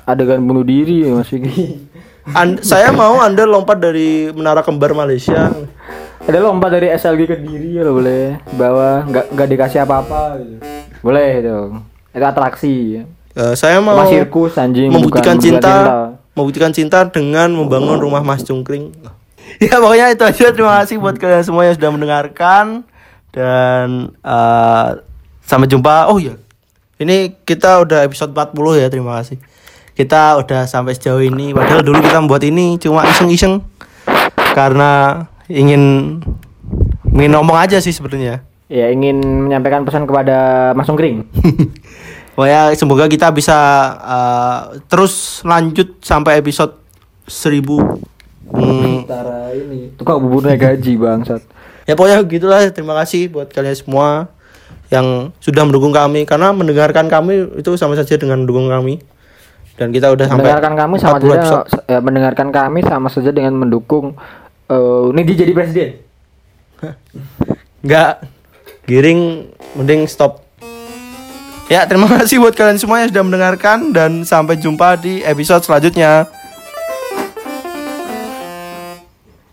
adegan 0.04 0.40
bunuh 0.44 0.64
diri 0.64 1.04
Mas 1.08 1.28
Vicky. 1.28 1.84
An- 2.36 2.60
saya 2.60 2.92
mau 2.92 3.20
Anda 3.20 3.44
lompat 3.48 3.80
dari 3.80 4.28
menara 4.32 4.60
kembar 4.60 4.92
Malaysia. 4.92 5.52
Ada 6.20 6.36
lompat 6.44 6.76
dari 6.76 6.92
SLG 6.92 7.20
ke 7.24 7.36
diri 7.40 7.80
ya 7.80 7.82
lo 7.84 7.96
boleh. 7.96 8.36
Bawah 8.56 9.08
nggak 9.08 9.26
nggak 9.32 9.48
dikasih 9.48 9.80
apa-apa 9.84 10.36
gitu. 10.44 10.56
Boleh 11.00 11.40
dong. 11.40 11.70
Itu 12.12 12.24
atraksi 12.24 12.72
ya. 13.00 13.02
Eh, 13.30 13.54
saya 13.54 13.78
mau 13.78 13.94
Sama 13.94 14.10
sirkus 14.10 14.58
anjing 14.58 14.90
membuktikan 14.90 15.38
bukan 15.38 15.44
cinta, 15.44 15.70
cinta. 15.70 15.94
membuktikan 16.34 16.70
cinta 16.74 16.98
dengan 17.06 17.48
membangun 17.54 18.02
rumah 18.02 18.26
Mas 18.26 18.42
Cungkring. 18.42 18.90
ya 19.62 19.78
pokoknya 19.78 20.10
itu 20.10 20.24
aja. 20.26 20.50
Terima 20.50 20.82
kasih 20.82 20.98
buat 20.98 21.14
kalian 21.14 21.46
semua 21.46 21.62
yang 21.62 21.78
sudah 21.78 21.90
mendengarkan 21.94 22.82
dan 23.30 24.10
eh, 24.18 24.88
sampai 25.46 25.70
jumpa. 25.70 26.10
Oh 26.10 26.18
iya, 26.18 26.34
ini 26.98 27.38
kita 27.46 27.86
udah 27.86 28.02
episode 28.02 28.34
40 28.34 28.82
ya. 28.82 28.86
Terima 28.90 29.22
kasih. 29.22 29.38
Kita 29.94 30.42
udah 30.42 30.66
sampai 30.66 30.98
sejauh 30.98 31.22
ini. 31.22 31.54
Padahal 31.54 31.86
dulu 31.86 32.02
kita 32.02 32.18
membuat 32.18 32.42
ini 32.42 32.82
cuma 32.82 33.06
iseng-iseng 33.06 33.62
karena 34.58 35.22
ingin 35.46 36.18
ingin 37.14 37.30
ngomong 37.38 37.54
aja 37.54 37.78
sih 37.78 37.94
sebenarnya. 37.94 38.42
Ya 38.66 38.90
ingin 38.90 39.22
menyampaikan 39.22 39.86
pesan 39.86 40.02
kepada 40.02 40.70
Mas 40.74 40.90
Sungkring. 40.90 41.30
Pokoknya 42.40 42.72
semoga 42.72 43.04
kita 43.04 43.28
bisa 43.28 43.52
uh, 44.00 44.58
terus 44.88 45.44
lanjut 45.44 46.00
sampai 46.00 46.40
episode 46.40 46.72
1000 47.28 48.08
Hmm, 48.48 49.04
Antara 49.04 49.52
ini. 49.52 49.92
Tukang 49.94 50.24
buburnya 50.24 50.56
gaji 50.56 50.96
bangsat. 50.96 51.44
ya 51.84 51.92
pokoknya 51.92 52.24
gitulah. 52.24 52.64
Terima 52.72 52.96
kasih 52.96 53.28
buat 53.28 53.46
kalian 53.46 53.76
semua 53.76 54.32
yang 54.88 55.36
sudah 55.36 55.68
mendukung 55.68 55.92
kami. 55.92 56.24
Karena 56.24 56.48
mendengarkan 56.50 57.06
kami 57.06 57.60
itu 57.60 57.76
sama 57.76 57.92
saja 57.92 58.16
dengan 58.16 58.40
mendukung 58.40 58.66
kami. 58.66 59.04
Dan 59.76 59.92
kita 59.92 60.08
udah 60.08 60.26
sampai 60.26 60.48
Mendengarkan 60.48 60.74
kami 60.74 60.94
sama 60.96 61.16
40 61.16 61.28
saja 61.28 61.36
episode. 61.36 61.64
ya, 61.86 61.98
mendengarkan 62.00 62.48
kami 62.50 62.80
sama 62.82 63.06
saja 63.12 63.30
dengan 63.30 63.52
mendukung 63.54 64.16
eh 64.66 65.04
Nidi 65.12 65.36
jadi 65.36 65.52
presiden. 65.52 65.90
Enggak 67.80 68.24
giring 68.88 69.46
mending 69.76 70.10
stop 70.10 70.49
ya 71.70 71.86
terima 71.86 72.10
kasih 72.18 72.42
buat 72.42 72.52
kalian 72.58 72.82
semua 72.82 73.00
yang 73.00 73.14
sudah 73.14 73.24
mendengarkan 73.24 73.94
dan 73.94 74.26
sampai 74.26 74.58
jumpa 74.58 74.98
di 74.98 75.22
episode 75.22 75.62
selanjutnya 75.62 76.26